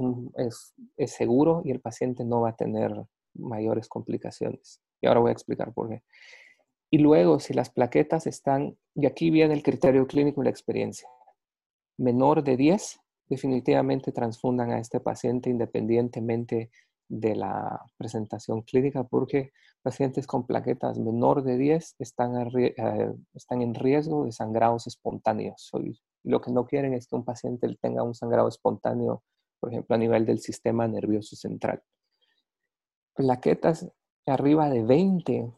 es, 0.96 1.12
seguro 1.12 1.62
y 1.64 1.70
el 1.70 1.80
paciente 1.80 2.24
no 2.24 2.40
va 2.40 2.48
a 2.48 2.56
tener 2.56 2.92
mayores 3.38 3.88
complicaciones. 3.88 4.80
Y 5.00 5.06
ahora 5.06 5.20
voy 5.20 5.30
a 5.30 5.32
explicar 5.32 5.72
por 5.72 5.88
qué. 5.88 6.02
Y 6.90 6.98
luego, 6.98 7.38
si 7.38 7.54
las 7.54 7.70
plaquetas 7.70 8.26
están, 8.26 8.76
y 8.94 9.06
aquí 9.06 9.30
viene 9.30 9.54
el 9.54 9.62
criterio 9.62 10.06
clínico 10.06 10.40
y 10.40 10.44
la 10.44 10.50
experiencia, 10.50 11.08
menor 11.98 12.42
de 12.42 12.56
10, 12.56 13.00
definitivamente 13.28 14.12
transfundan 14.12 14.70
a 14.70 14.78
este 14.78 15.00
paciente 15.00 15.50
independientemente 15.50 16.70
de 17.08 17.34
la 17.34 17.80
presentación 17.96 18.62
clínica 18.62 19.04
porque 19.04 19.52
pacientes 19.82 20.26
con 20.26 20.46
plaquetas 20.46 20.98
menor 20.98 21.42
de 21.42 21.56
10 21.56 21.96
están, 21.98 22.50
eh, 22.58 23.14
están 23.34 23.62
en 23.62 23.74
riesgo 23.74 24.24
de 24.24 24.32
sangrados 24.32 24.86
espontáneos. 24.86 25.70
Lo 26.24 26.40
que 26.40 26.50
no 26.50 26.66
quieren 26.66 26.94
es 26.94 27.06
que 27.06 27.16
un 27.16 27.24
paciente 27.24 27.74
tenga 27.80 28.02
un 28.02 28.14
sangrado 28.14 28.48
espontáneo, 28.48 29.22
por 29.60 29.70
ejemplo, 29.70 29.94
a 29.96 29.98
nivel 29.98 30.26
del 30.26 30.40
sistema 30.40 30.86
nervioso 30.86 31.36
central. 31.36 31.82
Plaquetas 33.18 33.84
arriba 34.26 34.70
de 34.70 34.84
20 34.84 35.52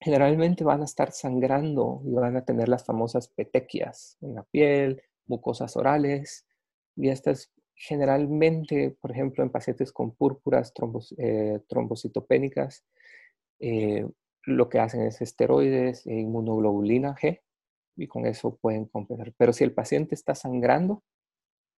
generalmente 0.00 0.64
van 0.64 0.82
a 0.82 0.86
estar 0.86 1.12
sangrando 1.12 2.02
y 2.04 2.14
van 2.14 2.36
a 2.36 2.44
tener 2.44 2.68
las 2.68 2.84
famosas 2.84 3.28
petequias 3.28 4.18
en 4.20 4.34
la 4.34 4.42
piel, 4.42 5.00
mucosas 5.26 5.76
orales, 5.76 6.48
y 6.96 7.10
estas 7.10 7.52
generalmente, 7.76 8.90
por 9.00 9.12
ejemplo, 9.12 9.44
en 9.44 9.50
pacientes 9.50 9.92
con 9.92 10.16
púrpuras 10.16 10.72
eh, 11.16 11.60
trombocitopénicas, 11.68 12.84
eh, 13.60 14.04
lo 14.42 14.68
que 14.68 14.80
hacen 14.80 15.02
es 15.02 15.20
esteroides 15.20 16.04
e 16.08 16.14
inmunoglobulina 16.14 17.14
G 17.14 17.40
y 17.94 18.08
con 18.08 18.26
eso 18.26 18.56
pueden 18.56 18.86
compensar. 18.86 19.32
Pero 19.36 19.52
si 19.52 19.62
el 19.62 19.72
paciente 19.72 20.16
está 20.16 20.34
sangrando, 20.34 21.04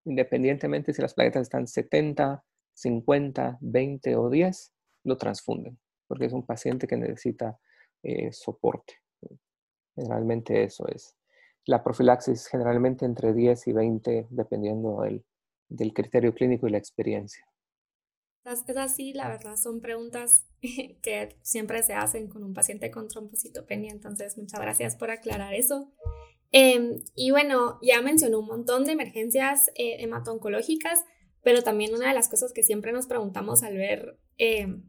independientemente 0.07 0.95
si 0.95 1.03
las 1.03 1.13
plaquetas 1.13 1.43
están 1.43 1.67
70, 1.67 2.43
50, 2.73 3.59
20 3.61 4.17
o 4.17 4.31
10, 4.31 4.73
lo 5.07 5.17
transfunden, 5.17 5.79
porque 6.07 6.27
es 6.27 6.33
un 6.33 6.45
paciente 6.45 6.87
que 6.87 6.97
necesita 6.97 7.59
eh, 8.03 8.33
soporte. 8.33 8.95
Generalmente 9.95 10.63
eso 10.65 10.87
es. 10.89 11.17
La 11.65 11.83
profilaxis 11.83 12.47
generalmente 12.47 13.05
entre 13.05 13.33
10 13.33 13.67
y 13.69 13.73
20, 13.73 14.27
dependiendo 14.31 15.01
del, 15.01 15.25
del 15.69 15.93
criterio 15.93 16.35
clínico 16.35 16.69
y 16.69 16.71
la 16.71 16.79
experiencia. 16.79 17.45
Es 18.45 18.77
así, 18.77 19.13
la 19.13 19.29
verdad, 19.29 19.57
son 19.57 19.81
preguntas 19.81 20.47
que 21.03 21.37
siempre 21.43 21.83
se 21.83 21.95
hacen 21.95 22.29
con 22.29 22.45
un 22.45 22.55
paciente 22.55 22.91
con 22.91 23.09
trombocitopenia, 23.09 23.91
entonces 23.91 24.39
muchas 24.39 24.61
gracias 24.61 24.95
por 24.95 25.11
aclarar 25.11 25.55
eso. 25.55 25.93
Em, 26.53 27.03
y 27.17 27.33
bueno, 27.33 27.79
ya 27.83 28.01
mencionó 28.03 28.39
un 28.39 28.47
montón 28.47 28.85
de 28.85 28.93
emergencias 28.93 29.69
eh, 29.75 29.97
hematoncológicas, 29.99 31.05
pero 31.43 31.63
también 31.63 31.95
una 31.95 32.09
de 32.09 32.15
las 32.15 32.29
cosas 32.29 32.53
que 32.53 32.63
siempre 32.63 32.93
nos 32.93 33.09
preguntamos 33.09 33.65
al 33.65 33.77
ver 33.77 34.19
em, 34.39 34.89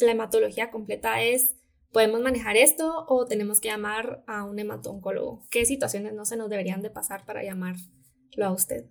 la 0.00 0.12
hematología 0.12 0.70
completa 0.70 1.22
es, 1.22 1.54
¿podemos 1.92 2.20
manejar 2.20 2.56
esto 2.56 3.04
o 3.08 3.26
tenemos 3.26 3.60
que 3.60 3.68
llamar 3.68 4.22
a 4.26 4.44
un 4.44 4.58
hematoncólogo? 4.58 5.42
¿Qué 5.50 5.64
situaciones 5.64 6.14
no 6.14 6.24
se 6.24 6.36
nos 6.36 6.50
deberían 6.50 6.82
de 6.82 6.90
pasar 6.90 7.24
para 7.24 7.42
llamarlo 7.42 8.44
a 8.44 8.52
usted? 8.52 8.86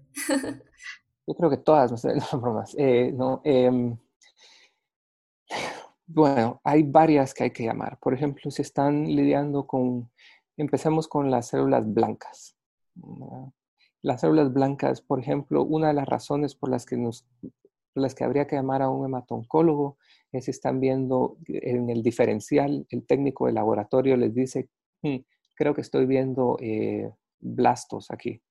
Yo 1.28 1.36
creo 1.36 1.50
que 1.50 1.58
todas, 1.58 1.92
no 1.92 1.98
sé, 1.98 2.14
no, 2.32 2.40
bromas. 2.40 2.76
Eh, 2.78 3.12
no, 3.14 3.42
em, 3.44 3.98
bueno, 6.06 6.62
hay 6.64 6.84
varias 6.84 7.34
que 7.34 7.44
hay 7.44 7.52
que 7.52 7.66
llamar. 7.66 8.00
Por 8.00 8.14
ejemplo, 8.14 8.50
si 8.50 8.62
están 8.62 9.06
lidiando 9.06 9.68
con, 9.68 10.10
empecemos 10.56 11.08
con 11.08 11.30
las 11.30 11.48
células 11.48 11.84
blancas. 11.94 12.56
Las 14.02 14.22
células 14.22 14.54
blancas, 14.54 15.02
por 15.02 15.20
ejemplo, 15.20 15.64
una 15.64 15.90
de 15.90 15.94
las 15.94 16.08
razones 16.08 16.56
por 16.56 16.70
las 16.70 16.86
que, 16.86 16.96
nos, 16.96 17.28
las 17.94 18.16
que 18.16 18.24
habría 18.24 18.48
que 18.48 18.56
llamar 18.56 18.82
a 18.82 18.90
un 18.90 19.06
hematoncólogo 19.06 19.98
si 20.42 20.52
están 20.52 20.80
viendo 20.80 21.38
en 21.48 21.90
el 21.90 22.04
diferencial, 22.04 22.86
el 22.90 23.06
técnico 23.06 23.48
de 23.48 23.54
laboratorio 23.54 24.18
les 24.18 24.34
dice, 24.34 24.70
hmm, 25.02 25.18
creo 25.56 25.74
que 25.74 25.82
estoy 25.82 26.06
viendo 26.06 26.58
eh, 26.60 27.12
blastos 27.40 28.12
aquí 28.12 28.42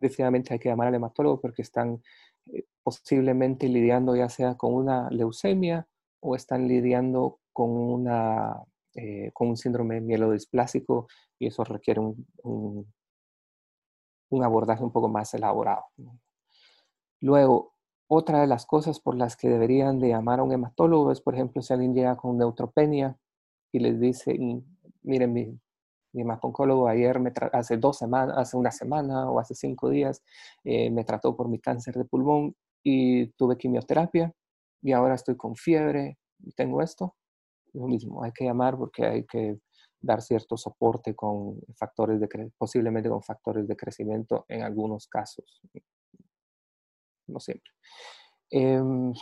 definitivamente 0.00 0.52
hay 0.52 0.58
que 0.58 0.68
llamar 0.68 0.88
al 0.88 0.94
hematólogo 0.94 1.40
porque 1.40 1.62
están 1.62 2.02
eh, 2.46 2.64
posiblemente 2.82 3.68
lidiando 3.68 4.16
ya 4.16 4.28
sea 4.28 4.56
con 4.56 4.74
una 4.74 5.08
leucemia 5.10 5.86
o 6.20 6.34
están 6.36 6.68
lidiando 6.68 7.40
con, 7.52 7.70
una, 7.70 8.62
eh, 8.94 9.30
con 9.32 9.48
un 9.48 9.56
síndrome 9.56 10.00
mielodisplásico 10.00 11.08
y 11.38 11.46
eso 11.46 11.64
requiere 11.64 12.00
un, 12.00 12.26
un, 14.30 14.44
abordaje 14.44 14.82
un 14.82 14.92
poco 14.92 15.08
más 15.08 15.32
elaborado. 15.34 15.84
Luego, 17.20 17.75
otra 18.08 18.40
de 18.40 18.46
las 18.46 18.66
cosas 18.66 19.00
por 19.00 19.16
las 19.16 19.36
que 19.36 19.48
deberían 19.48 19.98
de 19.98 20.08
llamar 20.08 20.40
a 20.40 20.42
un 20.42 20.52
hematólogo 20.52 21.12
es, 21.12 21.20
por 21.20 21.34
ejemplo, 21.34 21.62
si 21.62 21.72
alguien 21.72 21.94
llega 21.94 22.16
con 22.16 22.38
neutropenia 22.38 23.16
y 23.72 23.80
les 23.80 24.00
dice, 24.00 24.36
miren, 25.02 25.32
mi, 25.32 25.58
mi 26.12 26.22
hematoncólogo 26.22 26.88
ayer, 26.88 27.20
me 27.20 27.32
hace 27.52 27.76
dos 27.76 27.98
semanas, 27.98 28.36
hace 28.38 28.56
una 28.56 28.70
semana 28.70 29.30
o 29.30 29.38
hace 29.38 29.54
cinco 29.54 29.90
días, 29.90 30.22
eh, 30.64 30.90
me 30.90 31.04
trató 31.04 31.36
por 31.36 31.48
mi 31.48 31.60
cáncer 31.60 31.94
de 31.94 32.04
pulmón 32.04 32.54
y 32.82 33.28
tuve 33.32 33.58
quimioterapia 33.58 34.32
y 34.82 34.92
ahora 34.92 35.14
estoy 35.14 35.36
con 35.36 35.56
fiebre 35.56 36.18
y 36.38 36.52
tengo 36.52 36.82
esto. 36.82 37.14
Lo 37.74 37.86
mismo, 37.86 38.22
hay 38.22 38.32
que 38.32 38.44
llamar 38.44 38.78
porque 38.78 39.04
hay 39.04 39.26
que 39.26 39.58
dar 40.00 40.22
cierto 40.22 40.56
soporte 40.56 41.14
con 41.14 41.60
factores 41.74 42.20
de 42.20 42.50
posiblemente 42.56 43.08
con 43.08 43.22
factores 43.22 43.66
de 43.68 43.76
crecimiento 43.76 44.44
en 44.48 44.62
algunos 44.62 45.08
casos, 45.08 45.60
no 47.26 47.40
siempre. 47.40 47.70
Em, 48.50 49.12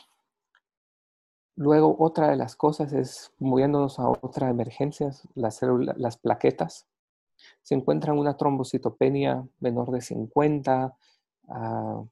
luego, 1.56 1.96
otra 1.98 2.30
de 2.30 2.36
las 2.36 2.56
cosas 2.56 2.92
es, 2.92 3.32
moviéndonos 3.38 3.98
a 3.98 4.08
otra 4.08 4.50
emergencia, 4.50 5.10
las, 5.34 5.56
células, 5.56 5.96
las 5.98 6.16
plaquetas. 6.16 6.86
Se 7.62 7.74
encuentran 7.74 8.18
una 8.18 8.36
trombocitopenia 8.36 9.46
menor 9.60 9.90
de 9.90 10.00
50, 10.00 10.96
uh, 11.48 12.08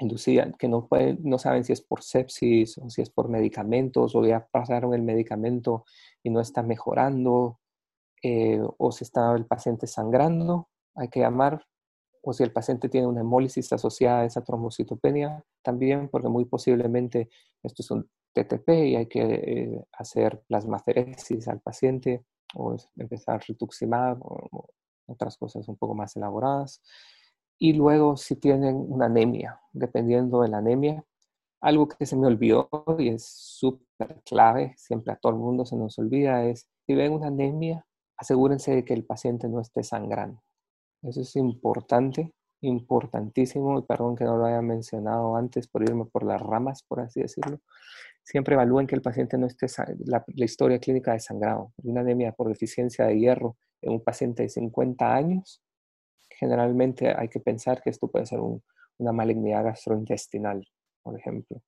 inducida, 0.00 0.52
que 0.52 0.68
no, 0.68 0.86
pueden, 0.86 1.18
no 1.22 1.38
saben 1.38 1.64
si 1.64 1.72
es 1.72 1.82
por 1.82 2.02
sepsis 2.02 2.78
o 2.78 2.88
si 2.90 3.02
es 3.02 3.10
por 3.10 3.28
medicamentos 3.28 4.14
o 4.14 4.24
ya 4.24 4.46
pasaron 4.46 4.94
el 4.94 5.02
medicamento 5.02 5.84
y 6.22 6.30
no 6.30 6.40
está 6.40 6.62
mejorando 6.62 7.60
eh, 8.22 8.60
o 8.78 8.92
si 8.92 9.04
está 9.04 9.34
el 9.34 9.46
paciente 9.46 9.86
sangrando, 9.86 10.68
hay 10.94 11.08
que 11.08 11.20
llamar, 11.20 11.66
o 12.22 12.32
si 12.32 12.42
el 12.42 12.52
paciente 12.52 12.88
tiene 12.88 13.06
una 13.06 13.20
hemólisis 13.20 13.72
asociada 13.72 14.20
a 14.20 14.24
esa 14.24 14.42
trombocitopenia 14.42 15.44
también, 15.62 16.08
porque 16.08 16.28
muy 16.28 16.44
posiblemente 16.44 17.30
esto 17.62 17.82
es 17.82 17.90
un 17.90 18.08
TTP 18.32 18.68
y 18.68 18.96
hay 18.96 19.06
que 19.06 19.22
eh, 19.22 19.84
hacer 19.92 20.42
plasmaferesis 20.46 21.48
al 21.48 21.60
paciente 21.60 22.24
o 22.54 22.76
empezar 22.96 23.42
rituximab 23.46 24.18
o 24.22 24.68
otras 25.06 25.36
cosas 25.36 25.68
un 25.68 25.76
poco 25.76 25.94
más 25.94 26.16
elaboradas. 26.16 26.82
Y 27.58 27.74
luego 27.74 28.16
si 28.16 28.36
tienen 28.36 28.76
una 28.76 29.06
anemia, 29.06 29.60
dependiendo 29.72 30.42
de 30.42 30.48
la 30.48 30.58
anemia, 30.58 31.04
algo 31.60 31.88
que 31.88 32.06
se 32.06 32.16
me 32.16 32.26
olvidó 32.26 32.70
y 32.98 33.08
es 33.08 33.26
súper 33.26 34.22
clave, 34.24 34.74
siempre 34.76 35.12
a 35.12 35.16
todo 35.16 35.32
el 35.32 35.38
mundo 35.38 35.66
se 35.66 35.76
nos 35.76 35.98
olvida, 35.98 36.44
es 36.44 36.68
si 36.86 36.94
ven 36.94 37.12
una 37.12 37.26
anemia, 37.26 37.86
asegúrense 38.16 38.74
de 38.74 38.84
que 38.84 38.94
el 38.94 39.04
paciente 39.04 39.48
no 39.48 39.60
esté 39.60 39.82
sangrando. 39.82 40.42
Eso 41.02 41.22
es 41.22 41.36
importante, 41.36 42.32
importantísimo, 42.60 43.78
y 43.78 43.82
perdón 43.82 44.16
que 44.16 44.24
no 44.24 44.36
lo 44.36 44.46
haya 44.46 44.62
mencionado 44.62 45.36
antes 45.36 45.68
por 45.68 45.82
irme 45.82 46.04
por 46.06 46.24
las 46.24 46.40
ramas, 46.40 46.82
por 46.82 47.00
así 47.00 47.20
decirlo. 47.20 47.60
Siempre 48.22 48.54
evalúen 48.54 48.86
que 48.86 48.94
el 48.94 49.02
paciente 49.02 49.38
no 49.38 49.46
esté, 49.46 49.66
la, 50.06 50.24
la 50.26 50.44
historia 50.44 50.78
clínica 50.78 51.12
de 51.12 51.20
sangrado. 51.20 51.72
Una 51.82 52.02
anemia 52.02 52.32
por 52.32 52.48
deficiencia 52.48 53.06
de 53.06 53.18
hierro 53.18 53.56
en 53.82 53.92
un 53.92 54.04
paciente 54.04 54.42
de 54.42 54.50
50 54.50 55.14
años, 55.14 55.62
generalmente 56.28 57.14
hay 57.16 57.28
que 57.28 57.40
pensar 57.40 57.82
que 57.82 57.90
esto 57.90 58.08
puede 58.08 58.26
ser 58.26 58.40
una 58.40 59.12
malignidad 59.12 59.64
gastrointestinal, 59.64 60.66
por 61.02 61.18
ejemplo 61.18 61.62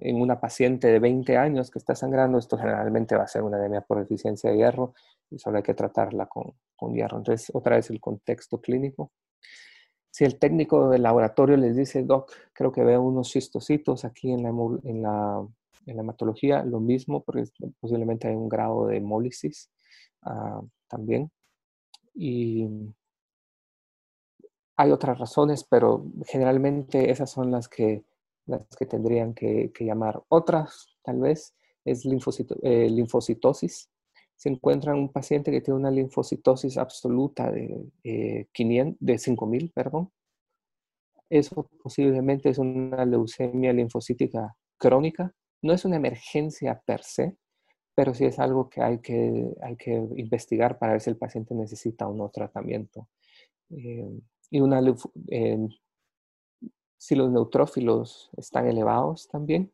en 0.00 0.20
una 0.20 0.40
paciente 0.40 0.88
de 0.88 0.98
20 0.98 1.36
años 1.36 1.70
que 1.70 1.78
está 1.78 1.94
sangrando, 1.94 2.38
esto 2.38 2.56
generalmente 2.56 3.16
va 3.16 3.24
a 3.24 3.28
ser 3.28 3.42
una 3.42 3.56
anemia 3.56 3.80
por 3.80 3.98
deficiencia 3.98 4.50
de 4.50 4.56
hierro 4.56 4.94
y 5.30 5.38
solo 5.38 5.58
hay 5.58 5.62
que 5.62 5.74
tratarla 5.74 6.26
con, 6.26 6.54
con 6.76 6.94
hierro. 6.94 7.18
Entonces, 7.18 7.50
otra 7.54 7.76
vez 7.76 7.90
el 7.90 8.00
contexto 8.00 8.60
clínico. 8.60 9.12
Si 10.10 10.24
el 10.24 10.38
técnico 10.38 10.88
del 10.90 11.02
laboratorio 11.02 11.56
les 11.56 11.76
dice, 11.76 12.02
doc, 12.02 12.32
creo 12.52 12.72
que 12.72 12.82
veo 12.82 13.02
unos 13.02 13.30
cistocitos 13.30 14.04
aquí 14.04 14.32
en 14.32 14.42
la, 14.42 14.48
en 14.48 15.02
la, 15.02 15.46
en 15.86 15.96
la 15.96 16.02
hematología, 16.02 16.64
lo 16.64 16.80
mismo, 16.80 17.22
porque 17.22 17.44
posiblemente 17.80 18.28
hay 18.28 18.34
un 18.34 18.48
grado 18.48 18.86
de 18.86 18.96
hemólisis 18.96 19.70
uh, 20.24 20.66
también. 20.88 21.30
Y 22.14 22.68
hay 24.76 24.90
otras 24.90 25.18
razones, 25.18 25.64
pero 25.64 26.06
generalmente 26.26 27.10
esas 27.10 27.30
son 27.30 27.50
las 27.50 27.68
que 27.68 28.04
las 28.48 28.62
que 28.76 28.86
tendrían 28.86 29.34
que, 29.34 29.70
llamar. 29.80 30.22
Otras, 30.28 30.96
tal 31.02 31.20
vez, 31.20 31.54
es 31.84 32.04
eh, 32.04 32.88
linfocitosis. 32.90 33.90
Se 34.38 34.48
encuentra 34.48 34.94
un 34.94 35.10
paciente 35.10 35.50
que 35.50 35.60
tiene 35.60 35.80
una 35.80 35.90
linfocitosis 35.90 36.78
absoluta 36.78 37.50
de, 37.50 37.90
eh, 38.04 38.46
500, 38.52 38.96
de 39.00 39.18
5000, 39.18 39.72
perdón. 39.72 40.12
Eso 41.28 41.68
posiblemente 41.82 42.48
es 42.48 42.58
una 42.58 43.04
leucemia 43.04 43.72
linfocítica 43.72 44.56
crónica. 44.78 45.34
No 45.60 45.72
es 45.72 45.84
una 45.84 45.96
emergencia 45.96 46.80
per 46.86 47.02
se, 47.02 47.36
pero 47.96 48.14
sí 48.14 48.26
es 48.26 48.38
algo 48.38 48.70
que 48.70 48.80
hay 48.80 49.00
que, 49.00 49.44
hay 49.60 49.76
que 49.76 49.92
investigar 50.16 50.78
para 50.78 50.92
ver 50.92 51.00
si 51.00 51.10
el 51.10 51.16
paciente 51.18 51.56
necesita 51.56 52.06
o 52.06 52.14
no 52.14 52.28
tratamiento. 52.30 53.08
Eh, 53.70 54.20
y 54.50 54.60
una 54.60 54.80
eh, 55.30 55.68
si 56.96 57.16
los 57.16 57.30
neutrófilos 57.32 58.30
están 58.36 58.68
elevados 58.68 59.26
también 59.26 59.72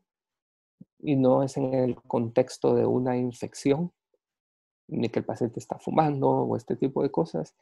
y 1.00 1.16
no 1.16 1.42
es 1.42 1.58
en 1.58 1.74
el 1.74 1.96
contexto 1.96 2.74
de 2.74 2.86
una 2.86 3.18
infección, 3.18 3.92
ni 4.88 5.08
que 5.08 5.20
el 5.20 5.24
paciente 5.24 5.60
está 5.60 5.78
fumando 5.78 6.28
o 6.28 6.56
este 6.56 6.76
tipo 6.76 7.02
de 7.02 7.10
cosas, 7.10 7.54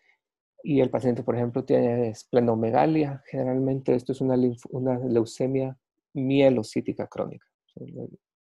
y 0.62 0.80
el 0.80 0.90
paciente, 0.90 1.22
por 1.22 1.34
ejemplo, 1.34 1.64
tiene 1.64 2.08
esplenomegalia, 2.08 3.22
generalmente 3.26 3.94
esto 3.94 4.12
es 4.12 4.20
una, 4.20 4.36
leucemia 4.36 5.76
mielocítica 6.14 7.08
crónica. 7.08 7.46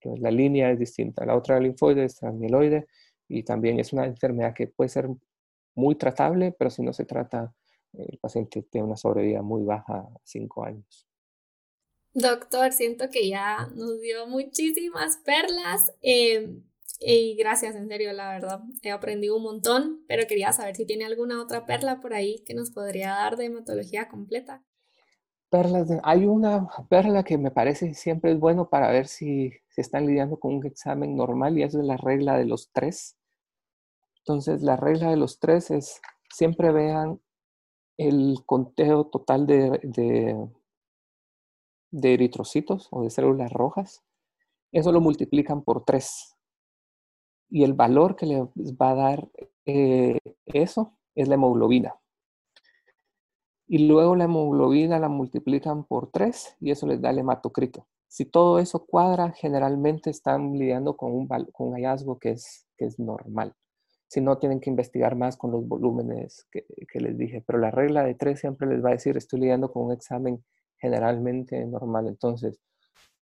La 0.03 0.29
línea 0.29 0.71
es 0.71 0.79
distinta. 0.79 1.25
La 1.25 1.35
otra 1.35 1.59
linfoide 1.59 2.05
es 2.05 2.15
transmieloide 2.15 2.87
y 3.27 3.43
también 3.43 3.79
es 3.79 3.91
una 3.91 4.05
enfermedad 4.05 4.53
que 4.53 4.67
puede 4.67 4.89
ser 4.89 5.07
muy 5.73 5.95
tratable, 5.95 6.51
pero 6.51 6.69
si 6.69 6.83
no 6.83 6.93
se 6.93 7.05
trata, 7.05 7.53
el 7.93 8.19
paciente 8.19 8.61
tiene 8.63 8.87
una 8.87 8.97
sobrevida 8.97 9.41
muy 9.41 9.63
baja, 9.63 10.07
cinco 10.23 10.63
años. 10.63 11.07
Doctor, 12.13 12.71
siento 12.73 13.09
que 13.09 13.29
ya 13.29 13.67
nos 13.73 13.99
dio 14.01 14.27
muchísimas 14.27 15.17
perlas. 15.17 15.93
Em, 16.01 16.61
y 17.01 17.35
gracias, 17.35 17.75
en 17.75 17.87
serio, 17.87 18.13
la 18.13 18.29
verdad. 18.29 18.61
He 18.81 18.91
aprendido 18.91 19.35
un 19.37 19.43
montón, 19.43 20.03
pero 20.07 20.27
quería 20.27 20.51
saber 20.53 20.75
si 20.75 20.85
tiene 20.85 21.05
alguna 21.05 21.41
otra 21.41 21.65
perla 21.65 21.99
por 21.99 22.13
ahí 22.13 22.43
que 22.45 22.53
nos 22.53 22.71
podría 22.71 23.09
dar 23.09 23.37
de 23.37 23.45
hematología 23.45 24.07
completa. 24.07 24.63
Perlas, 25.49 25.89
hay 26.03 26.25
una 26.25 26.67
perla 26.89 27.23
que 27.23 27.37
me 27.37 27.51
parece 27.51 27.93
siempre 27.93 28.31
es 28.31 28.39
bueno 28.39 28.69
para 28.69 28.89
ver 28.89 29.07
si 29.07 29.51
se 29.69 29.81
están 29.81 30.05
lidiando 30.05 30.39
con 30.39 30.53
un 30.55 30.65
examen 30.65 31.15
normal 31.15 31.57
y 31.57 31.63
eso 31.63 31.79
es 31.79 31.85
la 31.85 31.97
regla 31.97 32.37
de 32.37 32.45
los 32.45 32.71
tres. 32.71 33.17
Entonces, 34.19 34.61
la 34.61 34.77
regla 34.77 35.09
de 35.09 35.17
los 35.17 35.39
tres 35.39 35.71
es 35.71 35.99
siempre 36.33 36.71
vean 36.71 37.19
el 37.97 38.37
conteo 38.45 39.07
total 39.07 39.45
de 39.45 40.47
de 41.91 42.13
eritrocitos 42.13 42.87
o 42.91 43.03
de 43.03 43.09
células 43.09 43.51
rojas, 43.51 44.03
eso 44.71 44.91
lo 44.91 45.01
multiplican 45.01 45.63
por 45.63 45.83
3. 45.83 46.37
Y 47.51 47.63
el 47.63 47.73
valor 47.73 48.15
que 48.15 48.25
les 48.25 48.73
va 48.73 48.91
a 48.91 48.95
dar 48.95 49.29
eh, 49.65 50.17
eso 50.45 50.97
es 51.13 51.27
la 51.27 51.35
hemoglobina. 51.35 51.95
Y 53.67 53.87
luego 53.87 54.15
la 54.15 54.23
hemoglobina 54.23 54.99
la 54.99 55.09
multiplican 55.09 55.83
por 55.83 56.09
3 56.11 56.57
y 56.59 56.71
eso 56.71 56.87
les 56.87 56.99
da 57.01 57.11
el 57.11 57.19
hematocrito. 57.19 57.87
Si 58.07 58.25
todo 58.25 58.59
eso 58.59 58.85
cuadra, 58.85 59.31
generalmente 59.31 60.09
están 60.09 60.57
lidiando 60.57 60.97
con 60.97 61.13
un, 61.13 61.73
hallazgo 61.73 62.19
que 62.19 62.31
es, 62.31 62.67
que 62.77 62.85
es 62.85 62.99
normal. 62.99 63.53
Si 64.07 64.19
no, 64.19 64.37
tienen 64.37 64.59
que 64.59 64.69
investigar 64.69 65.15
más 65.15 65.37
con 65.37 65.51
los 65.51 65.65
volúmenes 65.65 66.47
que, 66.51 66.65
que 66.91 66.99
les 66.99 67.17
dije. 67.17 67.43
Pero 67.45 67.59
la 67.59 67.71
regla 67.71 68.03
de 68.03 68.15
3 68.15 68.39
siempre 68.39 68.67
les 68.67 68.83
va 68.83 68.89
a 68.89 68.93
decir, 68.93 69.15
estoy 69.15 69.39
lidiando 69.41 69.71
con 69.71 69.85
un 69.85 69.93
examen 69.93 70.43
generalmente 70.77 71.65
normal. 71.65 72.07
Entonces, 72.07 72.59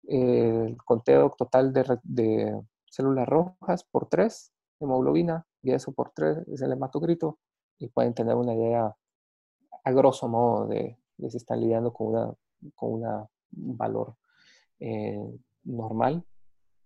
el 0.08 0.78
conteo 0.86 1.34
total 1.38 1.74
de, 1.74 2.62
células 2.98 3.28
rojas 3.28 3.84
por 3.84 4.08
3, 4.10 4.52
hemoglobina, 4.80 5.46
y 5.62 5.72
eso 5.72 5.92
por 5.92 6.12
3 6.12 6.48
es 6.48 6.62
el 6.62 6.72
hematocrito, 6.72 7.38
y 7.78 7.90
pueden 7.90 8.14
tener 8.16 8.36
una 8.36 8.56
idea 8.56 8.96
a 9.84 9.92
grosso 9.92 10.28
modo 10.28 10.68
de, 10.68 10.98
si 11.30 11.38
están 11.38 11.62
lidiando 11.62 11.94
con, 11.94 12.08
una, 12.08 12.34
con 12.76 12.94
una, 12.94 13.28
un 13.56 13.78
valor 13.78 14.16
eh, 14.80 15.24
normal. 15.64 16.26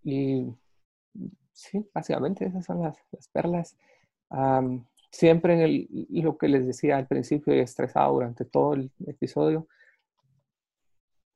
Y 0.04 0.54
sí, 1.52 1.88
básicamente 1.94 2.44
esas 2.44 2.66
son 2.66 2.82
las, 2.82 2.98
perlas. 3.32 3.76
siempre 5.10 5.54
en 5.54 5.60
el, 5.60 6.06
lo 6.22 6.36
que 6.36 6.48
les 6.48 6.66
decía 6.66 6.98
al 6.98 7.06
principio 7.06 7.54
y 7.54 7.60
estresado 7.60 8.12
durante 8.12 8.44
todo 8.44 8.74
el 8.74 8.90
episodio, 9.06 9.66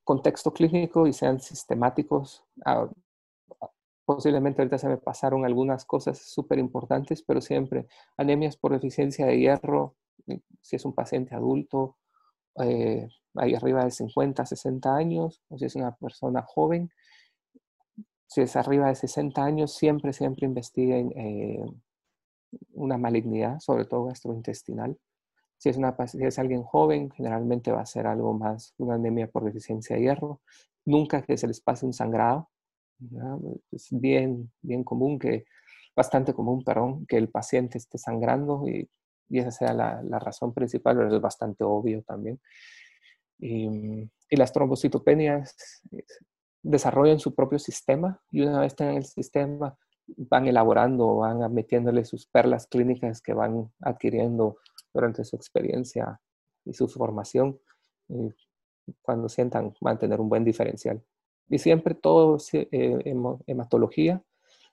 contexto 0.05 0.53
clínico 0.53 1.07
y 1.07 1.15
sean 1.15 1.41
sistemáticos. 1.41 2.45
Posiblemente 4.07 4.63
ahorita 4.63 4.79
se 4.79 4.89
me 4.89 4.97
pasaron 4.97 5.45
algunas 5.45 5.85
cosas 5.85 6.19
súper 6.19 6.59
importantes, 6.59 7.23
pero 7.23 7.43
siempre 7.43 7.87
anemias 8.17 8.57
por 8.57 8.73
deficiencia 8.73 9.27
de 9.27 9.39
hierro, 9.39 9.97
si 10.63 10.77
es 10.77 10.85
un 10.85 10.95
paciente 10.95 11.35
adulto 11.35 11.97
eh, 12.63 13.09
ahí 13.35 13.55
arriba 13.55 13.85
de 13.85 13.91
50, 13.91 14.47
60 14.47 14.97
años, 14.97 15.43
o 15.49 15.59
si 15.59 15.67
es 15.67 15.77
una 15.77 15.95
persona 15.95 16.43
joven, 16.43 16.91
si 18.27 18.41
es 18.41 18.57
arriba 18.57 18.89
de 18.89 18.95
60 18.95 19.45
años, 19.45 19.73
siempre, 19.75 20.13
siempre 20.13 20.47
investiguen 20.47 21.13
eh, 21.17 21.65
una 22.73 22.99
malignidad, 22.99 23.61
sobre 23.61 23.85
todo 23.85 24.05
gastrointestinal. 24.05 24.99
Si 25.59 25.69
es, 25.69 25.77
una, 25.77 25.97
si 26.07 26.23
es 26.23 26.39
alguien 26.39 26.63
joven, 26.63 27.11
generalmente 27.11 27.73
va 27.73 27.81
a 27.81 27.87
ser 27.87 28.07
algo 28.07 28.35
más, 28.35 28.75
una 28.79 28.95
anemia 28.95 29.29
por 29.29 29.45
deficiencia 29.45 29.97
de 29.97 30.03
hierro. 30.03 30.41
Nunca 30.85 31.23
que 31.23 31.37
se 31.39 31.47
les 31.47 31.61
pase 31.61 31.87
un 31.87 31.93
sangrado. 31.93 32.51
Es 33.73 33.89
bien, 33.91 34.51
bien 34.63 34.85
común 34.85 35.19
que, 35.19 35.45
bastante 35.95 36.35
común, 36.35 36.63
perdón, 36.65 37.07
que 37.07 37.17
el 37.17 37.29
paciente 37.29 37.79
esté 37.79 37.99
sangrando 37.99 38.67
y, 38.67 38.89
y 39.29 39.39
esa 39.39 39.51
sea 39.51 39.73
la, 39.75 40.03
la, 40.03 40.19
razón 40.19 40.55
principal, 40.55 40.97
pero 40.97 41.15
es 41.15 41.21
bastante 41.21 41.65
obvio 41.65 42.03
también. 42.03 42.41
Y, 43.39 43.69
y 44.31 44.37
las 44.37 44.53
trombocitopenias 44.53 45.83
desarrollan 46.63 47.21
su 47.21 47.35
propio 47.35 47.59
sistema 47.59 48.21
y 48.31 48.43
una 48.43 48.61
vez 48.61 48.75
en 48.79 48.97
el 48.97 49.05
sistema 49.05 49.77
van 50.07 50.47
elaborando, 50.47 51.17
van 51.17 51.53
metiéndole 51.53 52.05
sus 52.05 52.27
perlas 52.27 52.67
clínicas 52.67 53.21
que 53.21 53.35
van 53.35 53.71
adquiriendo 53.81 54.59
durante 54.93 55.25
su 55.25 55.37
experiencia 55.37 56.21
y 56.65 56.73
su 56.75 56.89
formación. 56.89 57.59
Y 58.09 58.35
cuando 59.03 59.29
sientan 59.29 59.75
van 59.81 59.97
a 59.97 59.99
tener 59.99 60.21
un 60.21 60.29
buen 60.29 60.45
diferencial. 60.45 61.03
Y 61.49 61.59
siempre 61.59 61.95
todo 61.95 62.39
eh, 62.53 63.15
hematología, 63.47 64.23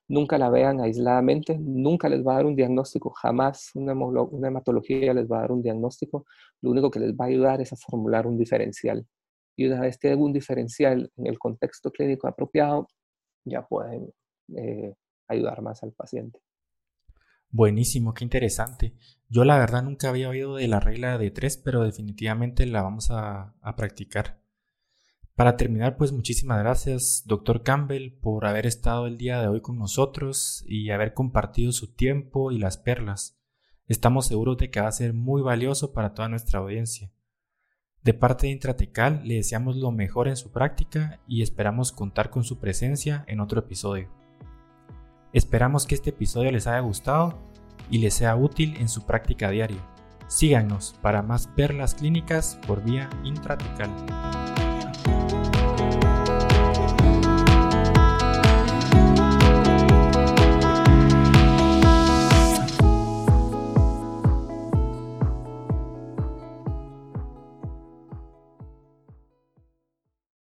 nunca 0.07 0.37
la 0.37 0.49
vean 0.49 0.81
aisladamente, 0.81 1.57
nunca 1.59 2.09
les 2.09 2.25
va 2.25 2.33
a 2.33 2.35
dar 2.37 2.45
un 2.45 2.55
diagnóstico, 2.55 3.11
jamás 3.11 3.71
una, 3.75 3.93
una 3.93 4.47
hematología 4.47 5.13
les 5.13 5.31
va 5.31 5.37
a 5.37 5.41
dar 5.41 5.51
un 5.51 5.61
diagnóstico, 5.61 6.25
lo 6.61 6.71
único 6.71 6.91
que 6.91 6.99
les 6.99 7.13
va 7.13 7.25
a 7.25 7.27
ayudar 7.29 7.61
es 7.61 7.73
a 7.73 7.75
formular 7.75 8.27
un 8.27 8.37
diferencial 8.37 9.05
y 9.55 9.67
una 9.67 9.81
vez 9.81 9.99
tengan 9.99 10.21
un 10.21 10.33
diferencial 10.33 11.11
en 11.15 11.27
el 11.27 11.37
contexto 11.37 11.91
clínico 11.91 12.27
apropiado, 12.27 12.87
ya 13.45 13.65
pueden 13.65 14.11
eh, 14.55 14.93
ayudar 15.27 15.61
más 15.61 15.83
al 15.83 15.91
paciente. 15.91 16.39
Buenísimo, 17.49 18.13
qué 18.13 18.23
interesante. 18.23 18.93
Yo 19.29 19.45
la 19.45 19.59
verdad 19.59 19.83
nunca 19.83 20.09
había 20.09 20.29
oído 20.29 20.55
de 20.55 20.67
la 20.67 20.79
regla 20.79 21.19
de 21.19 21.29
tres, 21.29 21.57
pero 21.57 21.83
definitivamente 21.83 22.65
la 22.65 22.81
vamos 22.81 23.11
a 23.11 23.53
practicar. 23.77 24.42
Para 25.35 25.57
terminar, 25.57 25.97
pues 25.97 26.11
muchísimas 26.11 26.59
gracias, 26.59 27.23
doctor 27.25 27.63
Campbell, 27.63 28.11
por 28.21 28.45
haber 28.45 28.67
estado 28.67 29.07
el 29.07 29.17
día 29.17 29.41
de 29.41 29.47
hoy 29.47 29.61
con 29.61 29.79
nosotros 29.79 30.63
y 30.67 30.91
haber 30.91 31.15
compartido 31.15 31.71
su 31.71 31.91
tiempo 31.91 32.51
y 32.51 32.59
las 32.59 32.77
perlas. 32.77 33.39
Estamos 33.87 34.27
seguros 34.27 34.57
de 34.57 34.69
que 34.69 34.79
va 34.79 34.87
a 34.87 34.91
ser 34.91 35.13
muy 35.13 35.41
valioso 35.41 35.91
para 35.91 36.13
toda 36.13 36.29
nuestra 36.29 36.59
audiencia. 36.59 37.11
De 38.03 38.13
parte 38.13 38.45
de 38.45 38.53
Intratecal 38.53 39.21
le 39.23 39.35
deseamos 39.35 39.75
lo 39.75 39.91
mejor 39.91 40.27
en 40.27 40.35
su 40.35 40.51
práctica 40.51 41.19
y 41.27 41.41
esperamos 41.41 41.91
contar 41.91 42.29
con 42.29 42.43
su 42.43 42.59
presencia 42.59 43.25
en 43.27 43.39
otro 43.39 43.59
episodio. 43.59 44.09
Esperamos 45.31 45.87
que 45.87 45.95
este 45.95 46.11
episodio 46.11 46.51
les 46.51 46.67
haya 46.67 46.81
gustado 46.81 47.39
y 47.89 47.97
les 47.97 48.13
sea 48.13 48.35
útil 48.35 48.75
en 48.77 48.87
su 48.87 49.07
práctica 49.07 49.49
diaria. 49.49 49.83
Síganos 50.27 50.95
para 51.01 51.23
más 51.23 51.47
perlas 51.47 51.95
clínicas 51.95 52.59
por 52.67 52.83
vía 52.83 53.09
intratecal. 53.23 54.52